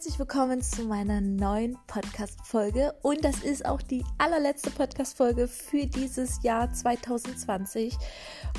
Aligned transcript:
herzlich 0.00 0.18
willkommen 0.18 0.62
zu 0.62 0.84
meiner 0.84 1.20
neuen 1.20 1.76
Podcast-Folge. 1.86 2.94
Und 3.02 3.22
das 3.22 3.40
ist 3.40 3.66
auch 3.66 3.82
die 3.82 4.02
allerletzte 4.16 4.70
Podcast-Folge 4.70 5.46
für 5.46 5.84
dieses 5.84 6.42
Jahr 6.42 6.72
2020. 6.72 7.98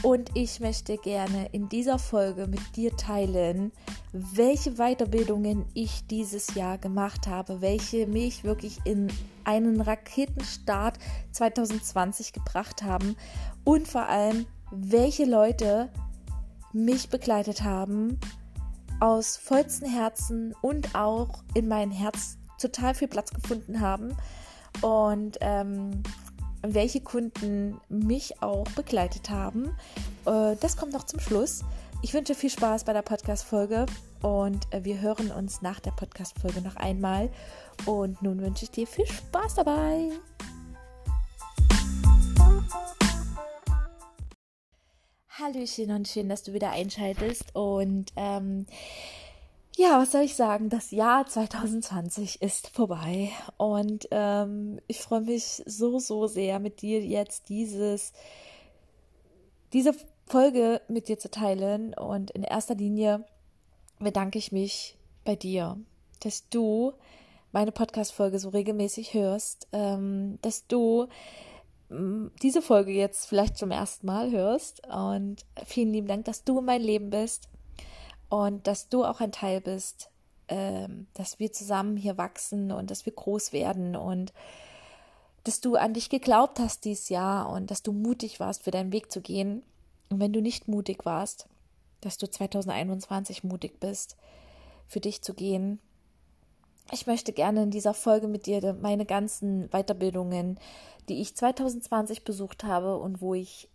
Und 0.03 0.29
ich 0.35 0.59
möchte 0.59 0.99
gerne 0.99 1.49
in 1.51 1.67
dieser 1.67 1.97
Folge 1.97 2.45
mit 2.45 2.75
dir 2.75 2.95
teilen, 2.95 3.71
welche 4.11 4.73
Weiterbildungen 4.73 5.65
ich 5.73 6.05
dieses 6.05 6.53
Jahr 6.53 6.77
gemacht 6.77 7.25
habe, 7.25 7.59
welche 7.59 8.05
mich 8.05 8.43
wirklich 8.43 8.77
in 8.83 9.11
einen 9.43 9.81
Raketenstart 9.81 10.99
2020 11.31 12.33
gebracht 12.33 12.83
haben 12.83 13.15
und 13.63 13.87
vor 13.87 14.07
allem, 14.07 14.45
welche 14.69 15.25
Leute 15.25 15.89
mich 16.71 17.09
begleitet 17.09 17.63
haben 17.63 18.19
aus 19.01 19.35
vollstem 19.35 19.89
Herzen 19.89 20.55
und 20.61 20.95
auch 20.95 21.43
in 21.53 21.67
mein 21.67 21.91
Herz 21.91 22.37
total 22.59 22.93
viel 22.93 23.07
Platz 23.07 23.31
gefunden 23.31 23.81
haben 23.81 24.15
und 24.81 25.37
ähm, 25.41 26.03
welche 26.61 27.01
Kunden 27.01 27.81
mich 27.89 28.41
auch 28.43 28.67
begleitet 28.75 29.29
haben. 29.29 29.75
Äh, 30.25 30.55
das 30.59 30.77
kommt 30.77 30.93
noch 30.93 31.05
zum 31.05 31.19
Schluss. 31.19 31.65
Ich 32.03 32.13
wünsche 32.13 32.35
viel 32.35 32.51
Spaß 32.51 32.83
bei 32.83 32.93
der 32.93 33.01
Podcast-Folge 33.01 33.87
und 34.21 34.71
äh, 34.71 34.83
wir 34.83 35.01
hören 35.01 35.31
uns 35.31 35.61
nach 35.61 35.79
der 35.79 35.91
Podcast-Folge 35.91 36.61
noch 36.61 36.75
einmal. 36.75 37.29
Und 37.85 38.21
nun 38.21 38.39
wünsche 38.41 38.65
ich 38.65 38.71
dir 38.71 38.85
viel 38.85 39.07
Spaß 39.07 39.55
dabei. 39.55 40.11
Hallöchen 45.41 45.91
und 45.91 46.07
schön, 46.07 46.29
dass 46.29 46.43
du 46.43 46.53
wieder 46.53 46.69
einschaltest. 46.69 47.55
Und 47.55 48.11
ähm, 48.15 48.67
ja, 49.75 49.99
was 49.99 50.11
soll 50.11 50.21
ich 50.21 50.35
sagen? 50.35 50.69
Das 50.69 50.91
Jahr 50.91 51.25
2020 51.25 52.41
ist 52.41 52.67
vorbei. 52.67 53.31
Und 53.57 54.07
ähm, 54.11 54.79
ich 54.87 54.99
freue 54.99 55.21
mich 55.21 55.63
so, 55.65 55.97
so 55.97 56.27
sehr, 56.27 56.59
mit 56.59 56.81
dir 56.81 57.01
jetzt 57.03 57.49
dieses, 57.49 58.13
diese 59.73 59.95
Folge 60.27 60.81
mit 60.87 61.07
dir 61.07 61.17
zu 61.17 61.31
teilen. 61.31 61.95
Und 61.95 62.29
in 62.31 62.43
erster 62.43 62.75
Linie 62.75 63.25
bedanke 63.99 64.37
ich 64.37 64.51
mich 64.51 64.95
bei 65.25 65.35
dir, 65.35 65.77
dass 66.19 66.49
du 66.49 66.93
meine 67.51 67.71
Podcast-Folge 67.71 68.37
so 68.37 68.49
regelmäßig 68.49 69.15
hörst, 69.15 69.67
ähm, 69.73 70.37
dass 70.43 70.67
du 70.67 71.07
diese 72.41 72.61
Folge 72.61 72.91
jetzt 72.91 73.25
vielleicht 73.25 73.57
zum 73.57 73.71
ersten 73.71 74.07
Mal 74.07 74.31
hörst. 74.31 74.87
Und 74.87 75.45
vielen 75.65 75.91
lieben 75.91 76.07
Dank, 76.07 76.25
dass 76.25 76.43
du 76.43 76.59
in 76.59 76.65
mein 76.65 76.81
Leben 76.81 77.09
bist 77.09 77.49
und 78.29 78.65
dass 78.67 78.89
du 78.89 79.03
auch 79.03 79.19
ein 79.19 79.31
Teil 79.31 79.61
bist, 79.61 80.09
ähm, 80.47 81.07
dass 81.13 81.39
wir 81.39 81.51
zusammen 81.51 81.97
hier 81.97 82.17
wachsen 82.17 82.71
und 82.71 82.91
dass 82.91 83.05
wir 83.05 83.13
groß 83.13 83.51
werden 83.51 83.95
und 83.95 84.33
dass 85.43 85.59
du 85.59 85.75
an 85.75 85.93
dich 85.93 86.09
geglaubt 86.09 86.59
hast 86.59 86.85
dieses 86.85 87.09
Jahr 87.09 87.49
und 87.49 87.71
dass 87.71 87.81
du 87.81 87.91
mutig 87.91 88.39
warst, 88.39 88.63
für 88.63 88.71
deinen 88.71 88.93
Weg 88.93 89.11
zu 89.11 89.21
gehen. 89.21 89.63
Und 90.09 90.19
wenn 90.19 90.33
du 90.33 90.41
nicht 90.41 90.67
mutig 90.67 91.05
warst, 91.05 91.47
dass 91.99 92.17
du 92.17 92.29
2021 92.29 93.43
mutig 93.43 93.79
bist, 93.79 94.17
für 94.87 94.99
dich 94.99 95.21
zu 95.21 95.33
gehen. 95.33 95.79
Ich 96.91 97.07
möchte 97.07 97.31
gerne 97.31 97.63
in 97.63 97.71
dieser 97.71 97.93
Folge 97.93 98.27
mit 98.27 98.45
dir 98.45 98.73
meine 98.81 99.05
ganzen 99.05 99.69
Weiterbildungen 99.69 100.59
die 101.09 101.21
ich 101.21 101.35
2020 101.35 102.23
besucht 102.23 102.63
habe 102.63 102.97
und 102.97 103.21
wo 103.21 103.33
ich 103.33 103.67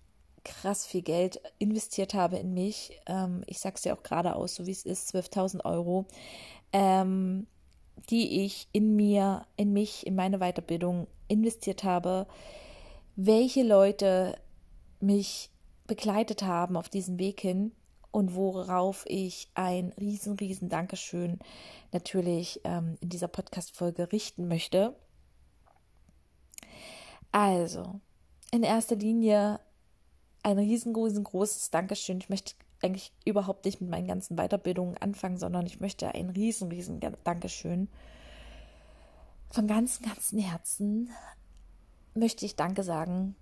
krass 0.45 0.87
viel 0.87 1.03
Geld 1.03 1.41
investiert 1.59 2.15
habe 2.15 2.37
in 2.37 2.55
mich. 2.55 2.99
Ähm, 3.07 3.43
ich 3.47 3.59
sage 3.59 3.75
es 3.77 3.85
ja 3.85 3.95
auch 3.95 4.03
gerade 4.03 4.37
aus, 4.37 4.55
so 4.55 4.67
wie 4.67 4.73
es 4.73 4.87
ist, 4.87 5.15
12.000 5.15 5.65
Euro, 5.65 6.07
ähm, 6.73 7.47
die 8.11 8.45
ich 8.45 8.69
in 8.73 8.95
mir, 8.95 9.45
in 9.57 9.73
mich, 9.73 10.07
in 10.07 10.15
meine 10.15 10.39
Weiterbildung 10.39 11.09
investiert 11.29 11.83
habe. 11.85 12.27
Welche 13.17 13.65
Leute 13.65 14.39
mich 15.01 15.51
begleitet 15.87 16.43
haben 16.43 16.77
auf 16.77 16.89
diesem 16.89 17.19
Weg 17.19 17.41
hin 17.41 17.73
und 18.17 18.35
worauf 18.35 19.05
ich 19.09 19.51
ein 19.53 19.93
riesen, 20.01 20.39
riesen 20.39 20.71
Dankeschön 20.71 21.39
natürlich 21.93 22.63
ähm, 22.65 22.97
in 23.03 23.11
dieser 23.11 23.29
Podcast-Folge 23.29 24.11
richten 24.11 24.49
möchte. 24.49 24.97
Also, 27.31 28.01
in 28.53 28.63
erster 28.63 28.97
Linie 28.97 29.61
ein 30.43 30.57
riesengroßes 30.57 31.71
Dankeschön. 31.71 32.17
Ich 32.17 32.31
möchte 32.31 32.55
eigentlich 32.83 33.13
überhaupt 33.27 33.67
nicht 33.67 33.83
mit 33.83 33.91
meinen 33.91 34.09
ganzen 34.09 34.35
Weiterbildungen 34.37 34.97
anfangen, 34.97 35.37
sondern 35.37 35.67
ich 35.67 35.81
möchte 35.81 36.15
ein 36.15 36.31
riesen, 36.31 36.71
riesen 36.71 37.03
Dankeschön. 37.23 37.87
Von 39.51 39.67
ganzem, 39.67 40.07
ganzem 40.07 40.39
Herzen 40.39 41.11
möchte 42.15 42.47
ich 42.47 42.57
Danke 42.57 42.83
sagen 42.83 43.37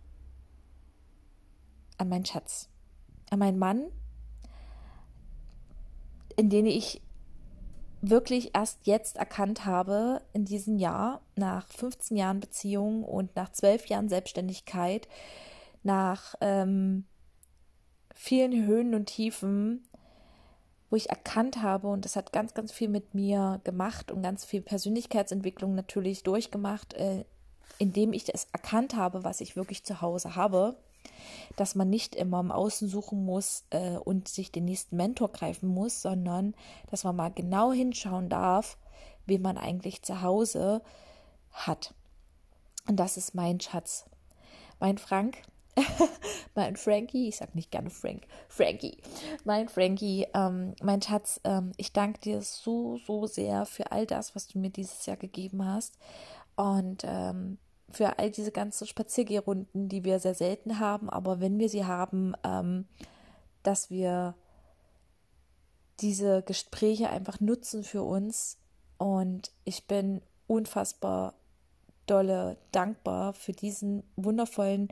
an 1.97 2.09
meinen 2.09 2.25
Schatz, 2.25 2.69
an 3.31 3.39
meinen 3.39 3.61
Mann, 3.61 3.93
in 6.37 6.51
den 6.51 6.67
ich 6.67 7.03
wirklich 8.01 8.55
erst 8.55 8.87
jetzt 8.87 9.17
erkannt 9.17 9.65
habe, 9.65 10.21
in 10.33 10.45
diesem 10.45 10.77
Jahr, 10.79 11.23
nach 11.37 11.69
15 11.69 12.17
Jahren 12.17 12.41
Beziehung 12.41 13.03
und 13.03 13.35
nach 13.37 13.51
12 13.51 13.87
Jahren 13.87 14.09
Selbstständigkeit, 14.09 15.09
nach 15.83 16.35
ähm, 16.41 17.05
vielen 18.15 18.67
Höhen 18.67 18.95
und 18.95 19.07
Tiefen, 19.07 19.89
wo 20.91 20.97
ich 20.97 21.09
erkannt 21.09 21.63
habe, 21.63 21.89
und 21.89 22.05
das 22.05 22.17
hat 22.17 22.33
ganz, 22.33 22.55
ganz 22.55 22.73
viel 22.73 22.89
mit 22.89 23.15
mir 23.15 23.61
gemacht 23.65 24.11
und 24.11 24.23
ganz 24.23 24.45
viel 24.45 24.61
Persönlichkeitsentwicklung 24.61 25.75
natürlich 25.75 26.23
durchgemacht, 26.23 26.95
äh, 26.95 27.25
indem 27.79 28.13
ich 28.13 28.25
das 28.25 28.49
erkannt 28.53 28.95
habe, 28.95 29.25
was 29.25 29.41
ich 29.41 29.57
wirklich 29.57 29.85
zu 29.85 30.01
Hause 30.01 30.37
habe 30.37 30.77
dass 31.57 31.75
man 31.75 31.89
nicht 31.91 32.15
immer 32.15 32.41
im 32.41 32.51
Außen 32.51 32.89
suchen 32.89 33.25
muss 33.25 33.65
äh, 33.71 33.97
und 33.97 34.29
sich 34.29 34.51
den 34.51 34.65
nächsten 34.65 34.97
Mentor 34.97 35.33
greifen 35.33 35.69
muss, 35.69 36.03
sondern 36.03 36.55
dass 36.91 37.05
man 37.05 37.17
mal 37.17 37.31
genau 37.31 37.73
hinschauen 37.73 38.29
darf, 38.29 38.77
wie 39.27 39.39
man 39.39 39.57
eigentlich 39.57 40.03
zu 40.03 40.23
Hause 40.23 40.83
hat. 41.53 41.95
Und 42.87 42.97
das 42.97 43.17
ist 43.17 43.35
mein 43.35 43.61
Schatz. 43.61 44.05
Mein 44.81 44.99
Frank, 44.99 45.39
mein 46.55 46.77
Frankie, 46.77 47.29
ich 47.29 47.37
sag 47.37 47.55
nicht 47.55 47.71
gerne 47.71 47.91
Frank, 47.91 48.27
Frankie, 48.49 48.99
mein 49.45 49.69
Frankie, 49.69 50.27
ähm, 50.35 50.75
mein 50.83 51.01
Schatz, 51.01 51.41
ähm, 51.45 51.73
ich 51.77 51.93
danke 51.93 52.21
dir 52.21 52.43
so, 52.43 52.99
so 53.07 53.27
sehr 53.27 53.67
für 53.67 53.93
all 53.93 54.07
das, 54.07 54.35
was 54.35 54.49
du 54.49 54.59
mir 54.59 54.71
dieses 54.71 55.07
Jahr 55.07 55.17
gegeben 55.17 55.65
hast. 55.65 55.97
Und 56.57 57.03
ähm, 57.05 57.59
für 57.95 58.19
all 58.19 58.31
diese 58.31 58.53
ganzen 58.53 58.87
Spaziergehrunden, 58.87 59.89
die 59.89 60.05
wir 60.05 60.19
sehr 60.19 60.35
selten 60.35 60.79
haben, 60.79 61.09
aber 61.09 61.41
wenn 61.41 61.59
wir 61.59 61.69
sie 61.69 61.85
haben, 61.85 62.35
ähm, 62.45 62.87
dass 63.63 63.91
wir 63.91 64.35
diese 66.01 66.43
Gespräche 66.43 67.11
einfach 67.11 67.41
nutzen 67.41 67.85
für 67.85 68.03
uns. 68.03 68.59
Und 68.99 69.53
ich 69.65 69.87
bin 69.87 70.23
unfassbar 70.47 71.35
dolle 72.07 72.59
dankbar 72.73 73.33
für 73.33 73.53
diesen 73.53 74.03
wundervollen, 74.17 74.89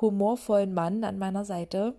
humorvollen 0.00 0.74
Mann 0.74 1.04
an 1.04 1.18
meiner 1.18 1.44
Seite, 1.44 1.94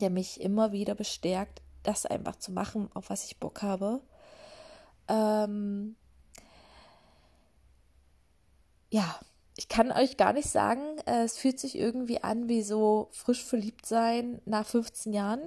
der 0.00 0.10
mich 0.10 0.40
immer 0.40 0.72
wieder 0.72 0.94
bestärkt, 0.94 1.62
das 1.82 2.06
einfach 2.06 2.36
zu 2.36 2.52
machen, 2.52 2.90
auf 2.94 3.10
was 3.10 3.24
ich 3.24 3.38
Bock 3.38 3.62
habe. 3.62 4.00
Ähm, 5.08 5.96
ja, 8.90 9.18
ich 9.58 9.68
kann 9.68 9.90
euch 9.90 10.16
gar 10.16 10.32
nicht 10.32 10.48
sagen, 10.48 10.98
äh, 11.04 11.24
es 11.24 11.36
fühlt 11.36 11.58
sich 11.58 11.76
irgendwie 11.76 12.22
an 12.22 12.48
wie 12.48 12.62
so 12.62 13.08
frisch 13.10 13.44
verliebt 13.44 13.86
sein 13.86 14.40
nach 14.44 14.64
15 14.64 15.12
Jahren. 15.12 15.40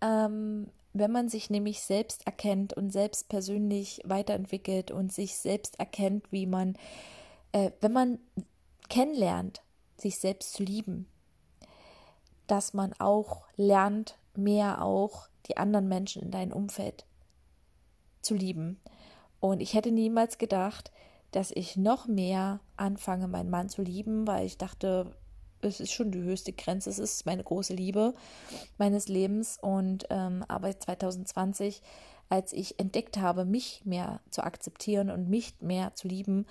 Ähm, 0.00 0.70
wenn 0.94 1.12
man 1.12 1.28
sich 1.28 1.50
nämlich 1.50 1.82
selbst 1.82 2.26
erkennt 2.26 2.72
und 2.72 2.90
selbst 2.90 3.28
persönlich 3.28 4.00
weiterentwickelt 4.04 4.90
und 4.90 5.12
sich 5.12 5.36
selbst 5.36 5.78
erkennt, 5.78 6.32
wie 6.32 6.46
man, 6.46 6.74
äh, 7.52 7.70
wenn 7.82 7.92
man 7.92 8.18
kennenlernt, 8.88 9.60
sich 9.98 10.18
selbst 10.18 10.54
zu 10.54 10.62
lieben, 10.62 11.06
dass 12.46 12.72
man 12.72 12.94
auch 12.98 13.42
lernt, 13.56 14.16
mehr 14.34 14.82
auch 14.82 15.28
die 15.48 15.58
anderen 15.58 15.86
Menschen 15.86 16.22
in 16.22 16.30
deinem 16.30 16.52
Umfeld 16.52 17.04
zu 18.22 18.34
lieben. 18.34 18.80
Und 19.38 19.60
ich 19.60 19.74
hätte 19.74 19.90
niemals 19.90 20.38
gedacht, 20.38 20.90
dass 21.30 21.50
ich 21.50 21.76
noch 21.76 22.06
mehr 22.06 22.60
anfange, 22.76 23.28
meinen 23.28 23.50
Mann 23.50 23.68
zu 23.68 23.82
lieben, 23.82 24.26
weil 24.26 24.46
ich 24.46 24.58
dachte, 24.58 25.14
es 25.62 25.80
ist 25.80 25.92
schon 25.92 26.10
die 26.10 26.22
höchste 26.22 26.52
Grenze, 26.52 26.90
es 26.90 26.98
ist 26.98 27.26
meine 27.26 27.44
große 27.44 27.74
Liebe 27.74 28.14
meines 28.78 29.08
Lebens. 29.08 29.58
Und 29.60 30.06
ähm, 30.10 30.44
aber 30.48 30.78
2020, 30.78 31.82
als 32.28 32.52
ich 32.52 32.78
entdeckt 32.78 33.18
habe, 33.18 33.44
mich 33.44 33.82
mehr 33.84 34.20
zu 34.30 34.42
akzeptieren 34.42 35.10
und 35.10 35.28
mich 35.28 35.54
mehr 35.60 35.94
zu 35.94 36.08
lieben, 36.08 36.46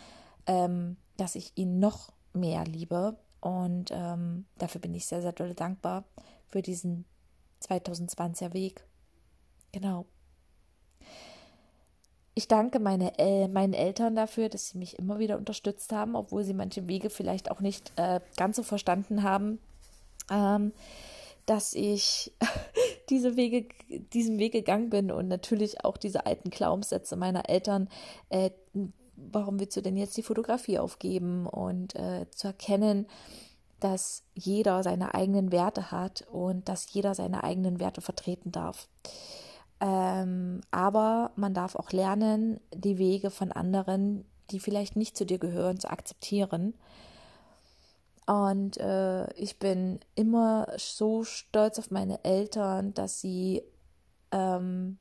ähm, 0.45 0.97
dass 1.17 1.35
ich 1.35 1.51
ihn 1.55 1.79
noch 1.79 2.11
mehr 2.33 2.63
liebe. 2.65 3.17
Und 3.41 3.89
ähm, 3.91 4.45
dafür 4.57 4.81
bin 4.81 4.93
ich 4.93 5.05
sehr, 5.05 5.21
sehr 5.21 5.33
dankbar 5.33 6.03
für 6.47 6.61
diesen 6.61 7.05
2020er 7.61 8.53
Weg. 8.53 8.85
Genau. 9.71 10.05
Ich 12.39 12.47
danke 12.47 12.79
meine, 12.79 13.19
äh, 13.19 13.49
meinen 13.49 13.73
Eltern 13.73 14.15
dafür, 14.15 14.47
dass 14.47 14.69
sie 14.69 14.77
mich 14.77 14.97
immer 14.97 15.19
wieder 15.19 15.37
unterstützt 15.37 15.91
haben, 15.91 16.15
obwohl 16.15 16.45
sie 16.45 16.53
manche 16.53 16.87
Wege 16.87 17.09
vielleicht 17.09 17.51
auch 17.51 17.59
nicht 17.59 17.91
äh, 17.97 18.21
ganz 18.37 18.55
so 18.55 18.63
verstanden 18.63 19.23
haben, 19.23 19.59
ähm, 20.31 20.71
dass 21.45 21.73
ich 21.73 22.31
diese 23.09 23.35
Wege, 23.35 23.67
diesen 24.13 24.39
Weg 24.39 24.53
gegangen 24.53 24.89
bin 24.89 25.11
und 25.11 25.27
natürlich 25.27 25.83
auch 25.83 25.97
diese 25.97 26.25
alten 26.25 26.49
Glaubenssätze 26.49 27.17
meiner 27.17 27.49
Eltern, 27.49 27.89
äh, 28.29 28.51
warum 29.17 29.59
willst 29.59 29.75
du 29.75 29.81
denn 29.81 29.97
jetzt 29.97 30.15
die 30.15 30.23
Fotografie 30.23 30.79
aufgeben 30.79 31.45
und 31.45 31.93
äh, 31.95 32.25
zu 32.31 32.47
erkennen, 32.47 33.05
dass 33.81 34.23
jeder 34.33 34.81
seine 34.81 35.13
eigenen 35.13 35.51
Werte 35.51 35.91
hat 35.91 36.25
und 36.31 36.69
dass 36.69 36.93
jeder 36.93 37.15
seine 37.15 37.43
eigenen 37.43 37.81
Werte 37.81 37.99
vertreten 37.99 38.53
darf. 38.53 38.87
Ähm, 39.81 40.61
aber 40.71 41.31
man 41.35 41.53
darf 41.53 41.75
auch 41.75 41.91
lernen, 41.91 42.59
die 42.73 42.97
Wege 42.97 43.29
von 43.29 43.51
anderen, 43.51 44.25
die 44.51 44.59
vielleicht 44.59 44.95
nicht 44.95 45.15
zu 45.15 45.25
dir 45.25 45.39
gehören, 45.39 45.79
zu 45.79 45.89
akzeptieren. 45.89 46.73
Und 48.25 48.77
äh, 48.77 49.31
ich 49.33 49.57
bin 49.57 49.99
immer 50.15 50.67
so 50.77 51.23
stolz 51.23 51.79
auf 51.79 51.89
meine 51.89 52.23
Eltern, 52.23 52.93
dass 52.93 53.21
sie, 53.21 53.63
ähm, 54.31 54.99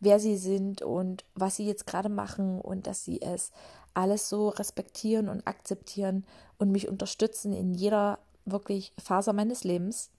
wer 0.00 0.18
sie 0.18 0.36
sind 0.36 0.82
und 0.82 1.24
was 1.34 1.56
sie 1.56 1.66
jetzt 1.66 1.86
gerade 1.86 2.08
machen 2.08 2.60
und 2.60 2.86
dass 2.86 3.04
sie 3.04 3.22
es 3.22 3.52
alles 3.94 4.28
so 4.28 4.48
respektieren 4.48 5.28
und 5.28 5.46
akzeptieren 5.46 6.24
und 6.58 6.72
mich 6.72 6.88
unterstützen 6.88 7.52
in 7.52 7.74
jeder 7.74 8.18
wirklich 8.44 8.92
Phase 8.98 9.32
meines 9.32 9.62
Lebens. 9.62 10.10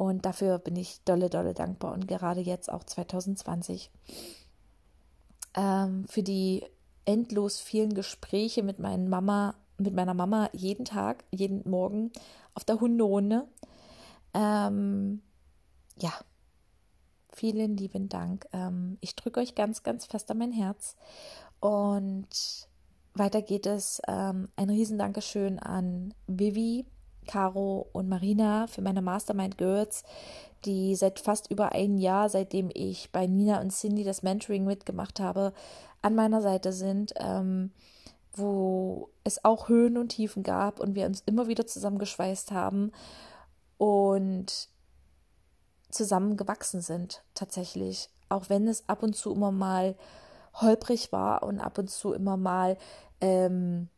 Und 0.00 0.24
dafür 0.24 0.58
bin 0.58 0.76
ich 0.76 1.04
dolle, 1.04 1.28
dolle 1.28 1.52
dankbar 1.52 1.92
und 1.92 2.08
gerade 2.08 2.40
jetzt 2.40 2.72
auch 2.72 2.84
2020 2.84 3.90
ähm, 5.54 6.06
für 6.08 6.22
die 6.22 6.64
endlos 7.04 7.60
vielen 7.60 7.92
Gespräche 7.92 8.62
mit 8.62 8.78
Mama, 8.78 9.56
mit 9.76 9.92
meiner 9.92 10.14
Mama 10.14 10.48
jeden 10.54 10.86
Tag, 10.86 11.24
jeden 11.30 11.68
Morgen 11.68 12.12
auf 12.54 12.64
der 12.64 12.80
Hunderunde. 12.80 13.46
Ähm, 14.32 15.20
ja, 15.98 16.14
vielen 17.34 17.76
lieben 17.76 18.08
Dank. 18.08 18.46
Ähm, 18.54 18.96
ich 19.02 19.14
drücke 19.16 19.40
euch 19.40 19.54
ganz, 19.54 19.82
ganz 19.82 20.06
fest 20.06 20.30
an 20.30 20.38
mein 20.38 20.52
Herz. 20.52 20.96
Und 21.60 22.26
weiter 23.12 23.42
geht 23.42 23.66
es. 23.66 24.00
Ähm, 24.08 24.48
ein 24.56 24.70
Riesendankeschön 24.70 25.58
an 25.58 26.14
Vivi, 26.26 26.86
Caro 27.26 27.86
und 27.92 28.08
Marina 28.08 28.66
für 28.66 28.82
meine 28.82 29.02
Mastermind 29.02 29.58
Girls, 29.58 30.04
die 30.64 30.94
seit 30.94 31.20
fast 31.20 31.50
über 31.50 31.72
ein 31.72 31.98
Jahr, 31.98 32.28
seitdem 32.28 32.70
ich 32.74 33.10
bei 33.12 33.26
Nina 33.26 33.60
und 33.60 33.70
Cindy 33.70 34.04
das 34.04 34.22
Mentoring 34.22 34.64
mitgemacht 34.64 35.20
habe, 35.20 35.52
an 36.02 36.14
meiner 36.14 36.42
Seite 36.42 36.72
sind, 36.72 37.12
ähm, 37.16 37.72
wo 38.32 39.10
es 39.24 39.44
auch 39.44 39.68
Höhen 39.68 39.96
und 39.96 40.10
Tiefen 40.10 40.42
gab 40.42 40.80
und 40.80 40.94
wir 40.94 41.06
uns 41.06 41.22
immer 41.26 41.46
wieder 41.46 41.66
zusammengeschweißt 41.66 42.52
haben 42.52 42.92
und 43.78 44.68
zusammengewachsen 45.90 46.80
sind 46.80 47.22
tatsächlich, 47.34 48.10
auch 48.28 48.48
wenn 48.48 48.68
es 48.68 48.88
ab 48.88 49.02
und 49.02 49.16
zu 49.16 49.32
immer 49.32 49.50
mal 49.50 49.96
holprig 50.54 51.12
war 51.12 51.42
und 51.42 51.60
ab 51.60 51.78
und 51.78 51.90
zu 51.90 52.12
immer 52.12 52.36
mal 52.36 52.76
ähm, 53.20 53.88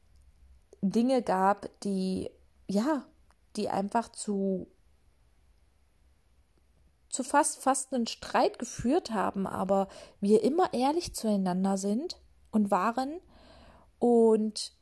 Dinge 0.80 1.22
gab, 1.22 1.68
die 1.80 2.30
ja 2.66 3.04
die 3.56 3.68
einfach 3.68 4.10
zu 4.10 4.68
zu 7.08 7.22
fast 7.22 7.62
fast 7.62 7.92
einen 7.92 8.06
Streit 8.06 8.58
geführt 8.58 9.12
haben, 9.12 9.46
aber 9.46 9.88
wir 10.20 10.42
immer 10.42 10.72
ehrlich 10.72 11.14
zueinander 11.14 11.76
sind 11.76 12.18
und 12.50 12.70
waren 12.70 13.20
und 13.98 14.72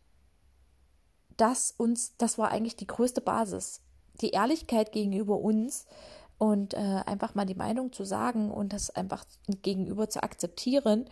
das 1.37 1.75
uns, 1.77 2.17
das 2.19 2.39
war 2.39 2.51
eigentlich 2.51 2.77
die 2.77 2.87
größte 2.87 3.21
Basis, 3.21 3.83
die 4.21 4.31
Ehrlichkeit 4.31 4.93
gegenüber 4.93 5.39
uns 5.39 5.87
und 6.39 6.75
äh, 6.75 7.03
einfach 7.05 7.35
mal 7.35 7.47
die 7.47 7.55
Meinung 7.55 7.93
zu 7.93 8.05
sagen 8.05 8.51
und 8.51 8.73
das 8.73 8.91
einfach 8.91 9.25
gegenüber 9.63 10.09
zu 10.09 10.23
akzeptieren, 10.23 11.07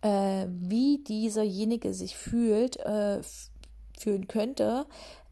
äh, 0.00 0.46
wie 0.48 1.04
dieserjenige 1.04 1.92
sich 1.92 2.16
fühlt, 2.16 2.76
äh, 2.78 3.20
fühlen 3.98 4.26
könnte, 4.28 4.86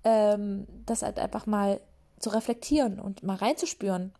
ähm, 0.04 0.66
das 0.86 1.02
halt 1.02 1.18
einfach 1.18 1.46
mal 1.46 1.80
zu 2.18 2.30
reflektieren 2.30 3.00
und 3.00 3.22
mal 3.22 3.36
reinzuspüren. 3.36 4.12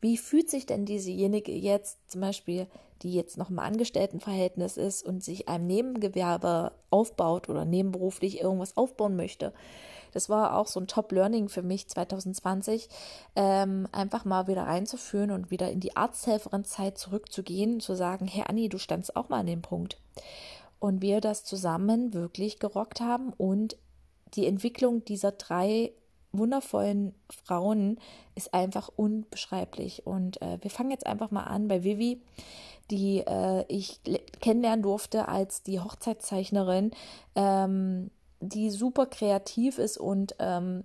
Wie 0.00 0.16
fühlt 0.16 0.50
sich 0.50 0.66
denn 0.66 0.84
diesejenige 0.84 1.52
jetzt, 1.52 2.10
zum 2.10 2.20
Beispiel, 2.20 2.66
die 3.02 3.12
jetzt 3.12 3.38
noch 3.38 3.50
im 3.50 3.58
Angestelltenverhältnis 3.58 4.76
ist 4.76 5.04
und 5.04 5.24
sich 5.24 5.48
einem 5.48 5.66
Nebengewerbe 5.66 6.72
aufbaut 6.90 7.48
oder 7.48 7.64
nebenberuflich 7.64 8.40
irgendwas 8.40 8.76
aufbauen 8.76 9.16
möchte? 9.16 9.52
Das 10.12 10.30
war 10.30 10.56
auch 10.56 10.66
so 10.66 10.80
ein 10.80 10.86
Top-Learning 10.86 11.48
für 11.48 11.62
mich 11.62 11.88
2020, 11.88 12.88
ähm, 13.34 13.86
einfach 13.92 14.24
mal 14.24 14.46
wieder 14.46 14.62
reinzuführen 14.62 15.30
und 15.30 15.50
wieder 15.50 15.70
in 15.70 15.80
die 15.80 15.96
Arzthelferin-Zeit 15.96 16.96
zurückzugehen, 16.96 17.80
zu 17.80 17.94
sagen, 17.94 18.26
Herr 18.26 18.48
Anni, 18.48 18.68
du 18.68 18.78
standst 18.78 19.14
auch 19.14 19.28
mal 19.28 19.40
an 19.40 19.46
dem 19.46 19.60
Punkt. 19.60 19.98
Und 20.78 21.02
wir 21.02 21.20
das 21.20 21.44
zusammen 21.44 22.14
wirklich 22.14 22.58
gerockt 22.58 23.00
haben 23.00 23.32
und 23.36 23.76
die 24.34 24.46
Entwicklung 24.46 25.04
dieser 25.04 25.32
drei 25.32 25.92
wundervollen 26.32 27.14
Frauen 27.44 27.98
ist 28.34 28.52
einfach 28.54 28.90
unbeschreiblich. 28.94 30.06
Und 30.06 30.40
äh, 30.42 30.58
wir 30.60 30.70
fangen 30.70 30.90
jetzt 30.90 31.06
einfach 31.06 31.30
mal 31.30 31.44
an 31.44 31.68
bei 31.68 31.84
Vivi, 31.84 32.20
die 32.90 33.18
äh, 33.20 33.64
ich 33.68 34.00
kennenlernen 34.40 34.82
durfte 34.82 35.28
als 35.28 35.62
die 35.62 35.80
Hochzeitszeichnerin, 35.80 36.90
ähm, 37.34 38.10
die 38.40 38.70
super 38.70 39.06
kreativ 39.06 39.78
ist 39.78 39.98
und 39.98 40.36
ähm, 40.38 40.84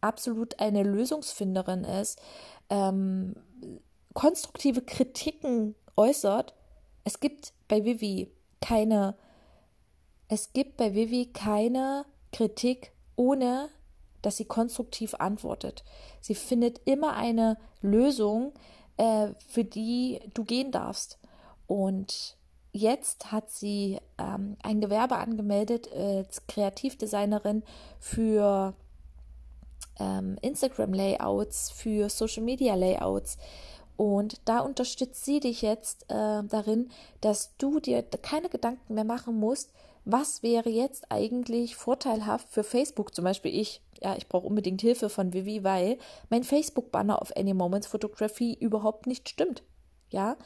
absolut 0.00 0.58
eine 0.60 0.82
Lösungsfinderin 0.82 1.84
ist, 1.84 2.20
ähm, 2.68 3.34
konstruktive 4.14 4.82
Kritiken 4.82 5.74
äußert. 5.96 6.54
Es 7.04 7.20
gibt 7.20 7.52
bei 7.68 7.84
Vivi 7.84 8.30
keine, 8.60 9.14
es 10.28 10.52
gibt 10.52 10.76
bei 10.76 10.94
Vivi 10.94 11.26
keine 11.32 12.04
Kritik, 12.32 12.92
ohne 13.16 13.68
dass 14.22 14.36
sie 14.36 14.44
konstruktiv 14.44 15.14
antwortet. 15.14 15.84
Sie 16.20 16.34
findet 16.34 16.80
immer 16.84 17.14
eine 17.14 17.56
Lösung, 17.80 18.52
äh, 18.96 19.28
für 19.48 19.64
die 19.64 20.20
du 20.34 20.44
gehen 20.44 20.70
darfst. 20.70 21.18
Und 21.66 22.36
jetzt 22.72 23.32
hat 23.32 23.50
sie 23.50 23.98
ähm, 24.18 24.56
ein 24.62 24.80
Gewerbe 24.80 25.16
angemeldet 25.16 25.90
als 25.92 26.46
Kreativdesignerin 26.46 27.62
für 27.98 28.74
ähm, 29.98 30.36
Instagram-Layouts, 30.42 31.70
für 31.70 32.08
Social-Media-Layouts. 32.08 33.38
Und 33.96 34.40
da 34.46 34.60
unterstützt 34.60 35.24
sie 35.24 35.40
dich 35.40 35.62
jetzt 35.62 36.04
äh, 36.04 36.42
darin, 36.42 36.90
dass 37.20 37.56
du 37.58 37.80
dir 37.80 38.02
keine 38.02 38.48
Gedanken 38.48 38.94
mehr 38.94 39.04
machen 39.04 39.38
musst, 39.38 39.72
was 40.04 40.42
wäre 40.42 40.70
jetzt 40.70 41.10
eigentlich 41.10 41.76
vorteilhaft 41.76 42.48
für 42.50 42.64
Facebook, 42.64 43.14
zum 43.14 43.24
Beispiel 43.24 43.54
ich. 43.54 43.82
Ja, 44.02 44.16
ich 44.16 44.28
brauche 44.28 44.46
unbedingt 44.46 44.80
Hilfe 44.80 45.10
von 45.10 45.32
Vivi, 45.32 45.62
weil 45.62 45.98
mein 46.30 46.44
Facebook-Banner 46.44 47.20
auf 47.20 47.36
Any 47.36 47.54
Moments 47.54 47.86
Photography 47.86 48.56
überhaupt 48.58 49.06
nicht 49.06 49.28
stimmt. 49.28 49.62
Ja, 50.08 50.36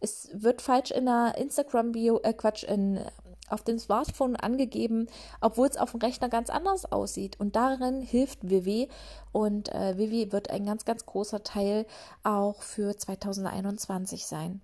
es 0.00 0.28
wird 0.34 0.60
falsch 0.60 0.90
in 0.90 1.06
der 1.06 1.34
Instagram-Bio, 1.38 2.20
äh 2.22 2.34
Quatsch, 2.34 2.64
in, 2.64 3.00
auf 3.48 3.62
dem 3.62 3.78
Smartphone 3.78 4.36
angegeben, 4.36 5.06
obwohl 5.40 5.68
es 5.68 5.76
auf 5.76 5.92
dem 5.92 6.00
Rechner 6.00 6.28
ganz 6.28 6.50
anders 6.50 6.90
aussieht. 6.90 7.38
Und 7.38 7.56
darin 7.56 8.02
hilft 8.02 8.50
Vivi 8.50 8.88
und 9.32 9.72
äh, 9.72 9.96
Vivi 9.96 10.32
wird 10.32 10.50
ein 10.50 10.66
ganz, 10.66 10.84
ganz 10.84 11.06
großer 11.06 11.42
Teil 11.42 11.86
auch 12.22 12.62
für 12.62 12.96
2021 12.96 14.26
sein 14.26 14.60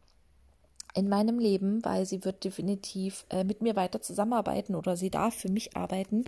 in 0.94 1.08
meinem 1.08 1.38
Leben, 1.38 1.84
weil 1.84 2.06
sie 2.06 2.24
wird 2.24 2.44
definitiv 2.44 3.24
äh, 3.30 3.44
mit 3.44 3.62
mir 3.62 3.76
weiter 3.76 4.00
zusammenarbeiten 4.00 4.74
oder 4.74 4.96
sie 4.96 5.10
darf 5.10 5.34
für 5.34 5.50
mich 5.50 5.76
arbeiten 5.76 6.24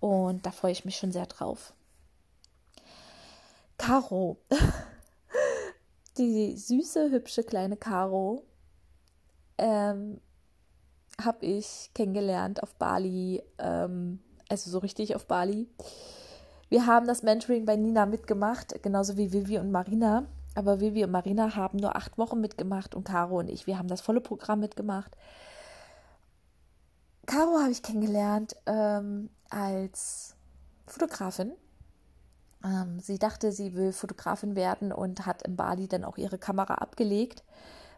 und 0.00 0.46
da 0.46 0.50
freue 0.50 0.72
ich 0.72 0.84
mich 0.84 0.96
schon 0.96 1.12
sehr 1.12 1.26
drauf. 1.26 1.72
Caro, 3.78 4.38
die 6.18 6.56
süße, 6.56 7.10
hübsche 7.10 7.44
kleine 7.44 7.76
Caro, 7.76 8.44
ähm, 9.58 10.20
habe 11.22 11.46
ich 11.46 11.90
kennengelernt 11.94 12.62
auf 12.62 12.74
Bali, 12.74 13.42
ähm, 13.58 14.20
also 14.48 14.70
so 14.70 14.78
richtig 14.78 15.14
auf 15.14 15.26
Bali. 15.26 15.68
Wir 16.68 16.86
haben 16.86 17.06
das 17.06 17.22
Mentoring 17.22 17.64
bei 17.64 17.76
Nina 17.76 18.06
mitgemacht, 18.06 18.82
genauso 18.82 19.16
wie 19.16 19.32
Vivi 19.32 19.58
und 19.58 19.70
Marina. 19.70 20.26
Aber 20.56 20.80
Vivi 20.80 21.04
und 21.04 21.10
Marina 21.10 21.54
haben 21.54 21.78
nur 21.78 21.96
acht 21.96 22.16
Wochen 22.16 22.40
mitgemacht 22.40 22.94
und 22.94 23.04
Caro 23.04 23.38
und 23.40 23.50
ich, 23.50 23.66
wir 23.66 23.78
haben 23.78 23.88
das 23.88 24.00
volle 24.00 24.22
Programm 24.22 24.60
mitgemacht. 24.60 25.14
Caro 27.26 27.58
habe 27.58 27.70
ich 27.70 27.82
kennengelernt 27.82 28.56
ähm, 28.64 29.28
als 29.50 30.34
Fotografin. 30.86 31.52
Ähm, 32.64 33.00
sie 33.00 33.18
dachte, 33.18 33.52
sie 33.52 33.74
will 33.74 33.92
Fotografin 33.92 34.56
werden 34.56 34.92
und 34.92 35.26
hat 35.26 35.42
in 35.42 35.56
Bali 35.56 35.88
dann 35.88 36.04
auch 36.04 36.16
ihre 36.16 36.38
Kamera 36.38 36.76
abgelegt, 36.76 37.44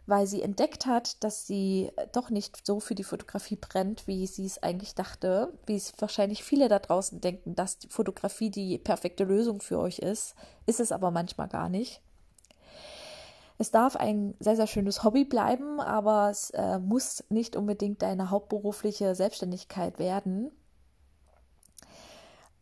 weil 0.05 0.27
sie 0.27 0.41
entdeckt 0.41 0.85
hat, 0.85 1.23
dass 1.23 1.47
sie 1.47 1.89
doch 2.11 2.29
nicht 2.29 2.67
so 2.67 2.81
für 2.81 2.95
die 2.95 3.05
Fotografie 3.05 3.55
brennt, 3.55 4.05
wie 4.05 4.27
sie 4.27 4.45
es 4.45 4.61
eigentlich 4.61 4.95
dachte, 4.95 5.53
wie 5.65 5.77
es 5.77 5.93
wahrscheinlich 5.99 6.43
viele 6.43 6.67
da 6.67 6.79
draußen 6.79 7.21
denken, 7.21 7.55
dass 7.55 7.79
die 7.79 7.87
Fotografie 7.87 8.49
die 8.49 8.79
perfekte 8.79 9.23
Lösung 9.23 9.61
für 9.61 9.79
euch 9.79 9.99
ist, 9.99 10.35
ist 10.65 10.81
es 10.81 10.91
aber 10.91 11.09
manchmal 11.09 11.47
gar 11.47 11.69
nicht. 11.69 12.01
Es 13.59 13.71
darf 13.71 13.97
ein 13.97 14.35
sehr, 14.39 14.55
sehr 14.55 14.67
schönes 14.67 15.03
Hobby 15.03 15.25
bleiben, 15.25 15.81
aber 15.81 16.29
es 16.29 16.49
äh, 16.51 16.79
muss 16.79 17.25
nicht 17.29 17.57
unbedingt 17.57 18.01
deine 18.01 18.29
hauptberufliche 18.29 19.15
Selbstständigkeit 19.15 19.99
werden. 19.99 20.49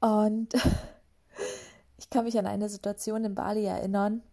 Und 0.01 0.54
ich 1.98 2.10
kann 2.10 2.25
mich 2.25 2.38
an 2.39 2.48
eine 2.48 2.68
Situation 2.68 3.24
in 3.25 3.36
Bali 3.36 3.63
erinnern, 3.63 4.24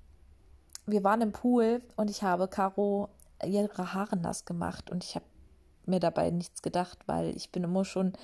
wir 0.86 1.04
waren 1.04 1.20
im 1.20 1.32
Pool 1.32 1.82
und 1.96 2.10
ich 2.10 2.22
habe 2.22 2.48
Caro 2.48 3.08
ihre 3.44 3.94
Haare 3.94 4.16
nass 4.16 4.44
gemacht 4.44 4.90
und 4.90 5.04
ich 5.04 5.14
habe 5.14 5.24
mir 5.86 6.00
dabei 6.00 6.30
nichts 6.30 6.62
gedacht, 6.62 6.98
weil 7.06 7.36
ich 7.36 7.52
bin 7.52 7.64
immer 7.64 7.84
schon 7.84 8.14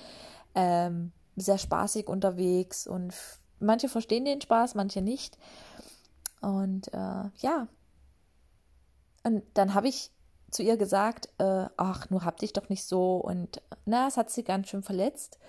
ähm, 0.55 1.11
sehr 1.35 1.57
spaßig 1.57 2.07
unterwegs 2.07 2.87
und 2.87 3.13
manche 3.59 3.89
verstehen 3.89 4.25
den 4.25 4.41
Spaß, 4.41 4.75
manche 4.75 5.01
nicht. 5.01 5.37
Und 6.41 6.91
äh, 6.93 7.29
ja, 7.37 7.67
und 9.23 9.43
dann 9.53 9.73
habe 9.73 9.87
ich 9.87 10.11
zu 10.49 10.63
ihr 10.63 10.77
gesagt, 10.77 11.29
äh, 11.37 11.65
ach, 11.77 12.09
nur 12.09 12.25
hab 12.25 12.37
dich 12.37 12.53
doch 12.53 12.69
nicht 12.69 12.85
so 12.85 13.17
und 13.17 13.61
na, 13.85 14.07
es 14.07 14.17
hat 14.17 14.29
sie 14.29 14.43
ganz 14.43 14.67
schön 14.67 14.83
verletzt. 14.83 15.39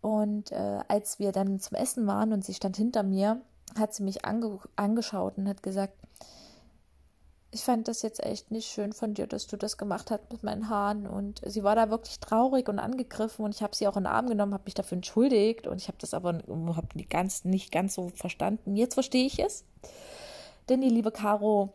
Und 0.00 0.52
äh, 0.52 0.80
als 0.88 1.18
wir 1.18 1.32
dann 1.32 1.60
zum 1.60 1.76
Essen 1.76 2.06
waren 2.06 2.32
und 2.32 2.44
sie 2.44 2.54
stand 2.54 2.76
hinter 2.76 3.02
mir, 3.02 3.42
hat 3.78 3.94
sie 3.94 4.02
mich 4.02 4.24
ange 4.24 4.58
angeschaut 4.76 5.36
und 5.36 5.46
hat 5.48 5.62
gesagt, 5.62 5.94
ich 7.52 7.62
fand 7.62 7.88
das 7.88 8.02
jetzt 8.02 8.24
echt 8.24 8.50
nicht 8.50 8.70
schön 8.70 8.92
von 8.92 9.14
dir, 9.14 9.26
dass 9.26 9.48
du 9.48 9.56
das 9.56 9.76
gemacht 9.76 10.10
hast 10.10 10.30
mit 10.30 10.44
meinen 10.44 10.68
Haaren. 10.68 11.06
Und 11.06 11.42
sie 11.44 11.64
war 11.64 11.74
da 11.74 11.90
wirklich 11.90 12.20
traurig 12.20 12.68
und 12.68 12.78
angegriffen 12.78 13.44
und 13.44 13.54
ich 13.54 13.62
habe 13.62 13.74
sie 13.74 13.88
auch 13.88 13.96
in 13.96 14.04
den 14.04 14.12
Arm 14.12 14.28
genommen, 14.28 14.54
habe 14.54 14.64
mich 14.64 14.74
dafür 14.74 14.96
entschuldigt 14.96 15.66
und 15.66 15.80
ich 15.80 15.88
habe 15.88 15.98
das 16.00 16.14
aber 16.14 16.38
hab 16.76 16.94
nicht, 16.94 17.10
ganz, 17.10 17.44
nicht 17.44 17.72
ganz 17.72 17.94
so 17.94 18.10
verstanden. 18.14 18.76
Jetzt 18.76 18.94
verstehe 18.94 19.26
ich 19.26 19.40
es. 19.40 19.64
Denn 20.68 20.80
die 20.80 20.88
liebe 20.88 21.10
Caro 21.10 21.74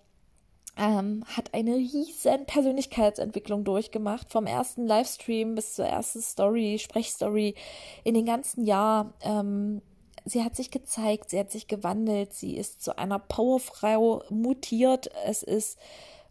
ähm, 0.78 1.24
hat 1.26 1.54
eine 1.54 1.76
riesen 1.76 2.46
Persönlichkeitsentwicklung 2.46 3.64
durchgemacht, 3.64 4.32
vom 4.32 4.46
ersten 4.46 4.86
Livestream 4.86 5.56
bis 5.56 5.76
zur 5.76 5.86
ersten 5.86 6.22
Story, 6.22 6.78
Sprechstory 6.80 7.56
in 8.04 8.14
den 8.14 8.26
ganzen 8.26 8.66
Jahr. 8.66 9.14
Ähm, 9.22 9.82
sie 10.26 10.44
hat 10.44 10.56
sich 10.56 10.72
gezeigt, 10.72 11.30
sie 11.30 11.40
hat 11.40 11.52
sich 11.52 11.68
gewandelt, 11.68 12.34
sie 12.34 12.58
ist 12.58 12.84
zu 12.84 12.98
einer 12.98 13.20
Powerfrau 13.20 14.24
mutiert. 14.30 15.10
Es 15.26 15.44
ist 15.44 15.80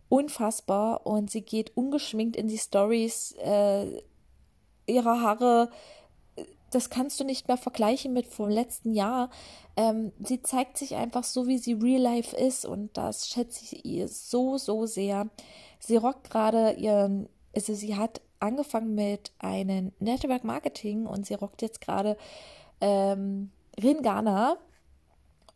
unfassbar 0.09 1.07
und 1.07 1.31
sie 1.31 1.43
geht 1.43 1.77
ungeschminkt 1.77 2.37
in 2.37 2.49
die 2.49 2.59
Stories. 2.59 3.33
Äh, 3.33 4.03
ihre 4.87 5.21
Haare, 5.21 5.71
das 6.75 6.90
kannst 6.90 7.21
du 7.21 7.25
nicht 7.25 7.49
mehr 7.49 7.57
vergleichen 7.57 8.12
mit 8.12 8.26
vom 8.26 8.49
letzten 8.49 8.93
Jahr. 8.93 9.31
Ähm, 9.76 10.12
sie 10.21 10.43
zeigt 10.43 10.76
sich 10.76 10.97
einfach 10.97 11.25
so, 11.25 11.47
wie 11.47 11.59
sie 11.59 11.75
real 11.75 12.00
life 12.00 12.37
ist 12.37 12.64
und 12.64 12.97
das 12.97 13.28
schätze 13.28 13.64
ich 13.64 13.85
ihr 13.85 14.09
so, 14.09 14.59
so 14.59 14.87
sehr. 14.87 15.28
Sie 15.78 15.97
rockt 15.97 16.31
gerade 16.31 16.73
ihren, 16.73 17.28
also 17.54 17.75
sie 17.75 17.97
hat 17.97 18.21
angefangen 18.40 18.95
mit 18.95 19.33
einem 19.38 19.93
Network 19.99 20.45
Marketing 20.45 21.07
und 21.07 21.26
sie 21.26 21.35
rockt 21.35 21.62
jetzt 21.62 21.81
gerade 21.81 22.16
ähm, 22.81 23.50
Ringana. 23.83 24.57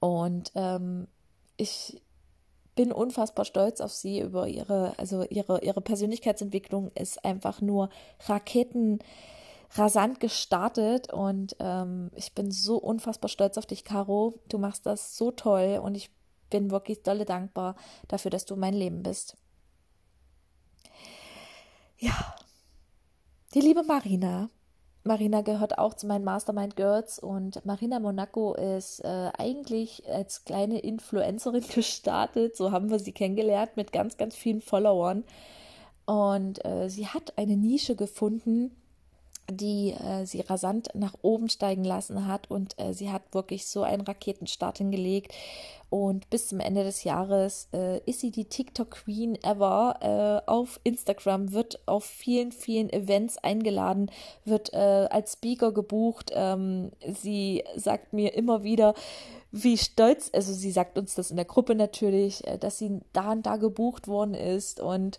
Und 0.00 0.52
ähm, 0.54 1.08
ich 1.56 2.00
bin 2.76 2.92
unfassbar 2.92 3.44
stolz 3.44 3.80
auf 3.80 3.92
sie 3.92 4.20
über 4.20 4.46
ihre, 4.46 4.96
also 4.98 5.24
ihre, 5.24 5.60
ihre 5.64 5.80
Persönlichkeitsentwicklung 5.80 6.92
ist 6.94 7.24
einfach 7.24 7.60
nur 7.60 7.90
Raketen 8.26 9.00
rasant 9.72 10.20
gestartet 10.20 11.12
und 11.12 11.56
ähm, 11.60 12.10
ich 12.14 12.34
bin 12.34 12.50
so 12.50 12.78
unfassbar 12.78 13.28
stolz 13.28 13.58
auf 13.58 13.66
dich, 13.66 13.84
Caro. 13.84 14.40
Du 14.48 14.58
machst 14.58 14.86
das 14.86 15.16
so 15.16 15.30
toll 15.30 15.80
und 15.82 15.94
ich 15.94 16.10
bin 16.50 16.70
wirklich 16.70 17.02
dolle 17.02 17.24
dankbar 17.24 17.76
dafür, 18.08 18.30
dass 18.30 18.46
du 18.46 18.56
mein 18.56 18.74
Leben 18.74 19.02
bist. 19.02 19.36
Ja, 21.98 22.34
die 23.54 23.60
liebe 23.60 23.82
Marina 23.82 24.48
Marina 25.08 25.40
gehört 25.40 25.78
auch 25.78 25.94
zu 25.94 26.06
meinen 26.06 26.24
Mastermind 26.24 26.76
Girls 26.76 27.18
und 27.18 27.64
Marina 27.64 27.98
Monaco 27.98 28.54
ist 28.54 29.00
äh, 29.00 29.30
eigentlich 29.38 30.06
als 30.06 30.44
kleine 30.44 30.80
Influencerin 30.80 31.64
gestartet. 31.74 32.56
So 32.56 32.72
haben 32.72 32.90
wir 32.90 32.98
sie 32.98 33.12
kennengelernt 33.12 33.76
mit 33.76 33.90
ganz, 33.90 34.18
ganz 34.18 34.36
vielen 34.36 34.60
Followern. 34.60 35.24
Und 36.04 36.64
äh, 36.64 36.88
sie 36.88 37.06
hat 37.06 37.36
eine 37.36 37.56
Nische 37.56 37.96
gefunden, 37.96 38.76
die 39.50 39.92
äh, 39.92 40.24
sie 40.24 40.40
rasant 40.40 40.88
nach 40.94 41.14
oben 41.22 41.48
steigen 41.48 41.84
lassen 41.84 42.26
hat 42.26 42.50
und 42.50 42.78
äh, 42.78 42.92
sie 42.92 43.10
hat 43.10 43.22
wirklich 43.32 43.66
so 43.66 43.82
einen 43.82 44.02
Raketenstart 44.02 44.78
hingelegt 44.78 45.32
und 45.90 46.28
bis 46.28 46.48
zum 46.48 46.60
Ende 46.60 46.84
des 46.84 47.04
Jahres 47.04 47.68
äh, 47.72 48.00
ist 48.04 48.20
sie 48.20 48.30
die 48.30 48.44
TikTok 48.44 48.90
Queen 48.90 49.36
ever 49.42 50.42
äh, 50.44 50.50
auf 50.50 50.80
Instagram, 50.84 51.52
wird 51.52 51.80
auf 51.86 52.04
vielen, 52.04 52.52
vielen 52.52 52.90
Events 52.90 53.38
eingeladen, 53.38 54.10
wird 54.44 54.74
äh, 54.74 54.76
als 55.10 55.34
Speaker 55.34 55.72
gebucht. 55.72 56.30
Ähm, 56.34 56.90
sie 57.06 57.64
sagt 57.74 58.12
mir 58.12 58.34
immer 58.34 58.62
wieder, 58.64 58.92
wie 59.50 59.78
stolz, 59.78 60.30
also 60.34 60.52
sie 60.52 60.72
sagt 60.72 60.98
uns 60.98 61.14
das 61.14 61.30
in 61.30 61.36
der 61.36 61.46
Gruppe 61.46 61.74
natürlich, 61.74 62.46
äh, 62.46 62.58
dass 62.58 62.76
sie 62.76 63.00
da 63.14 63.32
und 63.32 63.46
da 63.46 63.56
gebucht 63.56 64.08
worden 64.08 64.34
ist 64.34 64.80
und 64.80 65.18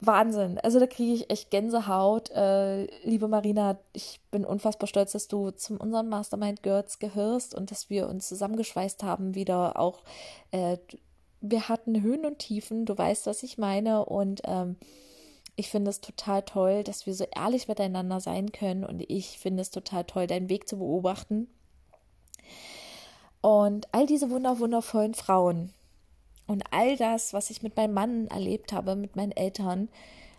Wahnsinn. 0.00 0.58
Also 0.58 0.78
da 0.78 0.86
kriege 0.86 1.14
ich 1.14 1.30
echt 1.30 1.50
Gänsehaut. 1.50 2.30
Äh, 2.30 2.84
liebe 3.04 3.28
Marina, 3.28 3.78
ich 3.92 4.20
bin 4.30 4.44
unfassbar 4.44 4.86
stolz, 4.86 5.12
dass 5.12 5.28
du 5.28 5.50
zu 5.50 5.76
unseren 5.76 6.08
Mastermind 6.08 6.62
Girls 6.62 6.98
gehörst 6.98 7.54
und 7.54 7.70
dass 7.70 7.88
wir 7.88 8.08
uns 8.08 8.28
zusammengeschweißt 8.28 9.02
haben, 9.02 9.34
wieder 9.34 9.78
auch. 9.78 10.02
Äh, 10.50 10.76
wir 11.40 11.68
hatten 11.68 12.02
Höhen 12.02 12.26
und 12.26 12.38
Tiefen, 12.38 12.84
du 12.84 12.96
weißt, 12.96 13.26
was 13.26 13.42
ich 13.42 13.56
meine. 13.56 14.04
Und 14.04 14.42
ähm, 14.44 14.76
ich 15.56 15.70
finde 15.70 15.90
es 15.90 16.02
total 16.02 16.42
toll, 16.42 16.84
dass 16.84 17.06
wir 17.06 17.14
so 17.14 17.24
ehrlich 17.34 17.66
miteinander 17.66 18.20
sein 18.20 18.52
können. 18.52 18.84
Und 18.84 19.02
ich 19.08 19.38
finde 19.38 19.62
es 19.62 19.70
total 19.70 20.04
toll, 20.04 20.26
deinen 20.26 20.50
Weg 20.50 20.68
zu 20.68 20.78
beobachten. 20.78 21.48
Und 23.40 23.88
all 23.92 24.06
diese 24.06 24.30
wunder 24.30 24.58
wundervollen 24.58 25.14
Frauen, 25.14 25.72
und 26.46 26.64
all 26.70 26.96
das, 26.96 27.32
was 27.32 27.50
ich 27.50 27.62
mit 27.62 27.76
meinem 27.76 27.94
Mann 27.94 28.26
erlebt 28.28 28.72
habe, 28.72 28.96
mit 28.96 29.16
meinen 29.16 29.32
Eltern, 29.32 29.88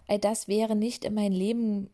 all 0.07 0.19
das 0.19 0.47
wäre 0.47 0.75
nicht 0.75 1.03
in 1.05 1.13
mein 1.13 1.33
Leben 1.33 1.89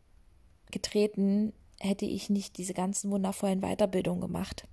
getreten, 0.70 1.52
hätte 1.80 2.06
ich 2.06 2.30
nicht 2.30 2.56
diese 2.58 2.74
ganzen 2.74 3.10
wundervollen 3.10 3.60
Weiterbildungen 3.60 4.20
gemacht. 4.20 4.66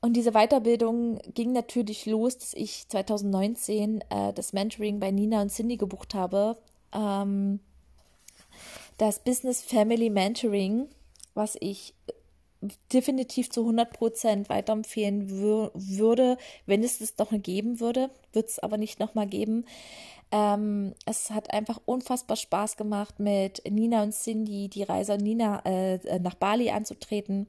Und 0.00 0.14
diese 0.14 0.32
Weiterbildung 0.32 1.18
ging 1.32 1.52
natürlich 1.52 2.04
los, 2.04 2.36
dass 2.36 2.52
ich 2.52 2.86
2019 2.88 4.02
äh, 4.10 4.32
das 4.34 4.52
Mentoring 4.52 5.00
bei 5.00 5.10
Nina 5.10 5.40
und 5.40 5.50
Cindy 5.50 5.78
gebucht 5.78 6.14
habe. 6.14 6.58
Ähm, 6.92 7.60
das 8.98 9.20
Business 9.20 9.62
Family 9.62 10.10
Mentoring, 10.10 10.88
was 11.32 11.56
ich 11.58 11.94
definitiv 12.92 13.50
zu 13.50 13.60
100 13.62 13.92
Prozent 13.92 14.48
weiterempfehlen 14.48 15.30
wür 15.30 15.70
würde, 15.74 16.38
wenn 16.66 16.82
es 16.82 17.00
es 17.00 17.14
doch 17.14 17.30
geben 17.30 17.80
würde, 17.80 18.10
wird 18.32 18.48
es 18.48 18.58
aber 18.58 18.76
nicht 18.76 19.00
nochmal 19.00 19.26
geben. 19.26 19.64
Ähm, 20.30 20.94
es 21.06 21.30
hat 21.30 21.52
einfach 21.52 21.80
unfassbar 21.84 22.36
Spaß 22.36 22.76
gemacht, 22.76 23.20
mit 23.20 23.62
Nina 23.70 24.02
und 24.02 24.12
Cindy 24.12 24.68
die 24.68 24.82
Reise 24.82 25.16
Nina 25.16 25.60
äh, 25.64 26.18
nach 26.18 26.34
Bali 26.34 26.70
anzutreten. 26.70 27.46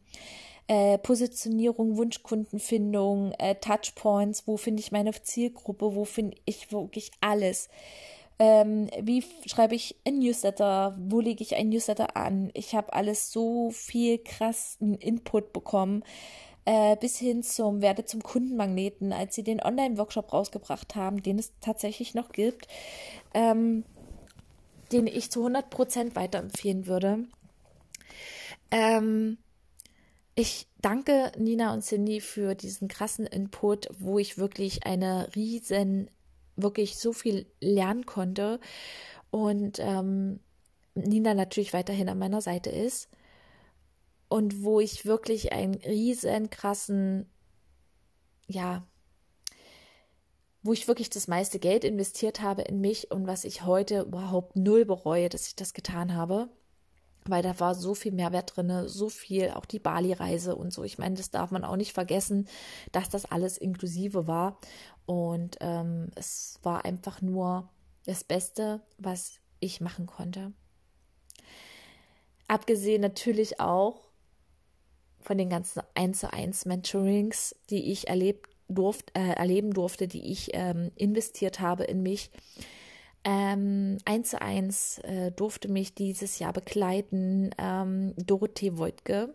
Äh, 0.68 0.98
Positionierung, 0.98 1.96
Wunschkundenfindung, 1.96 3.34
äh, 3.34 3.56
Touchpoints, 3.56 4.48
wo 4.48 4.58
finde 4.58 4.82
ich 4.82 4.92
meine 4.92 5.12
Zielgruppe, 5.12 5.96
wo 5.96 6.06
finde 6.06 6.38
ich 6.46 6.72
wirklich 6.72 7.12
alles. 7.22 7.70
Ähm, 8.38 8.90
wie 9.02 9.24
schreibe 9.46 9.76
ich 9.76 9.96
ein 10.06 10.20
Newsletter? 10.20 10.98
Wo 11.00 11.22
lege 11.22 11.42
ich 11.42 11.56
ein 11.56 11.70
Newsletter 11.70 12.18
an? 12.18 12.52
Ich 12.54 12.76
habe 12.76 12.94
alles 12.94 13.32
so 13.32 13.72
viel 13.72 14.18
krassen 14.18 14.96
Input 14.96 15.54
bekommen. 15.54 16.04
Äh, 16.66 16.98
bis 16.98 17.18
hin 17.18 17.44
zum 17.44 17.82
Werde 17.82 18.06
zum 18.06 18.24
Kundenmagneten, 18.24 19.14
als 19.14 19.36
sie 19.36 19.44
den 19.44 19.62
Online-Workshop 19.62 20.34
rausgebracht 20.34 20.96
haben, 20.96 21.22
den 21.22 21.38
es 21.38 21.54
tatsächlich 21.62 22.16
noch 22.16 22.32
gibt, 22.32 22.68
ähm, 23.36 23.86
den 24.92 25.06
ich 25.06 25.30
zu 25.30 25.46
100% 25.46 26.16
weiterempfehlen 26.16 26.88
würde. 26.88 27.26
Ähm, 28.72 29.38
ich 30.34 30.68
danke 30.82 31.32
Nina 31.38 31.72
und 31.72 31.84
Cindy 31.84 32.20
für 32.20 32.56
diesen 32.56 32.88
krassen 32.88 33.28
Input, 33.28 33.88
wo 34.00 34.18
ich 34.18 34.40
wirklich 34.40 34.88
eine 34.88 35.30
riesen 35.36 36.10
wirklich 36.56 36.98
so 36.98 37.14
viel 37.14 37.46
lernen 37.60 38.06
konnte 38.06 38.60
und 39.32 39.80
ähm, 39.80 40.40
Nina 40.96 41.34
natürlich 41.34 41.74
weiterhin 41.74 42.10
an 42.10 42.18
meiner 42.18 42.42
Seite 42.42 42.70
ist 42.70 43.10
und 44.30 44.64
wo 44.64 44.80
ich 44.80 45.06
wirklich 45.06 45.52
einen 45.52 45.76
riesen 45.76 46.50
krassen, 46.50 47.30
ja, 48.48 48.88
wo 50.64 50.74
ich 50.74 50.88
wirklich 50.88 51.10
das 51.10 51.28
meiste 51.28 51.60
Geld 51.60 51.84
investiert 51.84 52.42
habe 52.42 52.64
in 52.64 52.82
mich 52.82 53.12
und 53.12 53.28
was 53.28 53.44
ich 53.44 53.64
heute 53.64 54.02
überhaupt 54.02 54.56
null 54.56 54.86
bereue, 54.86 55.30
dass 55.30 55.48
ich 55.48 55.56
das 55.56 55.74
getan 55.74 56.16
habe. 56.16 56.50
Weil 57.28 57.42
da 57.42 57.60
war 57.60 57.74
so 57.74 57.96
viel 57.96 58.12
Mehrwert 58.12 58.56
drin, 58.56 58.88
so 58.88 59.10
viel, 59.10 59.52
auch 59.52 59.66
die 59.66 59.80
Bali-Reise 59.80 60.56
und 60.56 60.72
so. 60.72 60.84
Ich 60.84 60.98
meine, 60.98 61.16
das 61.16 61.32
darf 61.32 61.52
man 61.52 61.64
auch 61.64 61.76
nicht 61.76 61.94
vergessen, 61.94 62.48
dass 62.92 63.10
das 63.10 63.26
alles 63.26 63.58
inklusive 63.58 64.28
war. 64.28 64.60
Und 65.06 65.58
ähm, 65.60 66.10
es 66.16 66.60
war 66.62 66.86
einfach 66.86 67.22
nur 67.22 67.70
das 68.06 68.24
Beste, 68.24 68.82
was 68.98 69.40
ich 69.60 69.82
machen 69.82 70.06
konnte. 70.06 70.54
Abgesehen 72.48 73.02
natürlich 73.02 73.60
auch 73.60 74.08
von 75.20 75.38
den 75.38 75.50
ganzen 75.50 75.82
1 75.96 76.20
zu 76.20 76.32
1 76.32 76.66
Mentorings, 76.66 77.56
die 77.72 77.92
ich 77.92 78.08
erlebt 78.08 78.50
durft, 78.68 79.12
äh, 79.18 79.34
erleben 79.34 79.74
durfte, 79.74 80.08
die 80.08 80.32
ich 80.32 80.50
ähm, 80.54 80.92
investiert 80.96 81.60
habe 81.60 81.84
in 81.84 82.04
mich. 82.04 82.32
Ähm, 83.28 83.98
eins 84.06 84.30
zu 84.30 84.40
eins 84.40 85.00
äh, 85.00 85.32
durfte 85.32 85.68
mich 85.68 85.96
dieses 85.96 86.38
Jahr 86.38 86.54
begleiten 86.54 87.50
ähm, 87.58 88.14
Dorothee 88.18 88.78
Wojtke, 88.78 89.34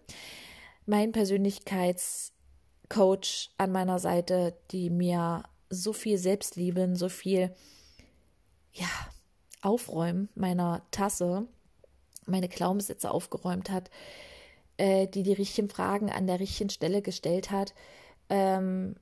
mein 0.86 1.10
Persönlichkeitscoach 1.10 3.50
an 3.58 3.72
meiner 3.72 3.98
Seite, 3.98 4.56
die 4.70 4.90
mir 4.90 5.42
so 5.70 5.92
viel 5.92 6.18
Selbstliebe, 6.18 6.94
so 6.94 7.08
viel 7.08 7.52
ja, 8.72 8.86
Aufräumen 9.60 10.28
meiner 10.36 10.82
Tasse, 10.92 11.48
meine 12.26 12.48
Glaubenssätze 12.48 13.10
aufgeräumt 13.10 13.70
hat, 13.70 13.90
äh, 14.76 15.08
die 15.08 15.24
die 15.24 15.32
richtigen 15.32 15.68
Fragen 15.68 16.10
an 16.10 16.28
der 16.28 16.38
richtigen 16.38 16.70
Stelle 16.70 17.02
gestellt 17.02 17.50
hat. 17.50 17.74
Ähm, 18.28 18.94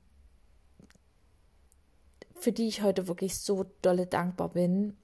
für 2.39 2.51
die 2.51 2.67
ich 2.67 2.81
heute 2.81 3.07
wirklich 3.07 3.37
so 3.39 3.65
dolle 3.81 4.05
dankbar 4.05 4.49
bin. 4.49 4.95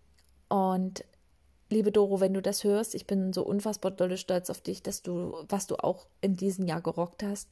Und 0.50 1.04
liebe 1.70 1.92
Doro, 1.92 2.20
wenn 2.20 2.34
du 2.34 2.42
das 2.42 2.64
hörst, 2.64 2.96
ich 2.96 3.08
bin 3.08 3.34
so 3.34 3.44
unfassbar 3.44 3.92
dolle 3.92 4.18
stolz 4.18 4.50
auf 4.50 4.62
dich, 4.62 4.82
dass 4.82 5.02
du, 5.02 5.36
was 5.50 5.68
du 5.68 5.76
auch 5.76 6.08
in 6.22 6.36
diesem 6.36 6.66
Jahr 6.66 6.82
gerockt 6.82 7.24
hast. 7.24 7.50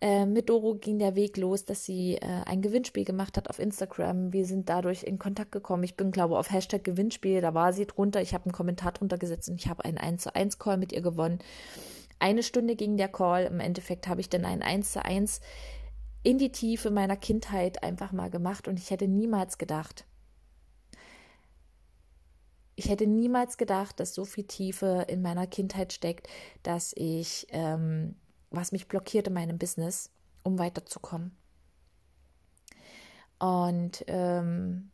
Äh, 0.00 0.26
mit 0.26 0.48
Doro 0.48 0.76
ging 0.76 1.00
der 1.00 1.16
Weg 1.16 1.36
los, 1.36 1.64
dass 1.64 1.84
sie 1.84 2.14
äh, 2.16 2.42
ein 2.46 2.62
Gewinnspiel 2.62 3.04
gemacht 3.04 3.36
hat 3.36 3.50
auf 3.50 3.58
Instagram. 3.58 4.32
Wir 4.32 4.46
sind 4.46 4.68
dadurch 4.68 5.02
in 5.02 5.18
Kontakt 5.18 5.50
gekommen. 5.50 5.82
Ich 5.82 5.96
bin, 5.96 6.12
glaube 6.12 6.38
auf 6.38 6.52
Hashtag 6.52 6.84
Gewinnspiel, 6.84 7.40
da 7.40 7.52
war 7.52 7.72
sie 7.72 7.86
drunter. 7.86 8.22
Ich 8.22 8.32
habe 8.32 8.44
einen 8.44 8.52
Kommentar 8.52 8.92
drunter 8.92 9.18
gesetzt 9.18 9.48
und 9.48 9.56
ich 9.56 9.68
habe 9.68 9.84
einen 9.84 9.98
1 9.98 10.22
zu 10.22 10.34
1 10.34 10.58
Call 10.60 10.76
mit 10.76 10.92
ihr 10.92 11.00
gewonnen. 11.00 11.40
Eine 12.20 12.44
Stunde 12.44 12.76
ging 12.76 12.96
der 12.96 13.08
Call. 13.08 13.44
Im 13.46 13.58
Endeffekt 13.58 14.06
habe 14.06 14.20
ich 14.20 14.28
dann 14.28 14.44
ein 14.44 14.62
1 14.62 14.92
zu 14.92 15.04
1 15.04 15.40
in 16.28 16.36
die 16.36 16.52
Tiefe 16.52 16.90
meiner 16.90 17.16
Kindheit 17.16 17.82
einfach 17.82 18.12
mal 18.12 18.28
gemacht 18.28 18.68
und 18.68 18.78
ich 18.78 18.90
hätte 18.90 19.08
niemals 19.08 19.56
gedacht, 19.56 20.04
ich 22.76 22.90
hätte 22.90 23.06
niemals 23.06 23.56
gedacht, 23.56 23.98
dass 23.98 24.14
so 24.14 24.26
viel 24.26 24.44
Tiefe 24.44 25.06
in 25.08 25.22
meiner 25.22 25.46
Kindheit 25.46 25.94
steckt, 25.94 26.28
dass 26.62 26.92
ich, 26.94 27.46
ähm, 27.48 28.14
was 28.50 28.72
mich 28.72 28.88
blockiert 28.88 29.28
in 29.28 29.32
meinem 29.32 29.56
Business, 29.56 30.10
um 30.42 30.58
weiterzukommen. 30.58 31.34
Und 33.38 34.04
ähm, 34.06 34.90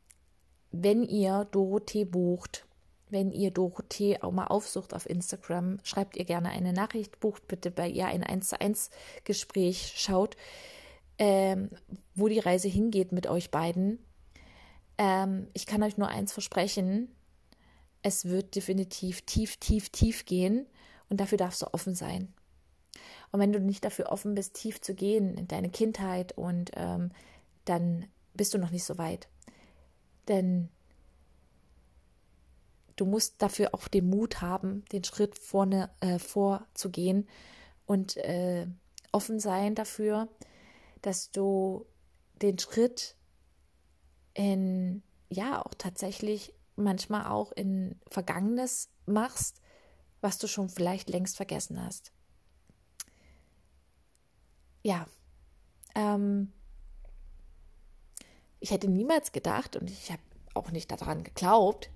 wenn 0.71 1.03
ihr 1.03 1.49
Dorothee 1.51 2.05
bucht, 2.05 2.65
wenn 3.11 3.33
ihr 3.33 3.51
Dorothee 3.51 4.23
auch 4.23 4.31
mal 4.31 4.47
aufsucht 4.47 4.95
auf 4.95 5.11
Instagram, 5.11 5.81
schreibt 5.83 6.17
ihr 6.17 6.27
gerne 6.27 6.51
eine 6.51 6.73
Nachricht, 6.73 7.19
bucht 7.19 7.49
bitte 7.49 7.73
bei 7.73 7.89
ihr 7.89 8.07
ein 8.07 8.23
1 8.23 8.51
zu 8.51 8.61
1 8.61 8.91
Gespräch, 9.25 9.95
schaut, 9.97 10.37
ähm, 11.19 11.71
wo 12.15 12.29
die 12.29 12.39
Reise 12.39 12.69
hingeht 12.69 13.13
mit 13.13 13.27
euch 13.27 13.51
beiden. 13.51 13.99
Ähm, 14.99 15.49
ich 15.53 15.67
kann 15.67 15.83
euch 15.83 15.97
nur 15.97 16.09
eins 16.09 16.33
versprechen, 16.33 17.09
es 18.03 18.27
wird 18.27 18.55
definitiv 18.55 19.23
tief, 19.23 19.57
tief, 19.57 19.89
tief 19.89 20.27
gehen 20.27 20.67
und 21.09 21.21
dafür 21.21 21.39
darfst 21.39 21.63
du 21.63 21.73
offen 21.73 21.95
sein. 21.95 22.33
Und 23.33 23.41
wenn 23.41 23.53
du 23.53 23.59
nicht 23.59 23.85
dafür 23.85 24.13
offen 24.13 24.35
bist, 24.35 24.55
tief 24.55 24.81
zu 24.81 24.95
gehen 24.95 25.37
in 25.37 25.49
deine 25.49 25.71
Kindheit 25.71 26.37
und 26.37 26.71
ähm, 26.77 27.11
dann 27.65 28.07
bist 28.35 28.53
du 28.53 28.59
noch 28.59 28.71
nicht 28.71 28.85
so 28.85 28.99
weit. 28.99 29.27
Denn 30.29 30.69
du 32.97 33.07
musst 33.07 33.41
dafür 33.41 33.75
auch 33.75 33.89
den 33.89 34.09
Mut 34.09 34.41
haben, 34.43 34.85
den 34.93 35.03
Schritt 35.03 35.39
vorne 35.39 35.91
äh, 36.01 36.19
vorzugehen 36.19 37.27
und 37.87 38.17
äh, 38.19 38.67
offen 39.13 39.41
sein 39.41 39.75
dafür, 39.75 40.29
dass 41.05 41.31
du 41.31 41.87
den 42.41 42.59
Schritt 42.59 43.15
in, 44.33 45.03
ja, 45.29 45.63
auch 45.63 45.75
tatsächlich 45.77 46.55
manchmal 46.77 47.27
auch 47.27 47.53
in 47.53 48.01
Vergangenes 48.09 48.89
machst, 49.05 49.61
was 50.23 50.39
du 50.39 50.47
schon 50.47 50.71
vielleicht 50.71 51.11
längst 51.11 51.37
vergessen 51.37 51.85
hast. 51.85 52.11
Ja, 54.83 55.07
ähm, 55.95 56.53
ich 58.61 58.71
hätte 58.71 58.89
niemals 58.89 59.33
gedacht 59.33 59.77
und 59.77 59.91
ich 59.91 60.11
habe 60.11 60.23
auch 60.55 60.71
nicht 60.71 60.91
daran 60.91 61.23
geglaubt, 61.23 61.91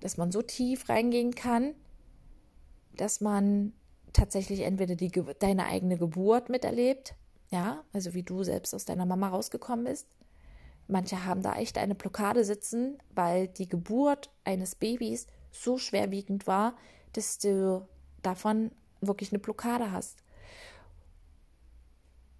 dass 0.00 0.16
man 0.16 0.30
so 0.30 0.42
tief 0.42 0.88
reingehen 0.88 1.34
kann, 1.34 1.74
dass 2.94 3.20
man 3.20 3.72
tatsächlich 4.12 4.60
entweder 4.60 4.94
die, 4.94 5.10
deine 5.40 5.66
eigene 5.66 5.98
Geburt 5.98 6.50
miterlebt 6.50 7.16
ja, 7.50 7.84
also 7.92 8.14
wie 8.14 8.22
du 8.22 8.42
selbst 8.42 8.74
aus 8.74 8.84
deiner 8.84 9.06
Mama 9.06 9.28
rausgekommen 9.28 9.84
bist. 9.84 10.06
Manche 10.88 11.24
haben 11.24 11.42
da 11.42 11.54
echt 11.56 11.78
eine 11.78 11.94
Blockade 11.94 12.44
sitzen, 12.44 12.98
weil 13.14 13.48
die 13.48 13.68
Geburt 13.68 14.30
eines 14.44 14.74
Babys 14.74 15.26
so 15.50 15.78
schwerwiegend 15.78 16.46
war, 16.46 16.76
dass 17.12 17.38
du 17.38 17.86
davon 18.22 18.70
wirklich 19.00 19.32
eine 19.32 19.38
Blockade 19.38 19.90
hast. 19.90 20.22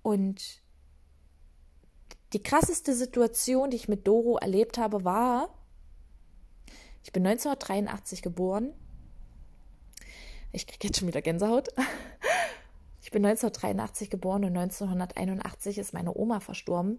Und 0.02 0.62
die 2.32 2.42
krasseste 2.42 2.94
Situation, 2.94 3.70
die 3.70 3.76
ich 3.76 3.88
mit 3.88 4.06
Doro 4.06 4.36
erlebt 4.38 4.78
habe, 4.78 5.04
war, 5.04 5.48
ich 7.02 7.12
bin 7.12 7.26
1983 7.26 8.22
geboren. 8.22 8.72
Ich 10.52 10.66
kriege 10.66 10.88
jetzt 10.88 10.98
schon 10.98 11.08
wieder 11.08 11.22
Gänsehaut. 11.22 11.68
Ich 13.06 13.12
bin 13.12 13.24
1983 13.24 14.10
geboren 14.10 14.42
und 14.42 14.56
1981 14.56 15.78
ist 15.78 15.94
meine 15.94 16.12
Oma 16.16 16.40
verstorben. 16.40 16.98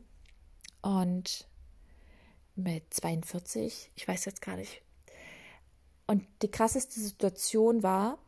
Und 0.82 1.50
mit 2.56 2.94
42, 2.94 3.92
ich 3.94 4.08
weiß 4.08 4.24
jetzt 4.24 4.42
gar 4.42 4.56
nicht. 4.56 4.82
Und 6.08 6.24
die 6.44 6.50
krasseste 6.50 6.98
Situation 6.98 7.84
war, 7.84 8.20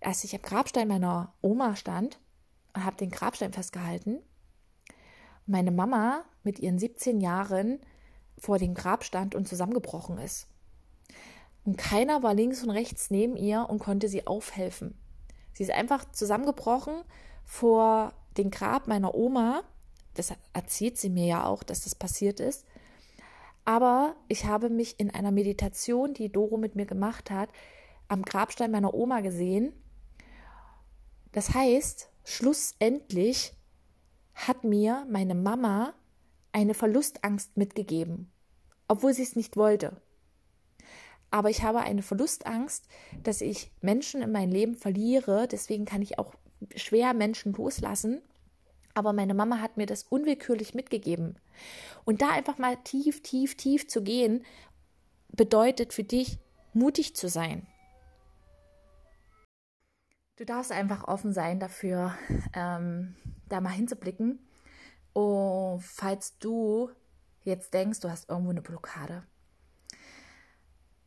als 0.00 0.22
ich 0.22 0.36
am 0.36 0.42
Grabstein 0.42 0.86
meiner 0.86 1.34
Oma 1.42 1.74
stand 1.74 2.20
und 2.74 2.84
habe 2.84 2.96
den 2.96 3.10
Grabstein 3.10 3.52
festgehalten. 3.52 4.20
Meine 5.46 5.72
Mama 5.72 6.24
mit 6.44 6.60
ihren 6.60 6.78
17 6.78 7.20
Jahren 7.20 7.80
vor 8.38 8.58
dem 8.58 8.74
Grab 8.74 9.02
stand 9.02 9.34
und 9.34 9.48
zusammengebrochen 9.48 10.18
ist. 10.18 10.46
Und 11.64 11.76
keiner 11.76 12.22
war 12.22 12.34
links 12.34 12.62
und 12.62 12.70
rechts 12.70 13.10
neben 13.10 13.36
ihr 13.36 13.66
und 13.68 13.80
konnte 13.80 14.08
sie 14.08 14.28
aufhelfen. 14.28 14.96
Sie 15.56 15.62
ist 15.62 15.70
einfach 15.70 16.04
zusammengebrochen 16.12 17.02
vor 17.46 18.12
dem 18.36 18.50
Grab 18.50 18.88
meiner 18.88 19.14
Oma. 19.14 19.62
Das 20.12 20.34
erzählt 20.52 20.98
sie 20.98 21.08
mir 21.08 21.24
ja 21.24 21.44
auch, 21.46 21.62
dass 21.62 21.84
das 21.84 21.94
passiert 21.94 22.40
ist. 22.40 22.66
Aber 23.64 24.16
ich 24.28 24.44
habe 24.44 24.68
mich 24.68 25.00
in 25.00 25.10
einer 25.10 25.30
Meditation, 25.30 26.12
die 26.12 26.30
Doro 26.30 26.58
mit 26.58 26.76
mir 26.76 26.84
gemacht 26.84 27.30
hat, 27.30 27.48
am 28.06 28.20
Grabstein 28.20 28.70
meiner 28.70 28.92
Oma 28.92 29.22
gesehen. 29.22 29.72
Das 31.32 31.54
heißt, 31.54 32.10
schlussendlich 32.22 33.54
hat 34.34 34.62
mir 34.62 35.06
meine 35.10 35.34
Mama 35.34 35.94
eine 36.52 36.74
Verlustangst 36.74 37.56
mitgegeben, 37.56 38.30
obwohl 38.88 39.14
sie 39.14 39.22
es 39.22 39.36
nicht 39.36 39.56
wollte 39.56 40.02
aber 41.36 41.50
ich 41.50 41.62
habe 41.62 41.80
eine 41.80 42.00
Verlustangst, 42.00 42.88
dass 43.22 43.42
ich 43.42 43.70
Menschen 43.82 44.22
in 44.22 44.32
mein 44.32 44.50
Leben 44.50 44.74
verliere. 44.74 45.46
Deswegen 45.46 45.84
kann 45.84 46.00
ich 46.00 46.18
auch 46.18 46.34
schwer 46.76 47.12
Menschen 47.12 47.52
loslassen. 47.52 48.22
Aber 48.94 49.12
meine 49.12 49.34
Mama 49.34 49.60
hat 49.60 49.76
mir 49.76 49.84
das 49.84 50.04
unwillkürlich 50.04 50.72
mitgegeben. 50.72 51.38
Und 52.06 52.22
da 52.22 52.30
einfach 52.30 52.56
mal 52.56 52.78
tief, 52.84 53.22
tief, 53.22 53.54
tief 53.54 53.86
zu 53.86 54.02
gehen, 54.02 54.46
bedeutet 55.28 55.92
für 55.92 56.04
dich, 56.04 56.38
mutig 56.72 57.14
zu 57.14 57.28
sein. 57.28 57.66
Du 60.36 60.46
darfst 60.46 60.72
einfach 60.72 61.06
offen 61.06 61.34
sein 61.34 61.60
dafür, 61.60 62.14
ähm, 62.54 63.14
da 63.50 63.60
mal 63.60 63.68
hinzublicken. 63.68 64.38
Und 65.12 65.82
falls 65.82 66.38
du 66.38 66.88
jetzt 67.42 67.74
denkst, 67.74 68.00
du 68.00 68.10
hast 68.10 68.30
irgendwo 68.30 68.52
eine 68.52 68.62
Blockade, 68.62 69.22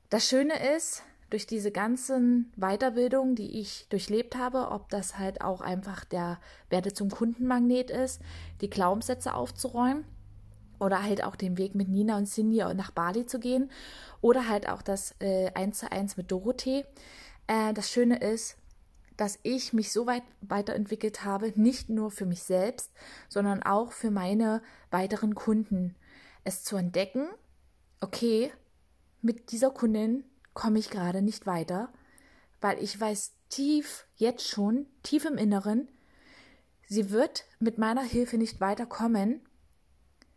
das 0.10 0.28
Schöne 0.28 0.76
ist, 0.76 1.04
durch 1.30 1.46
diese 1.46 1.72
ganzen 1.72 2.52
Weiterbildungen, 2.56 3.36
die 3.36 3.60
ich 3.60 3.88
durchlebt 3.90 4.36
habe, 4.36 4.72
ob 4.72 4.90
das 4.90 5.18
halt 5.18 5.42
auch 5.42 5.62
einfach 5.62 6.04
der 6.04 6.40
Werte 6.70 6.94
zum 6.94 7.10
Kundenmagnet 7.10 7.92
ist, 7.92 8.22
die 8.62 8.70
Glaubenssätze 8.70 9.34
aufzuräumen 9.34 10.06
oder 10.80 11.04
halt 11.04 11.24
auch 11.24 11.36
den 11.36 11.58
Weg 11.58 11.76
mit 11.76 11.88
Nina 11.88 12.18
und 12.18 12.26
Cindy 12.26 12.64
nach 12.74 12.92
Bali 12.92 13.26
zu 13.26 13.40
gehen 13.40 13.70
oder 14.22 14.48
halt 14.48 14.68
auch 14.68 14.82
das 14.82 15.14
äh, 15.20 15.52
1 15.54 15.78
zu 15.78 15.92
1 15.92 16.18
mit 16.18 16.32
Dorothee. 16.32 16.86
Äh, 17.48 17.74
das 17.74 17.92
Schöne 17.92 18.18
ist, 18.18 18.58
dass 19.18 19.38
ich 19.44 19.74
mich 19.74 19.92
so 19.92 20.08
weit 20.08 20.24
weiterentwickelt 20.42 21.26
habe, 21.26 21.52
nicht 21.56 21.90
nur 21.90 22.10
für 22.10 22.26
mich 22.26 22.42
selbst, 22.42 22.92
sondern 23.28 23.62
auch 23.62 23.92
für 23.92 24.12
meine 24.12 24.62
weiteren 24.92 25.36
Kunden. 25.36 25.96
Es 26.46 26.64
zu 26.64 26.78
entdecken, 26.78 27.28
okay, 28.00 28.52
mit 29.22 29.52
dieser 29.52 29.72
Kundin 29.72 30.24
komme 30.54 30.80
ich 30.80 30.90
gerade 30.90 31.22
nicht 31.22 31.46
weiter, 31.46 31.92
weil 32.62 32.82
ich 32.84 33.00
weiß 33.00 33.34
tief, 33.50 34.06
jetzt 34.16 34.48
schon, 34.48 34.88
tief 35.04 35.26
im 35.26 35.38
Inneren, 35.38 35.90
sie 36.88 37.12
wird 37.12 37.46
mit 37.60 37.78
meiner 37.78 38.04
Hilfe 38.04 38.38
nicht 38.38 38.60
weiterkommen, 38.60 39.42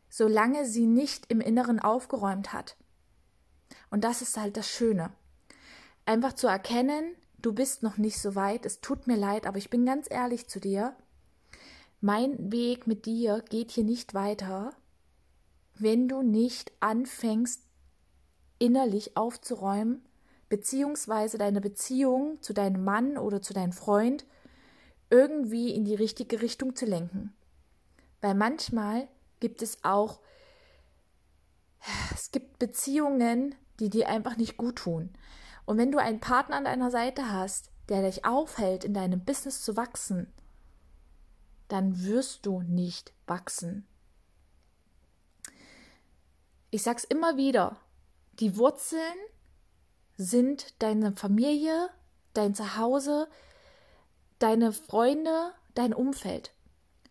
solange 0.08 0.66
sie 0.66 0.86
nicht 0.86 1.30
im 1.30 1.40
Inneren 1.40 1.80
aufgeräumt 1.80 2.52
hat. 2.52 2.76
Und 3.90 4.04
das 4.04 4.22
ist 4.22 4.36
halt 4.36 4.56
das 4.56 4.68
Schöne. 4.68 5.12
Einfach 6.04 6.32
zu 6.32 6.46
erkennen, 6.46 7.14
du 7.40 7.52
bist 7.52 7.82
noch 7.82 7.96
nicht 7.96 8.18
so 8.18 8.34
weit, 8.34 8.66
es 8.66 8.80
tut 8.80 9.06
mir 9.06 9.16
leid, 9.16 9.46
aber 9.46 9.58
ich 9.58 9.70
bin 9.70 9.86
ganz 9.86 10.06
ehrlich 10.10 10.48
zu 10.48 10.60
dir. 10.60 10.96
Mein 12.00 12.52
Weg 12.52 12.86
mit 12.86 13.06
dir 13.06 13.42
geht 13.48 13.70
hier 13.70 13.84
nicht 13.84 14.14
weiter, 14.14 14.74
wenn 15.74 16.08
du 16.08 16.22
nicht 16.22 16.72
anfängst, 16.80 17.62
innerlich 18.62 19.16
aufzuräumen, 19.16 20.04
beziehungsweise 20.48 21.36
deine 21.36 21.60
Beziehung 21.60 22.40
zu 22.42 22.52
deinem 22.52 22.84
Mann 22.84 23.18
oder 23.18 23.42
zu 23.42 23.52
deinem 23.52 23.72
Freund 23.72 24.24
irgendwie 25.10 25.74
in 25.74 25.84
die 25.84 25.96
richtige 25.96 26.40
Richtung 26.40 26.76
zu 26.76 26.86
lenken. 26.86 27.34
Weil 28.20 28.34
manchmal 28.34 29.08
gibt 29.40 29.62
es 29.62 29.82
auch, 29.82 30.20
es 32.14 32.30
gibt 32.30 32.60
Beziehungen, 32.60 33.56
die 33.80 33.90
dir 33.90 34.08
einfach 34.08 34.36
nicht 34.36 34.56
gut 34.56 34.76
tun. 34.76 35.10
Und 35.64 35.76
wenn 35.76 35.90
du 35.90 35.98
einen 35.98 36.20
Partner 36.20 36.56
an 36.56 36.64
deiner 36.64 36.92
Seite 36.92 37.32
hast, 37.32 37.72
der 37.88 38.02
dich 38.02 38.24
aufhält, 38.24 38.84
in 38.84 38.94
deinem 38.94 39.24
Business 39.24 39.62
zu 39.62 39.76
wachsen, 39.76 40.32
dann 41.66 42.04
wirst 42.04 42.46
du 42.46 42.62
nicht 42.62 43.12
wachsen. 43.26 43.88
Ich 46.70 46.84
sag's 46.84 47.04
immer 47.04 47.36
wieder, 47.36 47.76
die 48.40 48.56
Wurzeln 48.56 49.00
sind 50.16 50.74
deine 50.82 51.12
Familie, 51.12 51.90
dein 52.34 52.54
Zuhause, 52.54 53.28
deine 54.38 54.72
Freunde, 54.72 55.52
dein 55.74 55.94
Umfeld. 55.94 56.52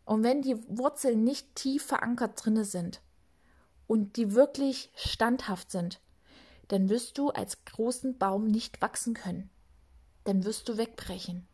Und 0.05 0.23
wenn 0.23 0.41
die 0.41 0.57
Wurzeln 0.67 1.23
nicht 1.23 1.55
tief 1.55 1.85
verankert 1.85 2.43
drinne 2.43 2.65
sind 2.65 3.01
und 3.87 4.17
die 4.17 4.33
wirklich 4.33 4.91
standhaft 4.95 5.71
sind, 5.71 5.99
dann 6.69 6.89
wirst 6.89 7.17
du 7.17 7.29
als 7.29 7.63
großen 7.65 8.17
Baum 8.17 8.47
nicht 8.47 8.81
wachsen 8.81 9.13
können. 9.13 9.49
Dann 10.23 10.43
wirst 10.43 10.69
du 10.69 10.77
wegbrechen. 10.77 11.47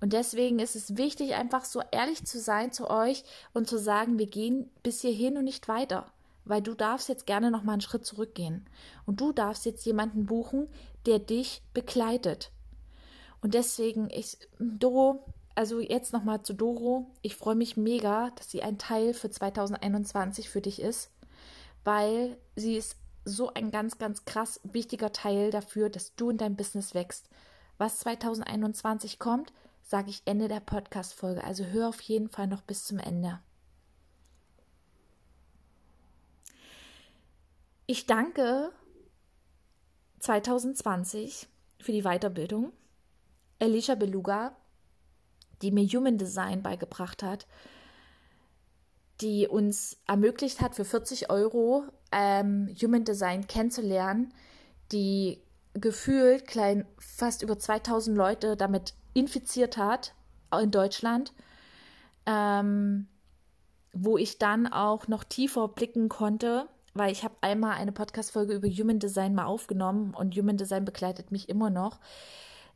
Und 0.00 0.12
deswegen 0.12 0.58
ist 0.58 0.76
es 0.76 0.96
wichtig, 0.96 1.34
einfach 1.34 1.64
so 1.64 1.80
ehrlich 1.90 2.24
zu 2.24 2.38
sein 2.40 2.72
zu 2.72 2.90
euch 2.90 3.24
und 3.52 3.68
zu 3.68 3.78
sagen, 3.78 4.18
wir 4.18 4.26
gehen 4.26 4.70
bis 4.82 5.00
hierhin 5.00 5.38
und 5.38 5.44
nicht 5.44 5.68
weiter. 5.68 6.12
Weil 6.44 6.62
du 6.62 6.74
darfst 6.74 7.08
jetzt 7.08 7.26
gerne 7.26 7.50
noch 7.50 7.62
mal 7.62 7.72
einen 7.72 7.80
Schritt 7.80 8.04
zurückgehen. 8.04 8.66
Und 9.06 9.20
du 9.20 9.32
darfst 9.32 9.64
jetzt 9.64 9.84
jemanden 9.86 10.26
buchen, 10.26 10.68
der 11.06 11.18
dich 11.18 11.62
begleitet. 11.72 12.50
Und 13.40 13.54
deswegen, 13.54 14.08
ich, 14.10 14.38
Doro, 14.58 15.24
also 15.54 15.80
jetzt 15.80 16.12
nochmal 16.12 16.42
zu 16.42 16.54
Doro. 16.54 17.10
Ich 17.22 17.36
freue 17.36 17.54
mich 17.54 17.76
mega, 17.76 18.30
dass 18.36 18.50
sie 18.50 18.62
ein 18.62 18.78
Teil 18.78 19.14
für 19.14 19.30
2021 19.30 20.48
für 20.48 20.60
dich 20.60 20.80
ist, 20.80 21.10
weil 21.84 22.36
sie 22.56 22.76
ist 22.76 22.96
so 23.24 23.52
ein 23.54 23.70
ganz, 23.70 23.98
ganz 23.98 24.24
krass 24.24 24.60
wichtiger 24.64 25.12
Teil 25.12 25.50
dafür, 25.50 25.88
dass 25.88 26.14
du 26.14 26.30
in 26.30 26.38
deinem 26.38 26.56
Business 26.56 26.94
wächst. 26.94 27.28
Was 27.78 27.98
2021 28.00 29.18
kommt, 29.18 29.52
sage 29.82 30.10
ich 30.10 30.22
Ende 30.24 30.48
der 30.48 30.60
Podcast-Folge. 30.60 31.44
Also 31.44 31.64
hör 31.64 31.88
auf 31.88 32.00
jeden 32.00 32.28
Fall 32.28 32.46
noch 32.46 32.62
bis 32.62 32.84
zum 32.84 32.98
Ende. 32.98 33.40
Ich 37.86 38.06
danke 38.06 38.72
2020 40.20 41.48
für 41.80 41.92
die 41.92 42.02
Weiterbildung. 42.02 42.72
Alicia 43.60 43.94
Beluga, 43.94 44.56
die 45.60 45.70
mir 45.70 45.84
Human 45.84 46.16
Design 46.16 46.62
beigebracht 46.62 47.22
hat, 47.22 47.46
die 49.20 49.46
uns 49.46 49.98
ermöglicht 50.06 50.62
hat, 50.62 50.74
für 50.74 50.86
40 50.86 51.28
Euro 51.28 51.84
ähm, 52.10 52.74
Human 52.80 53.04
Design 53.04 53.46
kennenzulernen, 53.46 54.32
die 54.90 55.42
gefühlt 55.74 56.46
klein 56.46 56.86
fast 56.98 57.42
über 57.42 57.58
2000 57.58 58.16
Leute 58.16 58.56
damit 58.56 58.94
infiziert 59.12 59.76
hat 59.76 60.14
in 60.58 60.70
Deutschland, 60.70 61.34
ähm, 62.24 63.08
wo 63.92 64.16
ich 64.16 64.38
dann 64.38 64.66
auch 64.66 65.06
noch 65.06 65.24
tiefer 65.24 65.68
blicken 65.68 66.08
konnte, 66.08 66.66
weil 66.94 67.12
ich 67.12 67.24
habe 67.24 67.34
einmal 67.40 67.72
eine 67.72 67.92
Podcast-Folge 67.92 68.54
über 68.54 68.68
Human 68.68 68.98
Design 68.98 69.34
mal 69.34 69.44
aufgenommen 69.44 70.14
und 70.14 70.36
Human 70.36 70.56
Design 70.56 70.84
begleitet 70.84 71.32
mich 71.32 71.48
immer 71.48 71.70
noch. 71.70 72.00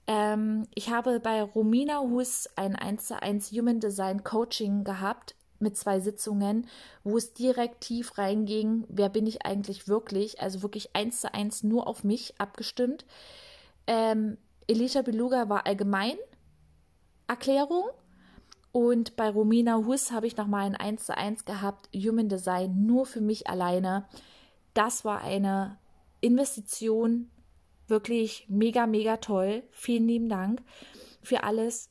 Ähm, 0.07 0.67
ich 0.75 0.91
habe 0.91 1.21
bei 1.21 1.43
Romina 1.43 2.01
Hus 2.01 2.49
ein 2.57 2.75
1 2.77 3.07
zu 3.07 3.23
1 3.23 3.53
Human 3.53 3.81
Design 3.81 4.25
Coaching 4.25 4.85
gehabt 4.85 5.35
mit 5.61 5.77
zwei 5.77 6.01
Sitzungen, 6.01 6.67
wo 7.05 7.17
es 7.17 7.35
direkt 7.35 7.83
tief 7.83 8.17
reinging, 8.19 8.85
wer 8.89 9.09
bin 9.09 9.27
ich 9.27 9.45
eigentlich 9.45 9.89
wirklich, 9.89 10.41
also 10.41 10.63
wirklich 10.63 10.95
eins 10.95 11.21
zu 11.21 11.35
eins 11.35 11.63
nur 11.63 11.87
auf 11.87 12.05
mich 12.05 12.35
abgestimmt. 12.39 13.05
Ähm, 13.87 14.39
Elisha 14.67 15.03
Beluga 15.03 15.49
war 15.49 15.67
allgemein 15.67 16.17
Erklärung 17.27 17.85
und 18.73 19.17
bei 19.17 19.31
Romina 19.31 19.77
Hus 19.77 20.13
habe 20.13 20.27
ich 20.27 20.37
nochmal 20.37 20.67
ein 20.67 20.77
1 20.77 21.07
zu 21.07 21.17
1 21.17 21.45
gehabt, 21.45 21.89
Human 21.95 22.29
Design 22.29 22.87
nur 22.87 23.07
für 23.07 23.21
mich 23.21 23.49
alleine. 23.49 24.07
Das 24.75 25.05
war 25.05 25.23
eine 25.23 25.79
Investition, 26.21 27.31
wirklich 27.87 28.47
mega, 28.49 28.87
mega 28.87 29.17
toll. 29.17 29.63
Vielen 29.71 30.07
lieben 30.07 30.29
Dank 30.29 30.63
für 31.23 31.43
alles. 31.45 31.91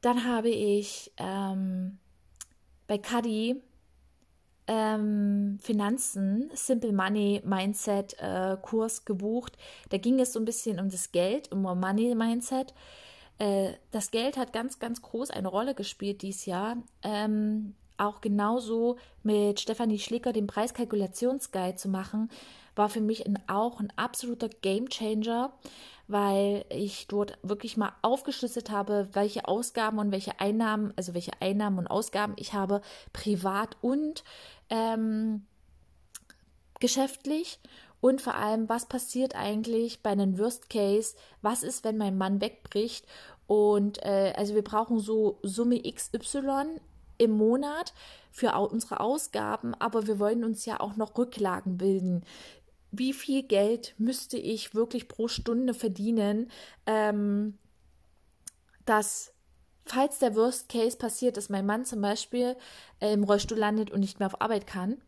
Dann 0.00 0.24
habe 0.24 0.48
ich 0.48 1.12
ähm, 1.16 1.98
bei 2.86 2.98
Kadi 2.98 3.60
ähm, 4.68 5.58
Finanzen, 5.60 6.50
Simple 6.54 6.92
Money 6.92 7.42
Mindset 7.44 8.14
äh, 8.20 8.56
Kurs 8.62 9.04
gebucht. 9.04 9.56
Da 9.88 9.96
ging 9.96 10.20
es 10.20 10.32
so 10.32 10.38
ein 10.38 10.44
bisschen 10.44 10.78
um 10.78 10.88
das 10.88 11.10
Geld, 11.10 11.50
um 11.50 11.62
Money 11.62 12.14
Mindset. 12.14 12.74
Äh, 13.38 13.72
das 13.90 14.10
Geld 14.10 14.36
hat 14.36 14.52
ganz, 14.52 14.78
ganz 14.78 15.02
groß 15.02 15.30
eine 15.30 15.48
Rolle 15.48 15.74
gespielt 15.74 16.22
dieses 16.22 16.46
Jahr. 16.46 16.76
Ähm, 17.02 17.74
auch 17.96 18.20
genauso 18.20 18.96
mit 19.22 19.60
Stefanie 19.60 19.98
Schlicker 19.98 20.32
den 20.32 20.46
Preiskalkulationsguide 20.46 21.76
zu 21.76 21.88
machen, 21.88 22.30
war 22.76 22.88
für 22.88 23.00
mich 23.00 23.26
ein, 23.26 23.38
auch 23.48 23.80
ein 23.80 23.92
absoluter 23.96 24.48
Gamechanger 24.48 25.52
weil 26.08 26.64
ich 26.70 27.06
dort 27.06 27.38
wirklich 27.42 27.76
mal 27.76 27.92
aufgeschlüsselt 28.00 28.70
habe, 28.70 29.08
welche 29.12 29.46
Ausgaben 29.46 29.98
und 29.98 30.10
welche 30.10 30.40
Einnahmen, 30.40 30.92
also 30.96 31.14
welche 31.14 31.32
Einnahmen 31.40 31.78
und 31.78 31.86
Ausgaben 31.86 32.32
ich 32.36 32.54
habe, 32.54 32.80
privat 33.12 33.76
und 33.82 34.24
ähm, 34.70 35.46
geschäftlich. 36.80 37.60
Und 38.00 38.20
vor 38.20 38.34
allem, 38.34 38.68
was 38.68 38.86
passiert 38.86 39.34
eigentlich 39.34 40.02
bei 40.02 40.10
einem 40.10 40.38
Worst 40.38 40.70
Case? 40.70 41.16
Was 41.42 41.62
ist, 41.62 41.84
wenn 41.84 41.96
mein 41.96 42.16
Mann 42.16 42.40
wegbricht? 42.40 43.06
Und 43.46 44.02
äh, 44.04 44.34
also 44.36 44.54
wir 44.54 44.62
brauchen 44.62 45.00
so 45.00 45.38
Summe 45.42 45.80
XY 45.82 46.80
im 47.16 47.32
Monat 47.32 47.94
für 48.30 48.54
unsere 48.56 49.00
Ausgaben, 49.00 49.74
aber 49.74 50.06
wir 50.06 50.20
wollen 50.20 50.44
uns 50.44 50.64
ja 50.64 50.78
auch 50.78 50.94
noch 50.94 51.18
Rücklagen 51.18 51.76
bilden 51.76 52.24
wie 52.90 53.12
viel 53.12 53.42
Geld 53.42 53.94
müsste 53.98 54.38
ich 54.38 54.74
wirklich 54.74 55.08
pro 55.08 55.28
Stunde 55.28 55.74
verdienen, 55.74 56.50
ähm, 56.86 57.58
dass 58.84 59.32
falls 59.84 60.18
der 60.18 60.34
Worst 60.34 60.68
Case 60.68 60.96
passiert, 60.96 61.36
dass 61.36 61.48
mein 61.48 61.66
Mann 61.66 61.84
zum 61.84 62.00
Beispiel 62.00 62.56
äh, 63.00 63.12
im 63.12 63.24
Rollstuhl 63.24 63.58
landet 63.58 63.90
und 63.90 64.00
nicht 64.00 64.18
mehr 64.18 64.26
auf 64.26 64.40
Arbeit 64.40 64.66
kann 64.66 64.98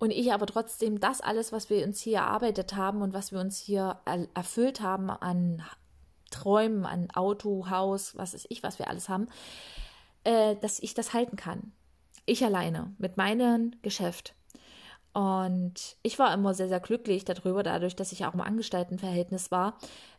und 0.00 0.10
ich 0.10 0.32
aber 0.32 0.46
trotzdem 0.46 0.98
das 0.98 1.20
alles, 1.20 1.52
was 1.52 1.68
wir 1.68 1.84
uns 1.84 2.00
hier 2.00 2.18
erarbeitet 2.18 2.74
haben 2.74 3.02
und 3.02 3.12
was 3.12 3.32
wir 3.32 3.38
uns 3.38 3.58
hier 3.58 4.00
erfüllt 4.34 4.80
haben 4.80 5.10
an 5.10 5.62
Träumen, 6.30 6.86
an 6.86 7.10
Auto, 7.10 7.68
Haus, 7.68 8.16
was 8.16 8.32
weiß 8.32 8.46
ich, 8.48 8.62
was 8.62 8.78
wir 8.78 8.88
alles 8.88 9.10
haben, 9.10 9.28
äh, 10.24 10.56
dass 10.56 10.80
ich 10.80 10.94
das 10.94 11.12
halten 11.12 11.36
kann. 11.36 11.72
Ich 12.24 12.42
alleine 12.44 12.94
mit 12.98 13.18
meinem 13.18 13.72
Geschäft. 13.82 14.34
Und 15.12 15.96
ich 16.02 16.18
war 16.18 16.32
immer 16.32 16.54
sehr, 16.54 16.68
sehr 16.68 16.80
glücklich 16.80 17.26
darüber, 17.26 17.62
dadurch, 17.62 17.94
dass 17.94 18.12
ich 18.12 18.24
auch 18.24 18.32
im 18.32 18.40
Angestelltenverhältnis 18.40 19.50
war, 19.50 19.76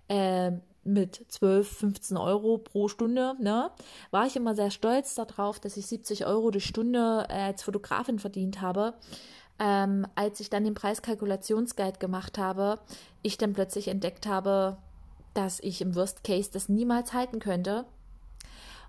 äh, 0.10 0.52
mit 0.84 1.26
12, 1.28 1.68
15 1.68 2.18
Euro 2.18 2.58
pro 2.58 2.88
Stunde, 2.88 3.36
ne, 3.40 3.72
war 4.12 4.28
ich 4.28 4.36
immer 4.36 4.54
sehr 4.56 4.70
stolz 4.70 5.16
darauf, 5.16 5.60
dass 5.60 5.78
ich 5.78 5.88
70 5.88 6.26
Euro 6.26 6.52
die 6.52 6.62
Stunde 6.62 7.26
äh, 7.30 7.34
als 7.34 7.64
Fotografin 7.64 8.20
verdient 8.20 8.62
habe. 8.62 8.94
Ähm, 9.64 10.08
als 10.16 10.40
ich 10.40 10.50
dann 10.50 10.64
den 10.64 10.74
Preiskalkulationsguide 10.74 12.00
gemacht 12.00 12.40
habe, 12.40 12.80
ich 13.22 13.38
dann 13.38 13.54
plötzlich 13.54 13.90
entdeckt 13.90 14.26
habe, 14.26 14.78
dass 15.36 15.60
ich 15.60 15.82
im 15.82 15.96
Worst 15.96 16.24
Case 16.24 16.50
das 16.52 16.68
niemals 16.68 17.14
halten 17.14 17.38
könnte. 17.38 17.86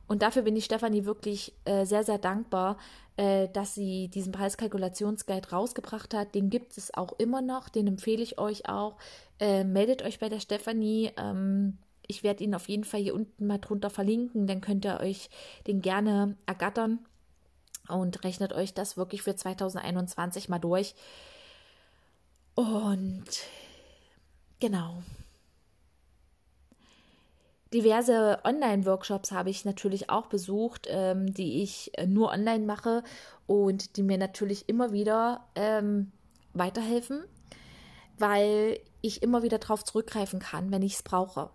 Und 0.09 0.23
dafür 0.23 0.43
bin 0.43 0.57
ich 0.57 0.65
Stefanie 0.65 1.05
wirklich 1.05 1.53
äh, 1.67 1.85
sehr, 1.85 2.05
sehr 2.05 2.17
dankbar, 2.17 2.79
äh, 3.19 3.49
dass 3.49 3.75
sie 3.75 4.09
diesen 4.09 4.33
Preiskalkulationsguide 4.33 5.51
rausgebracht 5.51 6.15
hat. 6.15 6.35
Den 6.35 6.49
gibt 6.49 6.79
es 6.79 6.95
auch 6.95 7.13
immer 7.19 7.43
noch, 7.43 7.69
den 7.69 7.87
empfehle 7.87 8.23
ich 8.23 8.39
euch 8.39 8.67
auch. 8.67 8.97
Äh, 9.41 9.65
meldet 9.65 10.03
euch 10.03 10.21
bei 10.21 10.31
der 10.31 10.41
Stefanie. 10.41 11.13
Ähm, 11.19 11.77
ich 12.07 12.23
werde 12.23 12.45
ihn 12.45 12.55
auf 12.55 12.71
jeden 12.71 12.85
Fall 12.85 13.01
hier 13.01 13.15
unten 13.15 13.47
mal 13.47 13.59
drunter 13.59 13.91
verlinken, 13.91 14.47
dann 14.47 14.63
könnt 14.63 14.87
ihr 14.87 15.01
euch 15.01 15.29
den 15.67 15.83
gerne 15.83 16.35
ergattern 16.47 16.99
und 17.89 18.25
rechnet 18.25 18.53
euch 18.53 18.75
das 18.75 18.97
wirklich 18.97 19.23
für 19.23 19.35
2021 19.35 20.49
mal 20.49 20.59
durch. 20.59 20.95
Und 22.55 23.25
genau. 24.61 25.03
Diverse 27.73 28.39
Online-Workshops 28.45 29.33
habe 29.33 29.49
ich 29.49 29.65
natürlich 29.65 30.11
auch 30.11 30.27
besucht, 30.27 30.87
ähm, 30.91 31.33
die 31.33 31.63
ich 31.63 31.91
nur 32.07 32.31
online 32.31 32.67
mache 32.67 33.03
und 33.47 33.97
die 33.97 34.03
mir 34.03 34.19
natürlich 34.19 34.69
immer 34.69 34.93
wieder 34.93 35.49
ähm, 35.55 36.13
weiterhelfen, 36.53 37.25
weil 38.19 38.79
ich 39.01 39.23
immer 39.23 39.43
wieder 39.43 39.59
darauf 39.59 39.85
zurückgreifen 39.85 40.39
kann, 40.39 40.71
wenn 40.71 40.83
ich 40.83 40.95
es 40.95 41.03
brauche. 41.03 41.51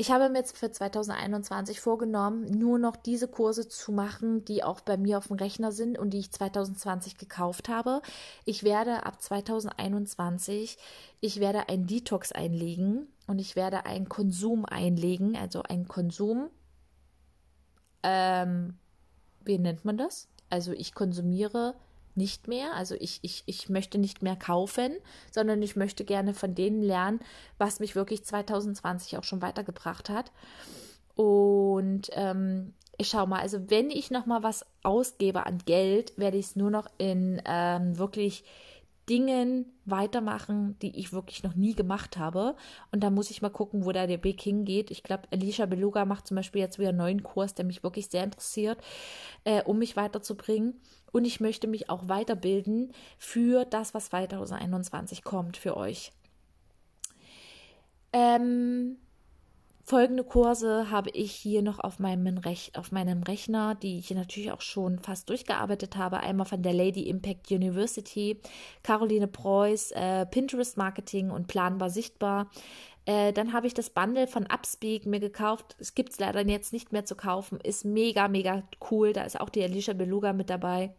Ich 0.00 0.12
habe 0.12 0.28
mir 0.28 0.38
jetzt 0.38 0.56
für 0.56 0.70
2021 0.70 1.80
vorgenommen, 1.80 2.44
nur 2.56 2.78
noch 2.78 2.94
diese 2.94 3.26
Kurse 3.26 3.66
zu 3.66 3.90
machen, 3.90 4.44
die 4.44 4.62
auch 4.62 4.80
bei 4.80 4.96
mir 4.96 5.18
auf 5.18 5.26
dem 5.26 5.34
Rechner 5.34 5.72
sind 5.72 5.98
und 5.98 6.10
die 6.10 6.20
ich 6.20 6.30
2020 6.30 7.18
gekauft 7.18 7.68
habe. 7.68 8.00
Ich 8.44 8.62
werde 8.62 9.04
ab 9.04 9.20
2021, 9.20 10.78
ich 11.20 11.40
werde 11.40 11.68
ein 11.68 11.88
Detox 11.88 12.30
einlegen 12.30 13.08
und 13.26 13.40
ich 13.40 13.56
werde 13.56 13.86
einen 13.86 14.08
Konsum 14.08 14.64
einlegen, 14.66 15.36
also 15.36 15.64
ein 15.64 15.88
Konsum. 15.88 16.48
Ähm, 18.04 18.78
wie 19.44 19.58
nennt 19.58 19.84
man 19.84 19.98
das? 19.98 20.28
Also 20.48 20.70
ich 20.70 20.94
konsumiere 20.94 21.74
nicht 22.18 22.48
mehr. 22.48 22.74
Also 22.74 22.94
ich, 22.98 23.20
ich, 23.22 23.44
ich 23.46 23.70
möchte 23.70 23.96
nicht 23.96 24.22
mehr 24.22 24.36
kaufen, 24.36 24.92
sondern 25.30 25.62
ich 25.62 25.76
möchte 25.76 26.04
gerne 26.04 26.34
von 26.34 26.54
denen 26.54 26.82
lernen, 26.82 27.20
was 27.56 27.80
mich 27.80 27.96
wirklich 27.96 28.24
2020 28.24 29.16
auch 29.16 29.24
schon 29.24 29.40
weitergebracht 29.40 30.10
hat. 30.10 30.30
Und 31.14 32.10
ähm, 32.12 32.74
ich 32.98 33.08
schaue 33.08 33.26
mal, 33.26 33.40
also 33.40 33.70
wenn 33.70 33.90
ich 33.90 34.10
noch 34.10 34.26
mal 34.26 34.42
was 34.42 34.66
ausgebe 34.82 35.46
an 35.46 35.58
Geld, 35.64 36.12
werde 36.18 36.36
ich 36.36 36.46
es 36.46 36.56
nur 36.56 36.70
noch 36.70 36.88
in 36.98 37.40
ähm, 37.46 37.96
wirklich 37.96 38.44
Dingen 39.08 39.64
weitermachen, 39.86 40.76
die 40.82 40.98
ich 40.98 41.12
wirklich 41.12 41.42
noch 41.42 41.54
nie 41.54 41.74
gemacht 41.74 42.18
habe. 42.18 42.56
Und 42.92 43.02
da 43.02 43.10
muss 43.10 43.30
ich 43.30 43.40
mal 43.40 43.48
gucken, 43.48 43.84
wo 43.84 43.92
da 43.92 44.06
der 44.06 44.22
Weg 44.22 44.40
hingeht. 44.40 44.90
Ich 44.90 45.02
glaube, 45.02 45.22
Alicia 45.32 45.66
Beluga 45.66 46.04
macht 46.04 46.26
zum 46.26 46.34
Beispiel 46.34 46.60
jetzt 46.60 46.78
wieder 46.78 46.90
einen 46.90 46.98
neuen 46.98 47.22
Kurs, 47.22 47.54
der 47.54 47.64
mich 47.64 47.82
wirklich 47.82 48.08
sehr 48.08 48.24
interessiert, 48.24 48.78
äh, 49.44 49.62
um 49.62 49.78
mich 49.78 49.96
weiterzubringen. 49.96 50.80
Und 51.12 51.24
ich 51.24 51.40
möchte 51.40 51.66
mich 51.66 51.90
auch 51.90 52.08
weiterbilden 52.08 52.92
für 53.18 53.64
das, 53.64 53.94
was 53.94 54.06
2021 54.10 55.24
kommt 55.24 55.56
für 55.56 55.76
euch. 55.76 56.12
Ähm, 58.12 58.96
folgende 59.84 60.24
Kurse 60.24 60.90
habe 60.90 61.10
ich 61.10 61.32
hier 61.32 61.62
noch 61.62 61.78
auf 61.78 61.98
meinem, 61.98 62.38
Rech 62.38 62.72
auf 62.74 62.92
meinem 62.92 63.22
Rechner, 63.22 63.74
die 63.74 63.98
ich 63.98 64.10
natürlich 64.10 64.52
auch 64.52 64.60
schon 64.60 64.98
fast 64.98 65.28
durchgearbeitet 65.28 65.96
habe. 65.96 66.20
Einmal 66.20 66.46
von 66.46 66.62
der 66.62 66.72
Lady 66.72 67.08
Impact 67.08 67.50
University, 67.50 68.40
Caroline 68.82 69.28
Preuß, 69.28 69.92
äh, 69.92 70.26
Pinterest 70.26 70.76
Marketing 70.76 71.30
und 71.30 71.48
Planbar 71.48 71.90
Sichtbar. 71.90 72.50
Äh, 73.08 73.32
dann 73.32 73.54
habe 73.54 73.66
ich 73.66 73.72
das 73.72 73.88
Bundle 73.88 74.26
von 74.26 74.44
Upspeak 74.44 75.06
mir 75.06 75.18
gekauft. 75.18 75.76
Es 75.78 75.94
gibt 75.94 76.12
es 76.12 76.18
leider 76.18 76.46
jetzt 76.46 76.74
nicht 76.74 76.92
mehr 76.92 77.06
zu 77.06 77.16
kaufen. 77.16 77.58
Ist 77.62 77.86
mega, 77.86 78.28
mega 78.28 78.62
cool. 78.90 79.14
Da 79.14 79.22
ist 79.22 79.40
auch 79.40 79.48
die 79.48 79.62
Alicia 79.62 79.94
Beluga 79.94 80.34
mit 80.34 80.50
dabei. 80.50 80.92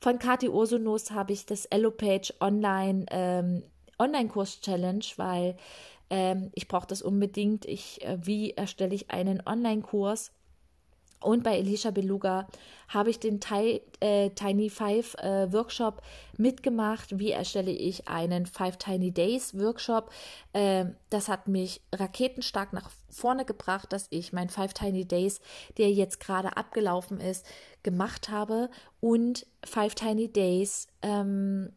Von 0.00 0.18
Kati 0.18 0.48
Ursunus 0.48 1.10
habe 1.10 1.34
ich 1.34 1.44
das 1.44 1.66
Elopage 1.66 2.32
Online 2.40 3.04
ähm, 3.10 3.62
Online-Kurs 3.98 4.62
Challenge, 4.62 5.04
weil 5.16 5.58
ähm, 6.08 6.50
ich 6.54 6.66
brauche 6.66 6.86
das 6.86 7.02
unbedingt. 7.02 7.66
Ich, 7.66 8.02
äh, 8.02 8.16
wie 8.22 8.52
erstelle 8.52 8.94
ich 8.94 9.10
einen 9.10 9.42
Online-Kurs? 9.46 10.32
Und 11.24 11.42
bei 11.42 11.56
Elisha 11.56 11.90
Beluga 11.90 12.46
habe 12.88 13.08
ich 13.08 13.18
den 13.18 13.40
Ti 13.40 13.80
äh, 14.00 14.30
Tiny 14.30 14.68
Five 14.68 15.14
äh, 15.14 15.50
Workshop 15.52 16.02
mitgemacht. 16.36 17.18
Wie 17.18 17.30
erstelle 17.30 17.70
ich 17.70 18.08
einen 18.08 18.44
Five 18.44 18.76
Tiny 18.76 19.10
Days 19.10 19.58
Workshop? 19.58 20.10
Äh, 20.52 20.86
das 21.08 21.28
hat 21.28 21.48
mich 21.48 21.80
raketenstark 21.94 22.74
nach 22.74 22.90
vorne 23.08 23.46
gebracht, 23.46 23.92
dass 23.92 24.06
ich 24.10 24.34
mein 24.34 24.50
Five 24.50 24.74
Tiny 24.74 25.06
Days, 25.06 25.40
der 25.78 25.90
jetzt 25.90 26.20
gerade 26.20 26.58
abgelaufen 26.58 27.20
ist, 27.20 27.46
gemacht 27.82 28.28
habe. 28.28 28.68
Und 29.00 29.46
Five 29.64 29.94
Tiny 29.94 30.30
Days 30.30 30.88
ähm, 31.00 31.72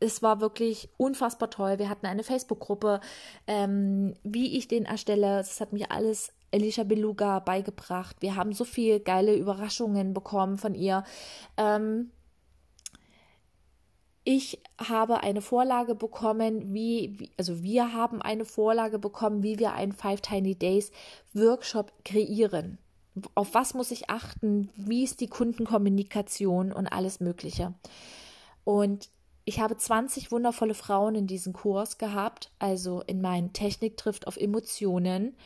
es 0.00 0.20
war 0.20 0.40
wirklich 0.40 0.88
unfassbar 0.96 1.50
toll. 1.50 1.78
Wir 1.78 1.88
hatten 1.88 2.06
eine 2.06 2.24
Facebook-Gruppe, 2.24 2.98
ähm, 3.46 4.14
wie 4.24 4.58
ich 4.58 4.66
den 4.66 4.84
erstelle. 4.84 5.38
Das 5.38 5.60
hat 5.60 5.72
mir 5.72 5.92
alles 5.92 6.32
Elisha 6.52 6.84
Beluga 6.84 7.40
beigebracht. 7.40 8.16
Wir 8.20 8.36
haben 8.36 8.52
so 8.52 8.64
viele 8.64 9.00
geile 9.00 9.34
Überraschungen 9.34 10.14
bekommen 10.14 10.58
von 10.58 10.74
ihr. 10.74 11.04
Ähm, 11.56 12.10
ich 14.24 14.62
habe 14.78 15.22
eine 15.22 15.40
Vorlage 15.40 15.96
bekommen, 15.96 16.72
wie, 16.72 17.18
wie, 17.18 17.30
also 17.36 17.62
wir 17.62 17.92
haben 17.92 18.22
eine 18.22 18.44
Vorlage 18.44 19.00
bekommen, 19.00 19.42
wie 19.42 19.58
wir 19.58 19.72
einen 19.72 19.92
Five 19.92 20.20
Tiny 20.20 20.54
Days 20.54 20.92
Workshop 21.32 21.92
kreieren. 22.04 22.78
Auf 23.34 23.54
was 23.54 23.74
muss 23.74 23.90
ich 23.90 24.10
achten? 24.10 24.70
Wie 24.76 25.02
ist 25.02 25.20
die 25.20 25.26
Kundenkommunikation 25.26 26.72
und 26.72 26.86
alles 26.86 27.18
Mögliche? 27.18 27.74
Und 28.64 29.10
ich 29.44 29.58
habe 29.58 29.76
20 29.76 30.30
wundervolle 30.30 30.74
Frauen 30.74 31.16
in 31.16 31.26
diesem 31.26 31.52
Kurs 31.52 31.98
gehabt, 31.98 32.52
also 32.60 33.02
in 33.06 33.20
meinen 33.20 33.52
Technik 33.52 33.96
trifft 33.96 34.28
auf 34.28 34.36
Emotionen. 34.36 35.36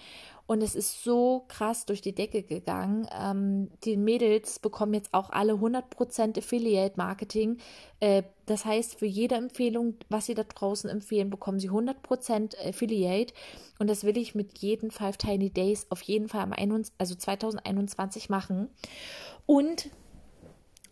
Und 0.46 0.62
es 0.62 0.76
ist 0.76 1.02
so 1.02 1.44
krass 1.48 1.86
durch 1.86 2.00
die 2.00 2.14
Decke 2.14 2.42
gegangen. 2.42 3.08
Ähm, 3.12 3.70
die 3.84 3.96
Mädels 3.96 4.60
bekommen 4.60 4.94
jetzt 4.94 5.12
auch 5.12 5.30
alle 5.30 5.54
100% 5.54 6.38
Affiliate 6.38 6.96
Marketing. 6.96 7.58
Äh, 7.98 8.22
das 8.46 8.64
heißt, 8.64 8.96
für 8.98 9.06
jede 9.06 9.34
Empfehlung, 9.34 9.94
was 10.08 10.26
sie 10.26 10.34
da 10.34 10.44
draußen 10.44 10.88
empfehlen, 10.88 11.30
bekommen 11.30 11.58
sie 11.58 11.70
100% 11.70 12.56
Affiliate. 12.64 13.34
Und 13.80 13.90
das 13.90 14.04
will 14.04 14.16
ich 14.16 14.36
mit 14.36 14.58
jedem 14.58 14.90
Five 14.90 15.16
Tiny 15.16 15.50
Days 15.50 15.86
auf 15.90 16.02
jeden 16.02 16.28
Fall 16.28 16.42
am 16.42 16.52
21, 16.52 16.94
also 16.98 17.16
2021 17.16 18.30
machen. 18.30 18.68
Und 19.46 19.90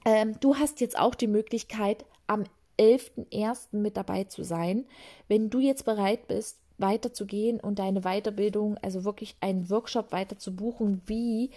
ähm, 0.05 0.39
du 0.41 0.57
hast 0.57 0.81
jetzt 0.81 0.99
auch 0.99 1.15
die 1.15 1.29
Möglichkeit, 1.29 2.05
am 2.27 2.45
11.01. 2.79 3.77
mit 3.77 3.97
dabei 3.97 4.25
zu 4.25 4.43
sein. 4.43 4.87
Wenn 5.29 5.49
du 5.49 5.61
jetzt 5.61 5.85
bereit 5.85 6.27
bist, 6.27 6.59
weiterzugehen 6.79 7.61
und 7.61 7.79
deine 7.79 8.03
Weiterbildung, 8.03 8.79
also 8.79 9.05
wirklich 9.05 9.37
einen 9.41 9.71
Workshop 9.71 10.13
weiter 10.13 10.39
zu 10.39 10.55
buchen, 10.55 11.03
wie 11.07 11.51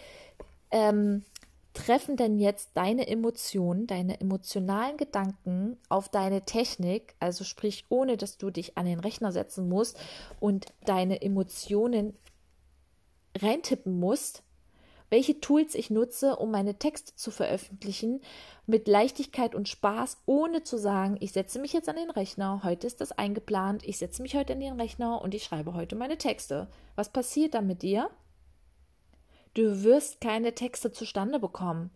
ähm, 0.71 1.23
treffen 1.73 2.17
denn 2.17 2.39
jetzt 2.39 2.71
deine 2.73 3.07
Emotionen, 3.07 3.87
deine 3.87 4.19
emotionalen 4.19 4.97
Gedanken 4.97 5.77
auf 5.89 6.09
deine 6.09 6.41
Technik, 6.43 7.15
also 7.19 7.43
sprich, 7.43 7.85
ohne 7.89 8.17
dass 8.17 8.37
du 8.37 8.49
dich 8.49 8.77
an 8.77 8.85
den 8.85 8.99
Rechner 8.99 9.31
setzen 9.31 9.69
musst 9.69 9.97
und 10.39 10.65
deine 10.85 11.21
Emotionen 11.21 12.13
reintippen 13.39 13.99
musst, 13.99 14.43
welche 15.09 15.39
Tools 15.39 15.75
ich 15.75 15.89
nutze, 15.89 16.35
um 16.35 16.51
meine 16.51 16.77
Texte 16.77 17.15
zu 17.15 17.31
veröffentlichen, 17.31 18.21
mit 18.65 18.87
Leichtigkeit 18.87 19.55
und 19.55 19.69
Spaß, 19.69 20.17
ohne 20.25 20.63
zu 20.63 20.77
sagen, 20.77 21.17
ich 21.19 21.31
setze 21.31 21.59
mich 21.59 21.71
jetzt 21.73 21.87
an 21.87 21.95
den 21.95 22.09
Rechner, 22.09 22.61
heute 22.63 22.87
ist 22.87 22.99
das 22.99 23.13
eingeplant, 23.13 23.83
ich 23.85 23.97
setze 23.97 24.21
mich 24.21 24.35
heute 24.35 24.53
an 24.53 24.59
den 24.59 24.79
Rechner 24.79 25.21
und 25.21 25.33
ich 25.33 25.43
schreibe 25.43 25.73
heute 25.73 25.95
meine 25.95 26.17
Texte. 26.17 26.67
Was 26.95 27.09
passiert 27.09 27.53
dann 27.53 27.67
mit 27.67 27.81
dir? 27.81 28.09
Du 29.53 29.83
wirst 29.83 30.19
keine 30.19 30.53
Texte 30.53 30.91
zustande 30.91 31.39
bekommen. 31.39 31.89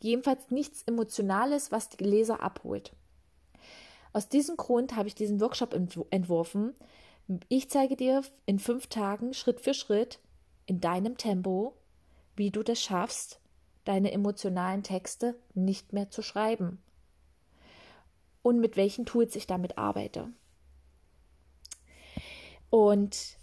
Jedenfalls 0.00 0.50
nichts 0.50 0.82
Emotionales, 0.82 1.72
was 1.72 1.88
die 1.88 2.04
Leser 2.04 2.42
abholt. 2.42 2.92
Aus 4.12 4.28
diesem 4.28 4.56
Grund 4.56 4.94
habe 4.94 5.08
ich 5.08 5.14
diesen 5.14 5.40
Workshop 5.40 5.74
entworfen. 6.10 6.74
Ich 7.48 7.70
zeige 7.70 7.96
dir 7.96 8.22
in 8.44 8.58
fünf 8.58 8.86
Tagen 8.86 9.34
Schritt 9.34 9.60
für 9.60 9.74
Schritt 9.74 10.20
in 10.66 10.80
deinem 10.80 11.16
Tempo, 11.16 11.74
wie 12.36 12.50
du 12.50 12.62
das 12.62 12.80
schaffst, 12.80 13.40
deine 13.84 14.12
emotionalen 14.12 14.82
Texte 14.82 15.36
nicht 15.54 15.92
mehr 15.92 16.10
zu 16.10 16.22
schreiben 16.22 16.78
und 18.42 18.60
mit 18.60 18.76
welchen 18.76 19.06
Tools 19.06 19.34
ich 19.34 19.46
damit 19.46 19.78
arbeite. 19.78 20.28
Und 22.70 23.36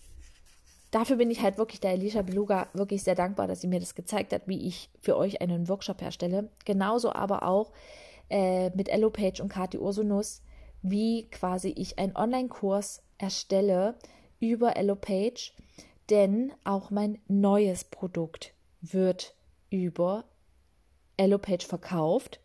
dafür 0.91 1.15
bin 1.17 1.31
ich 1.31 1.41
halt 1.41 1.57
wirklich 1.57 1.79
der 1.79 1.91
Alicia 1.91 2.21
Beluga 2.21 2.67
wirklich 2.73 3.03
sehr 3.03 3.15
dankbar, 3.15 3.47
dass 3.47 3.61
sie 3.61 3.67
mir 3.67 3.79
das 3.79 3.95
gezeigt 3.95 4.31
hat, 4.31 4.47
wie 4.47 4.67
ich 4.67 4.89
für 5.01 5.17
euch 5.17 5.41
einen 5.41 5.67
Workshop 5.67 6.01
herstelle. 6.01 6.49
Genauso 6.65 7.11
aber 7.13 7.43
auch 7.43 7.71
äh, 8.29 8.69
mit 8.75 8.89
Page 9.11 9.39
und 9.41 9.49
Kati 9.49 9.77
Ursunus, 9.77 10.41
wie 10.81 11.29
quasi 11.31 11.69
ich 11.69 11.97
einen 11.99 12.15
Online-Kurs 12.15 13.01
erstelle 13.17 13.95
über 14.39 14.75
Page, 14.95 15.53
denn 16.09 16.51
auch 16.63 16.91
mein 16.91 17.19
neues 17.27 17.85
Produkt 17.85 18.53
wird 18.83 19.33
über 19.69 20.25
Page 21.17 21.65
verkauft 21.65 22.39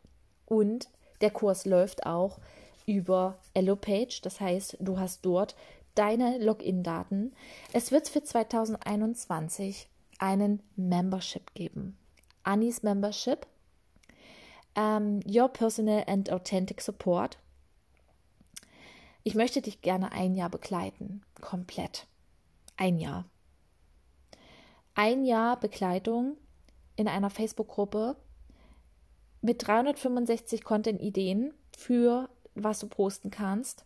und 0.46 0.88
der 1.20 1.30
Kurs 1.30 1.66
läuft 1.66 2.06
auch 2.06 2.38
über 2.86 3.38
Page. 3.76 4.22
Das 4.22 4.40
heißt, 4.40 4.78
du 4.80 4.98
hast 4.98 5.24
dort 5.26 5.56
deine 5.94 6.38
Login-Daten. 6.38 7.34
Es 7.72 7.92
wird 7.92 8.08
für 8.08 8.22
2021 8.22 9.88
einen 10.18 10.62
Membership 10.76 11.54
geben. 11.54 11.98
Anis 12.44 12.82
Membership. 12.82 13.46
Um, 14.76 14.84
ähm, 14.84 15.20
your 15.26 15.48
Personal 15.48 16.04
and 16.06 16.30
Authentic 16.30 16.80
Support. 16.80 17.36
Ich 19.24 19.34
möchte 19.34 19.60
dich 19.60 19.82
gerne 19.82 20.12
ein 20.12 20.34
Jahr 20.34 20.50
begleiten. 20.50 21.22
Komplett. 21.40 22.06
Ein 22.76 22.98
Jahr. 22.98 23.24
Ein 24.98 25.24
Jahr 25.24 25.60
Begleitung 25.60 26.36
in 26.96 27.06
einer 27.06 27.30
Facebook-Gruppe 27.30 28.16
mit 29.42 29.64
365 29.64 30.64
Content-Ideen 30.64 31.54
für 31.76 32.28
was 32.56 32.80
du 32.80 32.88
posten 32.88 33.30
kannst. 33.30 33.84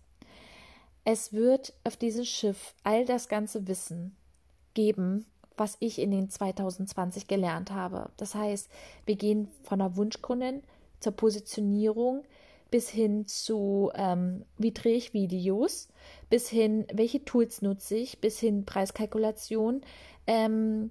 Es 1.05 1.35
wird 1.35 1.75
auf 1.85 1.99
diesem 1.99 2.25
Schiff 2.25 2.75
all 2.83 3.05
das 3.05 3.29
ganze 3.29 3.69
Wissen 3.69 4.17
geben, 4.73 5.27
was 5.59 5.77
ich 5.81 5.99
in 5.99 6.13
den 6.13 6.31
2020 6.31 7.27
gelernt 7.27 7.73
habe. 7.73 8.09
Das 8.17 8.35
heißt, 8.35 8.71
wir 9.05 9.17
gehen 9.17 9.49
von 9.65 9.81
der 9.81 9.95
Wunschkundin 9.97 10.63
zur 11.01 11.13
Positionierung 11.13 12.25
bis 12.73 12.89
hin 12.89 13.27
zu, 13.27 13.93
ähm, 13.95 14.47
wie 14.57 14.73
drehe 14.73 14.97
ich 14.97 15.13
Videos, 15.13 15.89
bis 16.31 16.49
hin, 16.49 16.87
welche 16.91 17.23
Tools 17.23 17.61
nutze 17.61 17.97
ich, 17.97 18.19
bis 18.21 18.41
hin 18.41 18.65
Preiskalkulation. 18.65 19.83
Ähm, 20.27 20.91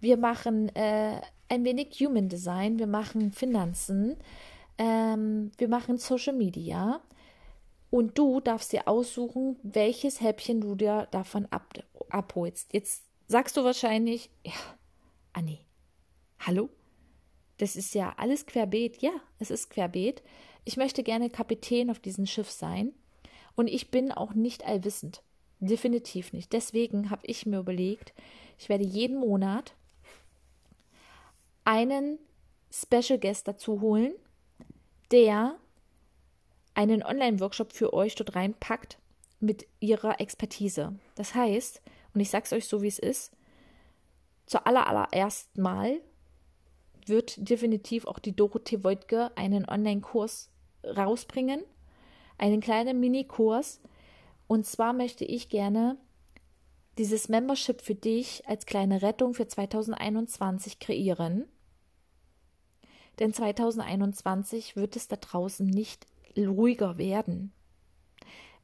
wir 0.00 0.16
machen 0.16 0.74
äh, 0.74 1.20
ein 1.48 1.64
wenig 1.64 1.98
Human 2.00 2.28
Design, 2.28 2.78
wir 2.78 2.86
machen 2.86 3.32
Finanzen, 3.32 4.16
ähm, 4.78 5.52
wir 5.58 5.68
machen 5.68 5.98
Social 5.98 6.34
Media. 6.34 7.00
Und 7.90 8.16
du 8.16 8.40
darfst 8.40 8.72
dir 8.72 8.88
aussuchen, 8.88 9.56
welches 9.62 10.22
Häppchen 10.22 10.62
du 10.62 10.74
dir 10.74 11.08
davon 11.10 11.46
ab, 11.50 11.74
abholst. 12.08 12.72
Jetzt 12.72 13.04
sagst 13.28 13.56
du 13.56 13.64
wahrscheinlich, 13.64 14.30
ja, 14.44 14.52
Anni, 15.34 15.58
hallo? 16.38 16.70
Das 17.58 17.76
ist 17.76 17.94
ja 17.94 18.14
alles 18.16 18.46
querbeet. 18.46 19.02
Ja, 19.02 19.12
es 19.38 19.50
ist 19.50 19.70
querbeet. 19.70 20.22
Ich 20.64 20.76
möchte 20.76 21.02
gerne 21.02 21.28
Kapitän 21.30 21.90
auf 21.90 22.00
diesem 22.00 22.26
Schiff 22.26 22.50
sein. 22.50 22.94
Und 23.54 23.68
ich 23.68 23.90
bin 23.90 24.10
auch 24.10 24.34
nicht 24.34 24.64
allwissend. 24.64 25.22
Definitiv 25.64 26.32
nicht. 26.32 26.52
Deswegen 26.52 27.08
habe 27.10 27.24
ich 27.24 27.46
mir 27.46 27.60
überlegt, 27.60 28.12
ich 28.58 28.68
werde 28.68 28.82
jeden 28.82 29.16
Monat 29.16 29.74
einen 31.64 32.18
Special 32.72 33.16
Guest 33.16 33.46
dazu 33.46 33.80
holen, 33.80 34.12
der 35.12 35.56
einen 36.74 37.04
Online-Workshop 37.04 37.72
für 37.72 37.92
euch 37.92 38.16
dort 38.16 38.34
reinpackt 38.34 38.98
mit 39.38 39.68
ihrer 39.78 40.20
Expertise. 40.20 40.96
Das 41.14 41.36
heißt, 41.36 41.80
und 42.12 42.20
ich 42.20 42.30
sage 42.30 42.46
es 42.46 42.52
euch 42.52 42.66
so, 42.66 42.82
wie 42.82 42.88
es 42.88 42.98
ist, 42.98 43.30
zur 44.46 44.66
allerersten 44.66 45.62
Mal 45.62 46.00
wird 47.06 47.48
definitiv 47.48 48.04
auch 48.06 48.18
die 48.18 48.34
Dorothee 48.34 48.82
Woidke 48.82 49.30
einen 49.36 49.68
Online-Kurs 49.68 50.50
rausbringen, 50.84 51.62
einen 52.36 52.60
kleinen 52.60 52.98
Mini-Kurs. 52.98 53.80
Und 54.52 54.66
zwar 54.66 54.92
möchte 54.92 55.24
ich 55.24 55.48
gerne 55.48 55.96
dieses 56.98 57.30
Membership 57.30 57.80
für 57.80 57.94
dich 57.94 58.46
als 58.46 58.66
kleine 58.66 59.00
Rettung 59.00 59.32
für 59.32 59.48
2021 59.48 60.78
kreieren. 60.78 61.46
Denn 63.18 63.32
2021 63.32 64.76
wird 64.76 64.94
es 64.96 65.08
da 65.08 65.16
draußen 65.16 65.66
nicht 65.66 66.06
ruhiger 66.36 66.98
werden. 66.98 67.54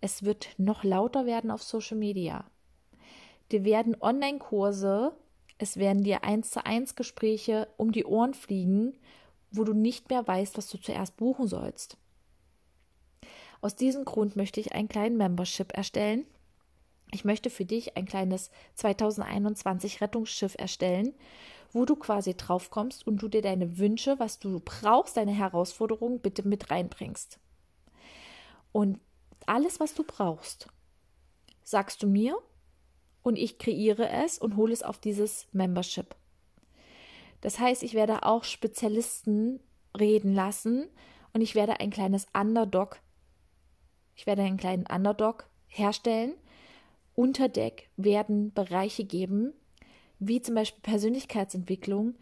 Es 0.03 0.25
wird 0.25 0.51
noch 0.59 0.85
lauter 0.85 1.25
werden 1.25 1.51
auf 1.51 1.63
Social 1.63 1.97
Media. 1.97 2.45
Dir 3.51 3.65
werden 3.65 3.97
Online-Kurse, 3.99 5.17
es 5.57 5.79
werden 5.79 6.05
dir 6.05 6.23
eins 6.23 6.51
zu 6.51 6.67
eins 6.67 6.97
Gespräche 6.97 7.67
um 7.79 7.93
die 7.93 8.05
Ohren 8.05 8.35
fliegen, 8.35 8.93
wo 9.51 9.65
du 9.65 9.73
nicht 9.73 10.11
mehr 10.11 10.27
weißt, 10.27 10.59
was 10.59 10.69
du 10.69 10.77
zuerst 10.77 11.17
buchen 11.17 11.49
sollst. 11.49 11.97
Aus 13.61 13.75
diesem 13.75 14.05
Grund 14.05 14.37
möchte 14.37 14.61
ich 14.61 14.73
einen 14.73 14.89
kleinen 14.89 15.17
Membership 15.17 15.77
erstellen. 15.77 16.25
Ich 17.11 17.25
möchte 17.25 17.51
für 17.51 17.65
dich 17.65 17.97
ein 17.97 18.05
kleines 18.05 18.51
2021 18.75 20.01
Rettungsschiff 20.01 20.55
erstellen, 20.59 21.15
wo 21.73 21.85
du 21.85 21.97
quasi 21.97 22.35
drauf 22.35 22.71
kommst 22.71 23.07
und 23.07 23.21
du 23.23 23.29
dir 23.29 23.43
deine 23.43 23.79
Wünsche, 23.79 24.19
was 24.19 24.39
du 24.39 24.61
brauchst, 24.65 25.17
deine 25.17 25.33
Herausforderungen 25.33 26.21
bitte 26.21 26.47
mit 26.47 26.71
reinbringst. 26.71 27.39
Und 28.73 29.01
alles, 29.47 29.81
was 29.81 29.95
du 29.95 30.05
brauchst, 30.05 30.69
sagst 31.63 32.03
du 32.03 32.07
mir 32.07 32.39
und 33.23 33.37
ich 33.37 33.59
kreiere 33.59 34.09
es 34.09 34.39
und 34.39 34.57
hole 34.57 34.73
es 34.73 34.83
auf 34.83 34.99
dieses 34.99 35.49
Membership. 35.53 36.15
Das 37.41 37.59
heißt, 37.59 37.83
ich 37.83 37.95
werde 37.95 38.25
auch 38.25 38.45
Spezialisten 38.45 39.61
reden 39.99 40.35
lassen 40.35 40.89
und 41.33 41.41
ich 41.41 41.55
werde 41.55 41.81
ein 41.81 41.91
kleines 41.91 42.27
Underdog, 42.35 43.01
ich 44.19 44.27
werde 44.27 44.43
einen 44.43 44.57
kleinen 44.57 44.85
Underdog 44.85 45.49
herstellen. 45.69 46.35
Unter 47.15 47.49
Deck 47.49 47.89
werden 47.97 48.53
Bereiche 48.53 49.05
geben, 49.05 49.53
wie 50.19 50.43
zum 50.43 50.57
Beispiel 50.57 50.83
Persönlichkeitsentwicklung, 50.83 52.17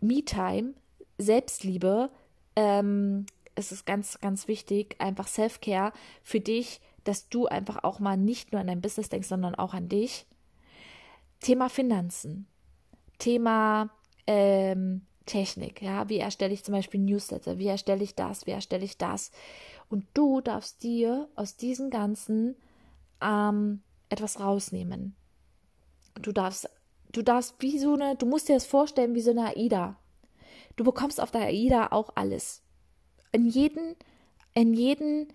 Me-Time, 0.00 0.72
Selbstliebe, 1.18 2.10
ähm, 2.56 3.26
es 3.54 3.70
ist 3.70 3.84
ganz, 3.84 4.18
ganz 4.20 4.48
wichtig, 4.48 4.96
einfach 4.98 5.28
Self-Care 5.28 5.92
für 6.22 6.40
dich, 6.40 6.80
dass 7.04 7.28
du 7.28 7.46
einfach 7.46 7.84
auch 7.84 8.00
mal 8.00 8.16
nicht 8.16 8.52
nur 8.52 8.60
an 8.62 8.68
dein 8.68 8.80
Business 8.80 9.10
denkst, 9.10 9.28
sondern 9.28 9.54
auch 9.54 9.74
an 9.74 9.90
dich. 9.90 10.26
Thema 11.40 11.68
Finanzen, 11.68 12.46
Thema 13.18 13.90
ähm, 14.26 15.02
Technik, 15.26 15.82
ja, 15.82 16.08
wie 16.08 16.18
erstelle 16.18 16.52
ich 16.52 16.64
zum 16.64 16.74
Beispiel 16.74 17.00
Newsletter, 17.00 17.58
wie 17.58 17.66
erstelle 17.66 18.02
ich 18.02 18.14
das, 18.14 18.46
wie 18.46 18.52
erstelle 18.52 18.84
ich 18.84 18.98
das. 18.98 19.30
Und 19.88 20.06
du 20.14 20.40
darfst 20.40 20.82
dir 20.82 21.28
aus 21.36 21.56
diesem 21.56 21.90
Ganzen 21.90 22.56
ähm, 23.20 23.82
etwas 24.08 24.40
rausnehmen. 24.40 25.14
Du 26.20 26.32
darfst, 26.32 26.68
du 27.12 27.22
darfst 27.22 27.56
wie 27.60 27.78
so 27.78 27.94
eine, 27.94 28.16
du 28.16 28.26
musst 28.26 28.48
dir 28.48 28.54
das 28.54 28.66
vorstellen 28.66 29.14
wie 29.14 29.20
so 29.20 29.30
eine 29.30 29.56
AIDA. 29.56 29.96
Du 30.76 30.84
bekommst 30.84 31.20
auf 31.20 31.30
der 31.30 31.42
AIDA 31.42 31.88
auch 31.92 32.10
alles 32.14 32.62
in 33.32 33.46
jeden, 33.46 33.96
in 34.54 34.74
jeden 34.74 35.32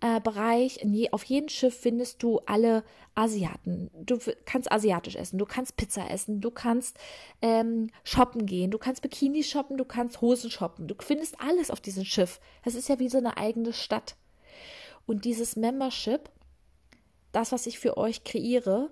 äh, 0.00 0.20
Bereich, 0.20 0.78
je, 0.84 1.10
auf 1.10 1.24
jedem 1.24 1.48
Schiff 1.48 1.76
findest 1.76 2.22
du 2.22 2.40
alle 2.46 2.84
Asiaten. 3.14 3.90
Du 3.94 4.18
kannst 4.44 4.70
asiatisch 4.70 5.16
essen, 5.16 5.38
du 5.38 5.44
kannst 5.44 5.76
Pizza 5.76 6.08
essen, 6.08 6.40
du 6.40 6.50
kannst 6.50 6.96
ähm, 7.42 7.90
shoppen 8.04 8.46
gehen, 8.46 8.70
du 8.70 8.78
kannst 8.78 9.02
Bikini 9.02 9.42
shoppen, 9.42 9.76
du 9.76 9.84
kannst 9.84 10.20
Hosen 10.20 10.50
shoppen. 10.50 10.86
Du 10.86 10.94
findest 11.00 11.40
alles 11.40 11.70
auf 11.70 11.80
diesem 11.80 12.04
Schiff. 12.04 12.40
Das 12.64 12.74
ist 12.74 12.88
ja 12.88 12.98
wie 13.00 13.08
so 13.08 13.18
eine 13.18 13.36
eigene 13.36 13.72
Stadt. 13.72 14.16
Und 15.06 15.24
dieses 15.24 15.56
Membership, 15.56 16.30
das, 17.32 17.50
was 17.50 17.66
ich 17.66 17.78
für 17.78 17.96
euch 17.96 18.24
kreiere, 18.24 18.90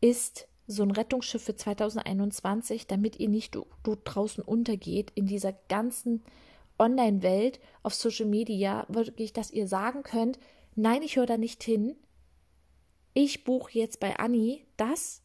ist 0.00 0.48
so 0.66 0.82
ein 0.82 0.90
Rettungsschiff 0.90 1.44
für 1.44 1.54
2021, 1.54 2.86
damit 2.86 3.20
ihr 3.20 3.28
nicht 3.28 3.54
dort 3.54 4.00
draußen 4.04 4.42
untergeht 4.42 5.12
in 5.14 5.26
dieser 5.26 5.52
ganzen 5.68 6.24
Online-Welt, 6.78 7.60
auf 7.82 7.94
Social 7.94 8.26
Media, 8.26 8.84
wirklich, 8.88 9.32
dass 9.32 9.50
ihr 9.50 9.66
sagen 9.66 10.02
könnt, 10.02 10.38
nein, 10.74 11.02
ich 11.02 11.16
höre 11.16 11.26
da 11.26 11.36
nicht 11.36 11.62
hin. 11.62 11.96
Ich 13.14 13.44
buche 13.44 13.78
jetzt 13.78 14.00
bei 14.00 14.18
Anni 14.18 14.66
das, 14.76 15.22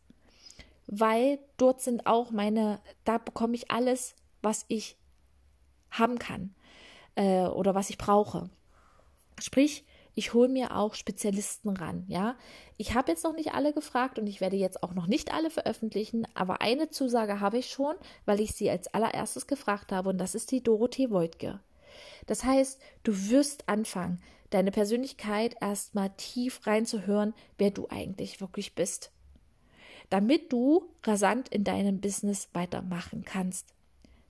weil 0.87 1.39
dort 1.57 1.81
sind 1.81 2.05
auch 2.05 2.31
meine, 2.31 2.81
da 3.03 3.17
bekomme 3.17 3.55
ich 3.55 3.69
alles, 3.69 4.15
was 4.41 4.65
ich 4.69 4.97
haben 5.89 6.19
kann 6.19 6.55
äh, 7.15 7.45
oder 7.45 7.75
was 7.75 7.89
ich 7.89 7.97
brauche. 7.97 8.49
Sprich, 9.39 9.83
ich 10.13 10.33
hole 10.33 10.49
mir 10.49 10.75
auch 10.75 10.93
Spezialisten 10.95 11.69
ran, 11.69 12.03
ja. 12.07 12.35
Ich 12.77 12.93
habe 12.93 13.11
jetzt 13.11 13.23
noch 13.23 13.33
nicht 13.33 13.53
alle 13.53 13.73
gefragt 13.73 14.19
und 14.19 14.27
ich 14.27 14.41
werde 14.41 14.57
jetzt 14.57 14.83
auch 14.83 14.93
noch 14.93 15.07
nicht 15.07 15.33
alle 15.33 15.49
veröffentlichen, 15.49 16.27
aber 16.33 16.61
eine 16.61 16.89
Zusage 16.89 17.39
habe 17.39 17.57
ich 17.59 17.69
schon, 17.69 17.95
weil 18.25 18.39
ich 18.41 18.53
sie 18.53 18.69
als 18.69 18.93
allererstes 18.93 19.47
gefragt 19.47 19.91
habe 19.91 20.09
und 20.09 20.17
das 20.17 20.35
ist 20.35 20.51
die 20.51 20.61
Dorothee 20.63 21.09
Voigtke. 21.09 21.59
Das 22.25 22.43
heißt, 22.43 22.79
du 23.03 23.29
wirst 23.29 23.69
anfangen, 23.69 24.21
deine 24.49 24.71
Persönlichkeit 24.71 25.55
erstmal 25.61 26.09
tief 26.17 26.65
reinzuhören, 26.67 27.33
wer 27.57 27.71
du 27.71 27.87
eigentlich 27.89 28.41
wirklich 28.41 28.75
bist. 28.75 29.11
damit 30.11 30.51
du 30.51 30.89
rasant 31.03 31.47
in 31.49 31.63
deinem 31.63 32.01
Business 32.01 32.49
weitermachen 32.53 33.23
kannst. 33.25 33.73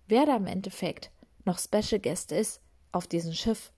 Wer 0.08 0.26
da 0.28 0.38
im 0.38 0.46
Endeffekt 0.46 1.10
noch 1.44 1.58
Special 1.58 2.00
Guest 2.00 2.32
ist 2.32 2.62
auf 2.92 3.08
diesem 3.08 3.34
Schiff, 3.34 3.74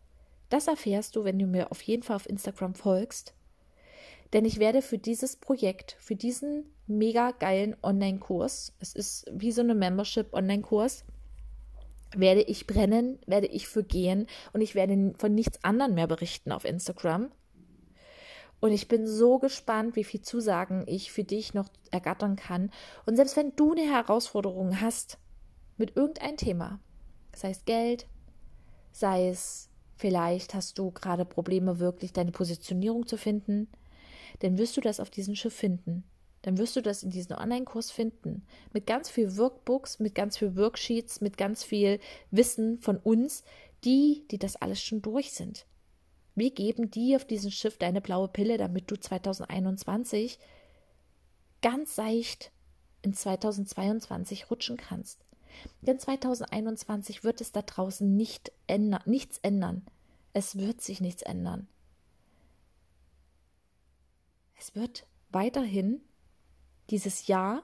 das 0.54 0.68
erfährst 0.68 1.16
du, 1.16 1.24
wenn 1.24 1.40
du 1.40 1.48
mir 1.48 1.72
auf 1.72 1.82
jeden 1.82 2.04
Fall 2.04 2.16
auf 2.16 2.30
Instagram 2.30 2.76
folgst. 2.76 3.34
Denn 4.34 4.46
ich 4.46 4.60
werde 4.60 4.84
für 4.84 5.00
dieses 5.00 5.36
Projekt, 5.36 5.98
für 6.00 6.16
diesen 6.16 6.66
mega 6.86 7.32
geilen 7.32 7.76
Online-Kurs, 7.82 8.76
es 8.80 8.94
ist 8.94 9.26
wie 9.32 9.52
so 9.52 9.62
eine 9.62 9.74
Membership-Online-Kurs, 9.74 11.06
werde 12.16 12.44
ich 12.44 12.68
brennen, 12.68 13.18
werde 13.26 13.48
ich 13.48 13.68
für 13.68 13.84
gehen 13.84 14.28
und 14.54 14.62
ich 14.62 14.76
werde 14.76 15.16
von 15.18 15.34
nichts 15.34 15.64
anderem 15.64 15.96
mehr 15.96 16.06
berichten 16.06 16.52
auf 16.52 16.66
Instagram. 16.66 17.32
Und 18.60 18.72
ich 18.72 18.88
bin 18.88 19.08
so 19.08 19.40
gespannt, 19.40 19.96
wie 19.96 20.04
viel 20.04 20.22
Zusagen 20.22 20.84
ich 20.86 21.12
für 21.12 21.24
dich 21.24 21.56
noch 21.56 21.70
ergattern 21.90 22.36
kann. 22.36 22.70
Und 23.08 23.16
selbst 23.16 23.36
wenn 23.36 23.56
du 23.56 23.72
eine 23.72 23.92
Herausforderung 23.92 24.80
hast 24.80 25.18
mit 25.78 25.96
irgendeinem 25.98 26.38
Thema, 26.38 26.80
sei 27.36 27.50
es 27.50 27.66
Geld, 27.66 28.06
sei 28.92 29.30
es 29.30 29.73
vielleicht 30.04 30.54
hast 30.54 30.78
du 30.78 30.92
gerade 30.92 31.24
Probleme, 31.24 31.80
wirklich 31.80 32.12
deine 32.12 32.32
Positionierung 32.32 33.08
zu 33.08 33.18
finden, 33.18 33.70
dann 34.40 34.58
wirst 34.58 34.76
du 34.76 34.82
das 34.82 35.00
auf 35.00 35.10
diesem 35.10 35.36
Schiff 35.36 35.54
finden 35.56 36.04
dann 36.44 36.58
wirst 36.58 36.76
du 36.76 36.82
das 36.82 37.04
in 37.04 37.10
diesem 37.10 37.38
Online-Kurs 37.38 37.90
finden. 37.90 38.46
Mit 38.74 38.86
ganz 38.86 39.10
viel 39.10 39.38
Workbooks, 39.38 40.00
mit 40.00 40.14
ganz 40.14 40.38
viel 40.38 40.56
Worksheets, 40.58 41.22
mit 41.22 41.38
ganz 41.38 41.64
viel 41.64 42.00
Wissen 42.32 42.80
von 42.80 42.98
uns, 42.98 43.44
die, 43.86 44.26
die 44.30 44.38
das 44.38 44.58
alles 44.58 44.84
schon 44.84 45.02
durch 45.02 45.32
sind. 45.32 45.66
Wir 46.36 46.52
geben 46.52 46.92
dir 46.92 47.16
auf 47.16 47.26
diesem 47.26 47.50
Schiff 47.50 47.78
deine 47.78 48.02
blaue 48.02 48.28
Pille, 48.28 48.58
damit 48.58 48.92
du 48.92 49.00
2021 49.00 50.38
ganz 51.62 51.96
seicht 51.96 52.52
in 53.04 53.14
2022 53.14 54.52
rutschen 54.52 54.76
kannst. 54.76 55.24
Denn 55.82 55.98
2021 55.98 57.24
wird 57.24 57.40
es 57.40 57.54
da 57.54 57.62
draußen 57.62 58.18
nicht 58.18 58.52
ändern, 58.68 59.04
nichts 59.06 59.38
ändern. 59.38 59.86
Es 60.34 60.58
wird 60.58 60.82
sich 60.82 61.00
nichts 61.00 61.22
ändern. 61.22 61.68
Es 64.58 64.76
wird 64.76 65.06
weiterhin 65.30 66.02
dieses 66.90 67.28
Jahr, 67.28 67.64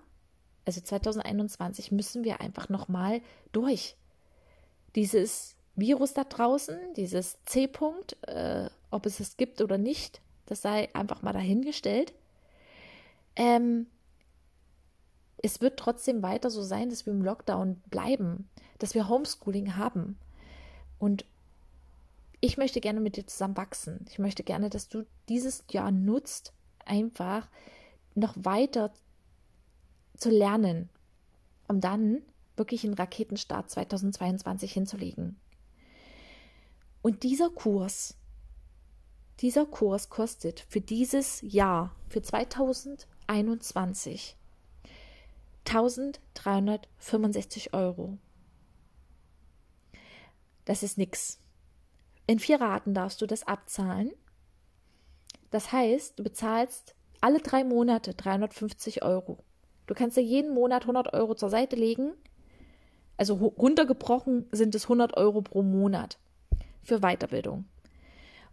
also 0.65 0.81
2021, 0.81 1.91
müssen 1.91 2.23
wir 2.23 2.41
einfach 2.41 2.69
nochmal 2.69 3.21
durch. 3.51 3.95
Dieses 4.95 5.55
Virus 5.75 6.13
da 6.13 6.23
draußen, 6.23 6.77
dieses 6.95 7.43
C-Punkt, 7.45 8.17
äh, 8.27 8.69
ob 8.91 9.05
es 9.05 9.19
es 9.19 9.37
gibt 9.37 9.61
oder 9.61 9.77
nicht, 9.77 10.21
das 10.45 10.61
sei 10.61 10.93
einfach 10.93 11.21
mal 11.21 11.33
dahingestellt. 11.33 12.13
Ähm, 13.35 13.87
es 15.41 15.61
wird 15.61 15.79
trotzdem 15.79 16.21
weiter 16.21 16.49
so 16.49 16.61
sein, 16.61 16.89
dass 16.89 17.05
wir 17.05 17.13
im 17.13 17.21
Lockdown 17.21 17.81
bleiben, 17.89 18.49
dass 18.77 18.93
wir 18.93 19.07
Homeschooling 19.07 19.77
haben. 19.77 20.19
Und 20.97 21.25
ich 22.41 22.57
möchte 22.57 22.81
gerne 22.81 22.99
mit 22.99 23.17
dir 23.17 23.27
zusammen 23.27 23.57
wachsen. 23.57 24.05
Ich 24.09 24.19
möchte 24.19 24.43
gerne, 24.43 24.69
dass 24.69 24.87
du 24.87 25.05
dieses 25.27 25.63
Jahr 25.71 25.91
nutzt, 25.91 26.53
einfach 26.85 27.49
noch 28.15 28.33
weiter 28.37 28.93
zu 30.17 30.29
lernen, 30.29 30.89
um 31.67 31.81
dann 31.81 32.21
wirklich 32.55 32.83
einen 32.83 32.93
Raketenstart 32.93 33.69
2022 33.69 34.71
hinzulegen. 34.71 35.37
Und 37.01 37.23
dieser 37.23 37.49
Kurs, 37.49 38.15
dieser 39.39 39.65
Kurs 39.65 40.09
kostet 40.09 40.65
für 40.67 40.81
dieses 40.81 41.41
Jahr, 41.41 41.95
für 42.09 42.21
2021, 42.21 44.35
1365 45.65 47.73
Euro. 47.73 48.17
Das 50.65 50.83
ist 50.83 50.97
nichts. 50.97 51.39
In 52.29 52.37
vier 52.37 52.61
Raten 52.61 52.93
darfst 52.93 53.23
du 53.23 53.25
das 53.25 53.47
abzahlen. 53.47 54.11
Das 55.49 55.71
heißt, 55.71 56.19
du 56.19 56.23
bezahlst 56.23 56.93
alle 57.21 57.39
drei 57.39 57.63
Monate 57.63 58.13
350 58.13 59.01
Euro. 59.01 59.39
Du 59.87 59.95
kannst 59.95 60.15
dir 60.15 60.21
jeden 60.21 60.53
Monat 60.53 60.83
100 60.83 61.11
Euro 61.15 61.33
zur 61.33 61.49
Seite 61.49 61.75
legen. 61.75 62.11
Also 63.17 63.33
runtergebrochen 63.33 64.45
sind 64.51 64.75
es 64.75 64.83
100 64.83 65.17
Euro 65.17 65.41
pro 65.41 65.63
Monat 65.63 66.19
für 66.83 66.99
Weiterbildung. 66.99 67.65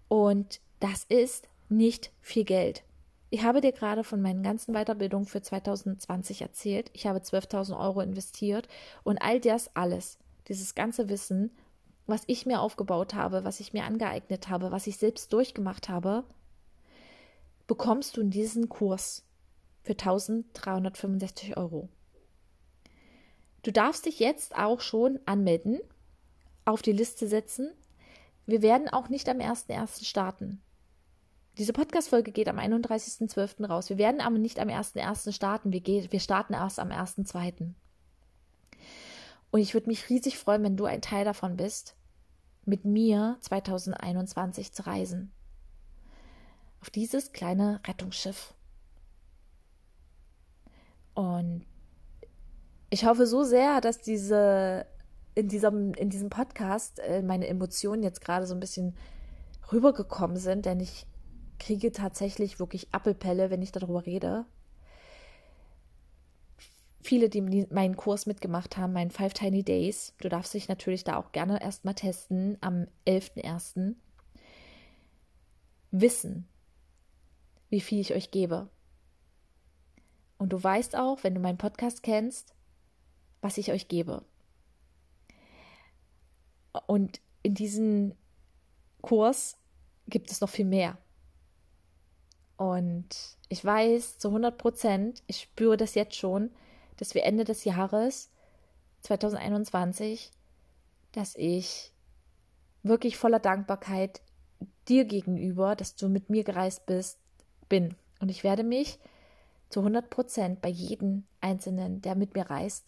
Und 0.08 0.62
das 0.80 1.04
ist 1.04 1.46
nicht 1.68 2.12
viel 2.22 2.44
Geld. 2.44 2.82
Ich 3.28 3.44
habe 3.44 3.60
dir 3.60 3.72
gerade 3.72 4.04
von 4.04 4.22
meinen 4.22 4.42
ganzen 4.42 4.72
Weiterbildungen 4.72 5.26
für 5.26 5.42
2020 5.42 6.40
erzählt. 6.40 6.88
Ich 6.94 7.06
habe 7.06 7.18
12.000 7.18 7.78
Euro 7.78 8.00
investiert 8.00 8.68
und 9.04 9.18
all 9.18 9.38
das 9.38 9.70
alles, 9.76 10.16
dieses 10.48 10.74
ganze 10.74 11.10
Wissen, 11.10 11.50
was 12.06 12.22
ich 12.26 12.46
mir 12.46 12.60
aufgebaut 12.60 13.14
habe, 13.14 13.44
was 13.44 13.60
ich 13.60 13.72
mir 13.72 13.84
angeeignet 13.84 14.48
habe, 14.48 14.70
was 14.70 14.86
ich 14.86 14.96
selbst 14.96 15.32
durchgemacht 15.32 15.88
habe, 15.88 16.24
bekommst 17.66 18.16
du 18.16 18.20
in 18.20 18.30
diesem 18.30 18.68
Kurs 18.68 19.24
für 19.82 19.92
1365 19.92 21.56
Euro. 21.56 21.88
Du 23.62 23.72
darfst 23.72 24.06
dich 24.06 24.20
jetzt 24.20 24.56
auch 24.56 24.80
schon 24.80 25.18
anmelden, 25.26 25.80
auf 26.64 26.82
die 26.82 26.92
Liste 26.92 27.26
setzen. 27.26 27.72
Wir 28.46 28.62
werden 28.62 28.88
auch 28.88 29.08
nicht 29.08 29.28
am 29.28 29.38
1.1. 29.38 30.04
starten. 30.04 30.60
Diese 31.58 31.72
Podcast-Folge 31.72 32.32
geht 32.32 32.48
am 32.48 32.58
31.12. 32.58 33.66
raus. 33.66 33.88
Wir 33.88 33.98
werden 33.98 34.20
aber 34.20 34.38
nicht 34.38 34.60
am 34.60 34.68
1.1. 34.68 35.32
starten. 35.32 35.72
Wir, 35.72 35.82
wir 35.84 36.20
starten 36.20 36.52
erst 36.52 36.78
am 36.78 36.90
1.2. 36.90 37.72
Und 39.56 39.62
ich 39.62 39.72
würde 39.72 39.86
mich 39.86 40.10
riesig 40.10 40.36
freuen, 40.36 40.62
wenn 40.64 40.76
du 40.76 40.84
ein 40.84 41.00
Teil 41.00 41.24
davon 41.24 41.56
bist, 41.56 41.96
mit 42.66 42.84
mir 42.84 43.38
2021 43.40 44.74
zu 44.74 44.86
reisen. 44.86 45.32
Auf 46.82 46.90
dieses 46.90 47.32
kleine 47.32 47.80
Rettungsschiff. 47.86 48.52
Und 51.14 51.64
ich 52.90 53.06
hoffe 53.06 53.26
so 53.26 53.44
sehr, 53.44 53.80
dass 53.80 54.02
diese 54.02 54.84
in 55.34 55.48
diesem, 55.48 55.94
in 55.94 56.10
diesem 56.10 56.28
Podcast 56.28 56.98
äh, 56.98 57.22
meine 57.22 57.46
Emotionen 57.46 58.02
jetzt 58.02 58.20
gerade 58.20 58.46
so 58.46 58.52
ein 58.52 58.60
bisschen 58.60 58.94
rübergekommen 59.72 60.36
sind, 60.36 60.66
denn 60.66 60.80
ich 60.80 61.06
kriege 61.58 61.92
tatsächlich 61.92 62.60
wirklich 62.60 62.92
Appelpelle, 62.92 63.48
wenn 63.48 63.62
ich 63.62 63.72
darüber 63.72 64.04
rede. 64.04 64.44
Viele, 67.06 67.28
die 67.28 67.40
meinen 67.70 67.96
Kurs 67.96 68.26
mitgemacht 68.26 68.76
haben, 68.76 68.92
meinen 68.92 69.12
Five 69.12 69.32
Tiny 69.32 69.62
Days, 69.62 70.12
du 70.18 70.28
darfst 70.28 70.52
dich 70.54 70.66
natürlich 70.66 71.04
da 71.04 71.16
auch 71.16 71.30
gerne 71.30 71.62
erstmal 71.62 71.94
testen 71.94 72.58
am 72.60 72.88
11.01. 73.06 73.94
Wissen, 75.92 76.48
wie 77.68 77.80
viel 77.80 78.00
ich 78.00 78.12
euch 78.12 78.32
gebe. 78.32 78.68
Und 80.36 80.52
du 80.52 80.60
weißt 80.60 80.96
auch, 80.96 81.22
wenn 81.22 81.36
du 81.36 81.40
meinen 81.40 81.58
Podcast 81.58 82.02
kennst, 82.02 82.56
was 83.40 83.56
ich 83.56 83.70
euch 83.70 83.86
gebe. 83.86 84.24
Und 86.88 87.20
in 87.44 87.54
diesem 87.54 88.16
Kurs 89.00 89.58
gibt 90.08 90.32
es 90.32 90.40
noch 90.40 90.50
viel 90.50 90.64
mehr. 90.64 90.98
Und 92.56 93.36
ich 93.48 93.64
weiß 93.64 94.18
zu 94.18 94.26
100 94.26 94.58
Prozent, 94.58 95.22
ich 95.28 95.42
spüre 95.42 95.76
das 95.76 95.94
jetzt 95.94 96.16
schon, 96.16 96.50
dass 96.96 97.14
wir 97.14 97.24
Ende 97.24 97.44
des 97.44 97.64
Jahres 97.64 98.30
2021, 99.02 100.30
dass 101.12 101.34
ich 101.36 101.92
wirklich 102.82 103.16
voller 103.16 103.40
Dankbarkeit 103.40 104.20
dir 104.88 105.04
gegenüber, 105.04 105.76
dass 105.76 105.96
du 105.96 106.08
mit 106.08 106.30
mir 106.30 106.44
gereist 106.44 106.86
bist, 106.86 107.18
bin. 107.68 107.96
Und 108.20 108.30
ich 108.30 108.44
werde 108.44 108.64
mich 108.64 108.98
zu 109.68 109.80
100 109.80 110.08
Prozent 110.10 110.60
bei 110.60 110.68
jedem 110.68 111.24
Einzelnen, 111.40 112.00
der 112.02 112.14
mit 112.14 112.34
mir 112.34 112.48
reist, 112.48 112.84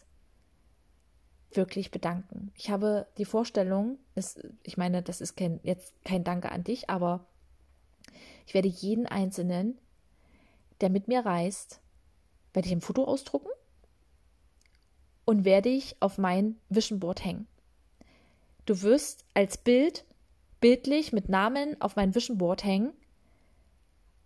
wirklich 1.51 1.91
bedanken. 1.91 2.51
Ich 2.55 2.69
habe 2.69 3.07
die 3.17 3.25
Vorstellung, 3.25 3.97
es, 4.15 4.39
ich 4.63 4.77
meine, 4.77 5.01
das 5.01 5.19
ist 5.19 5.35
kein, 5.35 5.59
jetzt 5.63 5.93
kein 6.05 6.23
Danke 6.23 6.51
an 6.51 6.63
dich, 6.63 6.89
aber 6.89 7.25
ich 8.45 8.53
werde 8.53 8.67
jeden 8.67 9.07
Einzelnen, 9.07 9.77
der 10.79 10.89
mit 10.89 11.07
mir 11.07 11.25
reist, 11.25 11.81
werde 12.53 12.67
ich 12.67 12.73
ein 12.73 12.81
Foto 12.81 13.03
ausdrucken 13.03 13.49
und 15.29 15.45
werde 15.45 15.69
ich 15.69 15.95
auf 15.99 16.17
mein 16.17 16.55
Vision 16.69 16.99
Board 16.99 17.23
hängen. 17.23 17.45
Du 18.65 18.81
wirst 18.81 19.25
als 19.35 19.57
Bild 19.57 20.03
bildlich 20.59 21.13
mit 21.13 21.29
Namen 21.29 21.79
auf 21.79 21.95
mein 21.95 22.15
Vision 22.15 22.39
Board 22.39 22.63
hängen, 22.63 22.93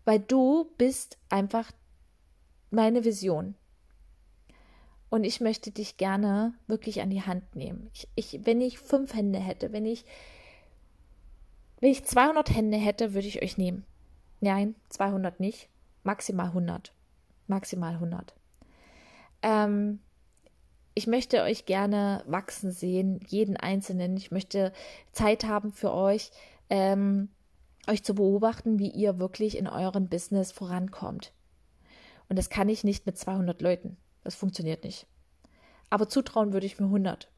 weil 0.05 0.21
du 0.21 0.71
bist 0.77 1.17
einfach 1.27 1.73
meine 2.71 3.03
Vision. 3.03 3.55
Und 5.09 5.25
ich 5.25 5.41
möchte 5.41 5.71
dich 5.71 5.97
gerne 5.97 6.53
wirklich 6.67 7.01
an 7.01 7.09
die 7.09 7.23
Hand 7.23 7.53
nehmen. 7.53 7.89
Ich, 7.93 8.07
ich, 8.15 8.45
wenn 8.45 8.61
ich 8.61 8.79
fünf 8.79 9.13
Hände 9.13 9.39
hätte, 9.39 9.73
wenn 9.73 9.85
ich, 9.85 10.05
wenn 11.81 11.91
ich 11.91 12.05
200 12.05 12.49
Hände 12.55 12.77
hätte, 12.77 13.13
würde 13.13 13.27
ich 13.27 13.41
euch 13.41 13.57
nehmen. 13.57 13.85
Nein, 14.39 14.73
200 14.87 15.41
nicht. 15.41 15.67
Maximal 16.03 16.45
100. 16.45 16.93
Maximal 17.47 17.95
100. 17.95 18.33
ähm, 19.41 19.99
ich 20.95 21.07
möchte 21.07 21.41
euch 21.41 21.65
gerne 21.65 22.23
wachsen 22.27 22.71
sehen, 22.71 23.19
jeden 23.27 23.57
Einzelnen. 23.57 24.15
Ich 24.17 24.31
möchte 24.31 24.71
Zeit 25.11 25.45
haben 25.45 25.71
für 25.71 25.91
euch, 25.91 26.31
ähm, 26.69 27.29
euch 27.87 28.03
zu 28.03 28.13
beobachten, 28.15 28.79
wie 28.79 28.89
ihr 28.89 29.19
wirklich 29.19 29.57
in 29.57 29.67
euren 29.67 30.07
Business 30.07 30.51
vorankommt. 30.51 31.33
Und 32.29 32.37
das 32.37 32.49
kann 32.49 32.69
ich 32.69 32.83
nicht 32.83 33.05
mit 33.05 33.17
200 33.17 33.61
Leuten. 33.61 33.97
Das 34.23 34.35
funktioniert 34.35 34.83
nicht. 34.83 35.07
Aber 35.89 36.07
zutrauen 36.07 36.53
würde 36.53 36.65
ich 36.65 36.79
mir 36.79 36.85
100. 36.85 37.29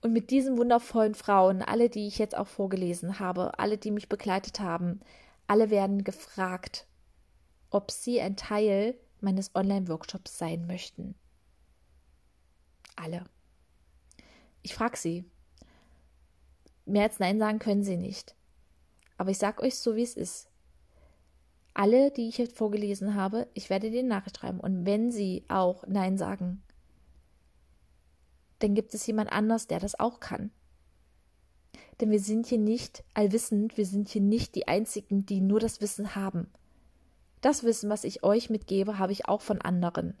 Und 0.00 0.12
mit 0.12 0.30
diesen 0.30 0.56
wundervollen 0.56 1.14
Frauen, 1.14 1.62
alle, 1.62 1.90
die 1.90 2.06
ich 2.06 2.18
jetzt 2.18 2.36
auch 2.36 2.46
vorgelesen 2.46 3.18
habe, 3.18 3.58
alle, 3.58 3.78
die 3.78 3.90
mich 3.90 4.08
begleitet 4.08 4.60
haben, 4.60 5.00
alle 5.48 5.70
werden 5.70 6.04
gefragt, 6.04 6.86
ob 7.70 7.90
sie 7.90 8.20
ein 8.20 8.36
Teil 8.36 8.94
meines 9.20 9.54
Online-Workshops 9.56 10.38
sein 10.38 10.66
möchten. 10.66 11.16
Alle. 12.98 13.24
Ich 14.62 14.74
frage 14.74 14.96
sie. 14.96 15.24
Mehr 16.84 17.04
als 17.04 17.18
Nein 17.18 17.38
sagen 17.38 17.58
können 17.58 17.84
sie 17.84 17.96
nicht. 17.96 18.34
Aber 19.16 19.30
ich 19.30 19.38
sage 19.38 19.62
euch 19.62 19.76
so, 19.76 19.94
wie 19.96 20.02
es 20.02 20.16
ist. 20.16 20.48
Alle, 21.74 22.10
die 22.10 22.28
ich 22.28 22.38
jetzt 22.38 22.56
vorgelesen 22.56 23.14
habe, 23.14 23.46
ich 23.54 23.70
werde 23.70 23.90
den 23.90 24.08
Nachricht 24.08 24.38
schreiben. 24.38 24.58
Und 24.58 24.84
wenn 24.84 25.12
sie 25.12 25.44
auch 25.48 25.86
Nein 25.86 26.18
sagen, 26.18 26.62
dann 28.58 28.74
gibt 28.74 28.94
es 28.94 29.06
jemand 29.06 29.30
anders, 29.30 29.68
der 29.68 29.78
das 29.78 29.98
auch 30.00 30.18
kann. 30.18 30.50
Denn 32.00 32.10
wir 32.10 32.20
sind 32.20 32.46
hier 32.46 32.58
nicht 32.58 33.04
allwissend, 33.14 33.76
wir 33.76 33.86
sind 33.86 34.08
hier 34.08 34.22
nicht 34.22 34.54
die 34.54 34.66
Einzigen, 34.66 35.26
die 35.26 35.40
nur 35.40 35.60
das 35.60 35.80
Wissen 35.80 36.14
haben. 36.14 36.50
Das 37.40 37.62
Wissen, 37.62 37.88
was 37.88 38.04
ich 38.04 38.24
euch 38.24 38.50
mitgebe, 38.50 38.98
habe 38.98 39.12
ich 39.12 39.28
auch 39.28 39.42
von 39.42 39.60
anderen. 39.60 40.16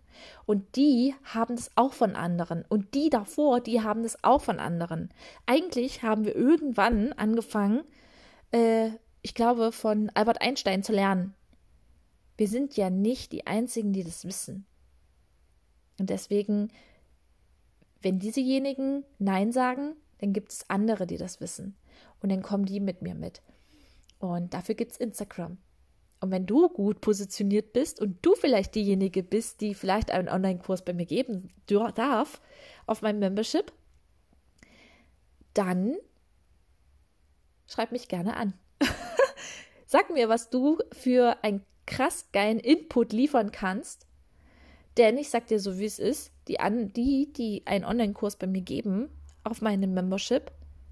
Und 0.46 0.76
die 0.76 1.14
haben 1.24 1.56
das 1.56 1.70
auch 1.74 1.92
von 1.92 2.14
anderen. 2.14 2.64
Und 2.68 2.94
die 2.94 3.10
davor, 3.10 3.60
die 3.60 3.82
haben 3.82 4.02
das 4.02 4.22
auch 4.22 4.40
von 4.40 4.60
anderen. 4.60 5.10
Eigentlich 5.46 6.02
haben 6.02 6.24
wir 6.24 6.36
irgendwann 6.36 7.12
angefangen, 7.12 7.82
äh, 8.52 8.90
ich 9.22 9.34
glaube, 9.34 9.72
von 9.72 10.10
Albert 10.14 10.40
Einstein 10.40 10.82
zu 10.82 10.92
lernen. 10.92 11.34
Wir 12.36 12.46
sind 12.46 12.76
ja 12.76 12.88
nicht 12.88 13.32
die 13.32 13.46
Einzigen, 13.46 13.92
die 13.92 14.04
das 14.04 14.24
wissen. 14.24 14.64
Und 15.98 16.10
deswegen, 16.10 16.70
wenn 18.00 18.20
diesejenigen 18.20 19.04
Nein 19.18 19.50
sagen, 19.50 19.96
dann 20.18 20.32
gibt 20.32 20.52
es 20.52 20.70
andere, 20.70 21.06
die 21.06 21.16
das 21.16 21.40
wissen. 21.40 21.76
Und 22.20 22.30
dann 22.30 22.42
kommen 22.42 22.64
die 22.64 22.78
mit 22.78 23.02
mir 23.02 23.16
mit. 23.16 23.42
Und 24.20 24.54
dafür 24.54 24.76
gibt 24.76 24.92
es 24.92 24.98
Instagram. 24.98 25.58
Und 26.20 26.30
wenn 26.32 26.46
du 26.46 26.68
gut 26.68 27.00
positioniert 27.00 27.72
bist 27.72 28.00
und 28.00 28.18
du 28.22 28.34
vielleicht 28.34 28.74
diejenige 28.74 29.22
bist, 29.22 29.60
die 29.60 29.74
vielleicht 29.74 30.10
einen 30.10 30.28
Online-Kurs 30.28 30.84
bei 30.84 30.92
mir 30.92 31.06
geben 31.06 31.50
darf 31.66 32.40
auf 32.86 33.02
meinem 33.02 33.20
Membership, 33.20 33.72
dann 35.54 35.96
schreib 37.66 37.92
mich 37.92 38.08
gerne 38.08 38.36
an. 38.36 38.54
Sag 39.86 40.10
mir, 40.10 40.28
was 40.28 40.50
du 40.50 40.78
für 40.92 41.36
einen 41.42 41.64
krass 41.86 42.26
geilen 42.32 42.60
Input 42.60 43.12
liefern 43.12 43.50
kannst. 43.52 44.06
Denn 44.96 45.16
ich 45.16 45.30
sag 45.30 45.46
dir 45.46 45.60
so, 45.60 45.78
wie 45.78 45.84
es 45.84 45.98
ist, 45.98 46.32
die, 46.48 46.58
an, 46.60 46.92
die, 46.92 47.32
die 47.32 47.62
einen 47.66 47.84
Online-Kurs 47.84 48.36
bei 48.36 48.46
mir 48.46 48.62
geben, 48.62 49.08
auf 49.44 49.62
meinem 49.62 49.94
Membership, 49.94 50.50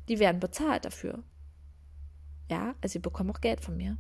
die 0.09 0.19
werden 0.19 0.41
bezahlt 0.41 0.85
dafür. 0.85 1.23
Ja, 2.51 2.75
also 2.81 2.93
sie 2.95 2.99
bekommen 3.01 3.31
auch 3.31 3.41
Geld 3.41 3.61
von 3.61 3.77
mir. 3.77 3.99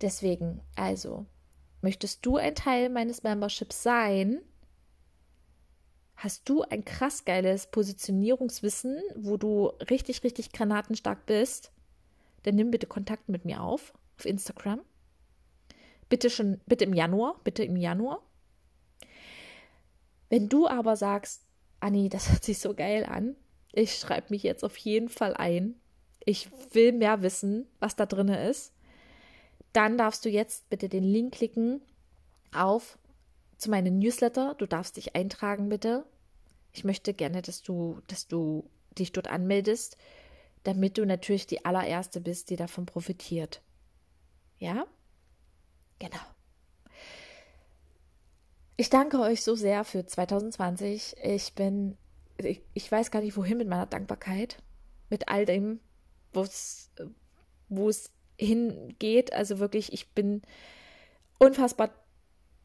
Deswegen, 0.00 0.60
also, 0.74 1.26
möchtest 1.80 2.24
du 2.26 2.36
ein 2.36 2.54
Teil 2.54 2.88
meines 2.90 3.22
Memberships 3.22 3.82
sein? 3.82 4.40
Hast 6.16 6.48
du 6.48 6.62
ein 6.62 6.84
krass 6.84 7.24
geiles 7.24 7.66
Positionierungswissen, 7.66 9.00
wo 9.16 9.36
du 9.36 9.66
richtig, 9.90 10.24
richtig 10.24 10.52
granatenstark 10.52 11.26
bist? 11.26 11.72
Dann 12.42 12.54
nimm 12.54 12.70
bitte 12.70 12.86
Kontakt 12.86 13.28
mit 13.28 13.44
mir 13.44 13.62
auf, 13.62 13.92
auf 14.18 14.24
Instagram. 14.24 14.80
Bitte 16.08 16.30
schon, 16.30 16.60
bitte 16.66 16.84
im 16.84 16.94
Januar, 16.94 17.40
bitte 17.44 17.64
im 17.64 17.76
Januar. 17.76 18.22
Wenn 20.28 20.48
du 20.48 20.66
aber 20.66 20.96
sagst, 20.96 21.44
Anni, 21.80 22.08
das 22.08 22.30
hört 22.30 22.44
sich 22.44 22.58
so 22.58 22.74
geil 22.74 23.04
an. 23.04 23.36
Ich 23.72 23.96
schreibe 23.96 24.28
mich 24.30 24.42
jetzt 24.42 24.64
auf 24.64 24.76
jeden 24.78 25.08
Fall 25.08 25.34
ein. 25.34 25.74
Ich 26.24 26.48
will 26.72 26.92
mehr 26.92 27.22
wissen, 27.22 27.66
was 27.78 27.94
da 27.94 28.06
drin 28.06 28.28
ist. 28.28 28.72
Dann 29.76 29.98
darfst 29.98 30.24
du 30.24 30.30
jetzt 30.30 30.70
bitte 30.70 30.88
den 30.88 31.04
Link 31.04 31.34
klicken 31.34 31.82
auf 32.50 32.98
zu 33.58 33.68
meinem 33.68 33.98
Newsletter. 33.98 34.54
Du 34.54 34.64
darfst 34.64 34.96
dich 34.96 35.14
eintragen, 35.14 35.68
bitte. 35.68 36.06
Ich 36.72 36.82
möchte 36.82 37.12
gerne, 37.12 37.42
dass 37.42 37.60
du, 37.60 38.00
dass 38.06 38.26
du 38.26 38.70
dich 38.96 39.12
dort 39.12 39.28
anmeldest, 39.28 39.98
damit 40.62 40.96
du 40.96 41.04
natürlich 41.04 41.46
die 41.46 41.66
allererste 41.66 42.22
bist, 42.22 42.48
die 42.48 42.56
davon 42.56 42.86
profitiert. 42.86 43.60
Ja? 44.58 44.86
Genau. 45.98 46.24
Ich 48.78 48.88
danke 48.88 49.20
euch 49.20 49.42
so 49.42 49.56
sehr 49.56 49.84
für 49.84 50.06
2020. 50.06 51.16
Ich 51.22 51.52
bin, 51.52 51.98
ich, 52.38 52.62
ich 52.72 52.90
weiß 52.90 53.10
gar 53.10 53.20
nicht, 53.20 53.36
wohin 53.36 53.58
mit 53.58 53.68
meiner 53.68 53.84
Dankbarkeit. 53.84 54.56
Mit 55.10 55.28
all 55.28 55.44
dem, 55.44 55.80
wo 56.32 56.44
es, 56.44 56.90
hingeht. 58.38 59.32
Also 59.32 59.58
wirklich, 59.58 59.92
ich 59.92 60.10
bin 60.12 60.42
unfassbar 61.38 61.90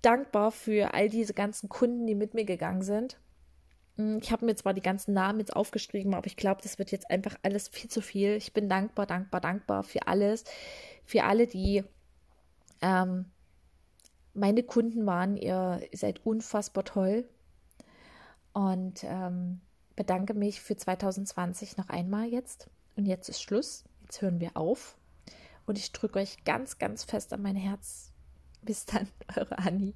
dankbar 0.01 0.51
für 0.51 0.93
all 0.93 1.09
diese 1.09 1.33
ganzen 1.33 1.69
Kunden, 1.69 2.07
die 2.07 2.15
mit 2.15 2.33
mir 2.33 2.45
gegangen 2.45 2.81
sind. 2.81 3.17
Hm, 3.97 4.19
ich 4.21 4.31
habe 4.31 4.45
mir 4.45 4.55
zwar 4.55 4.73
die 4.73 4.81
ganzen 4.81 5.13
Namen 5.13 5.39
jetzt 5.39 5.55
aufgeschrieben, 5.55 6.13
aber 6.13 6.27
ich 6.27 6.37
glaube, 6.37 6.61
das 6.63 6.79
wird 6.79 6.91
jetzt 6.91 7.09
einfach 7.09 7.35
alles 7.43 7.67
viel 7.67 7.89
zu 7.89 8.01
viel. 8.01 8.35
Ich 8.35 8.53
bin 8.53 8.69
dankbar, 8.69 9.05
dankbar, 9.05 9.41
dankbar 9.41 9.83
für 9.83 10.07
alles, 10.07 10.43
für 11.05 11.23
alle, 11.23 11.47
die 11.47 11.83
ähm, 12.81 13.25
meine 14.33 14.63
Kunden 14.63 15.05
waren, 15.05 15.37
ihr 15.37 15.81
seid 15.93 16.25
unfassbar 16.25 16.85
toll 16.85 17.25
und 18.53 19.03
ähm, 19.03 19.61
bedanke 19.95 20.33
mich 20.33 20.61
für 20.61 20.75
2020 20.75 21.77
noch 21.77 21.89
einmal 21.89 22.27
jetzt. 22.27 22.69
Und 22.95 23.05
jetzt 23.05 23.29
ist 23.29 23.41
Schluss. 23.41 23.83
Jetzt 24.03 24.21
hören 24.21 24.39
wir 24.39 24.55
auf. 24.55 24.97
Und 25.71 25.77
ich 25.77 25.93
drücke 25.93 26.19
euch 26.19 26.43
ganz, 26.43 26.77
ganz 26.79 27.05
fest 27.05 27.31
an 27.31 27.43
mein 27.43 27.55
Herz. 27.55 28.11
Bis 28.61 28.85
dann, 28.85 29.07
eure 29.37 29.57
Anni. 29.57 29.93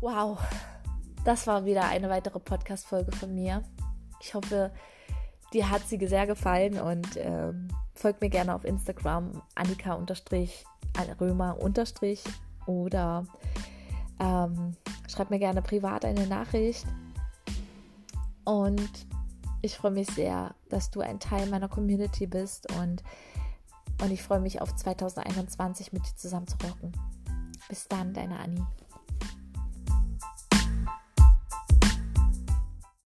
Wow, 0.00 0.40
das 1.24 1.46
war 1.46 1.64
wieder 1.64 1.84
eine 1.84 2.10
weitere 2.10 2.40
Podcast-Folge 2.40 3.12
von 3.12 3.32
mir. 3.32 3.62
Ich 4.20 4.34
hoffe, 4.34 4.72
dir 5.52 5.70
hat 5.70 5.86
sie 5.86 6.04
sehr 6.08 6.26
gefallen 6.26 6.80
und 6.80 7.06
ähm, 7.18 7.68
folgt 7.94 8.20
mir 8.20 8.30
gerne 8.30 8.52
auf 8.52 8.64
Instagram 8.64 9.40
Annika-Römer- 9.54 11.62
oder 12.66 13.24
ähm, 14.18 14.76
schreib 15.08 15.30
mir 15.30 15.38
gerne 15.38 15.62
privat 15.62 16.04
eine 16.04 16.26
Nachricht. 16.26 16.86
Und 18.44 18.90
ich 19.62 19.76
freue 19.76 19.92
mich 19.92 20.08
sehr, 20.10 20.54
dass 20.68 20.90
du 20.90 21.00
ein 21.00 21.20
Teil 21.20 21.48
meiner 21.48 21.68
Community 21.68 22.26
bist 22.26 22.70
und, 22.78 23.02
und 24.02 24.10
ich 24.10 24.22
freue 24.22 24.40
mich 24.40 24.60
auf 24.60 24.74
2021 24.74 25.92
mit 25.92 26.06
dir 26.06 26.16
zusammen 26.16 26.46
zu 26.46 26.56
rocken. 26.62 26.92
Bis 27.68 27.88
dann, 27.88 28.12
deine 28.12 28.38
Annie. 28.38 28.66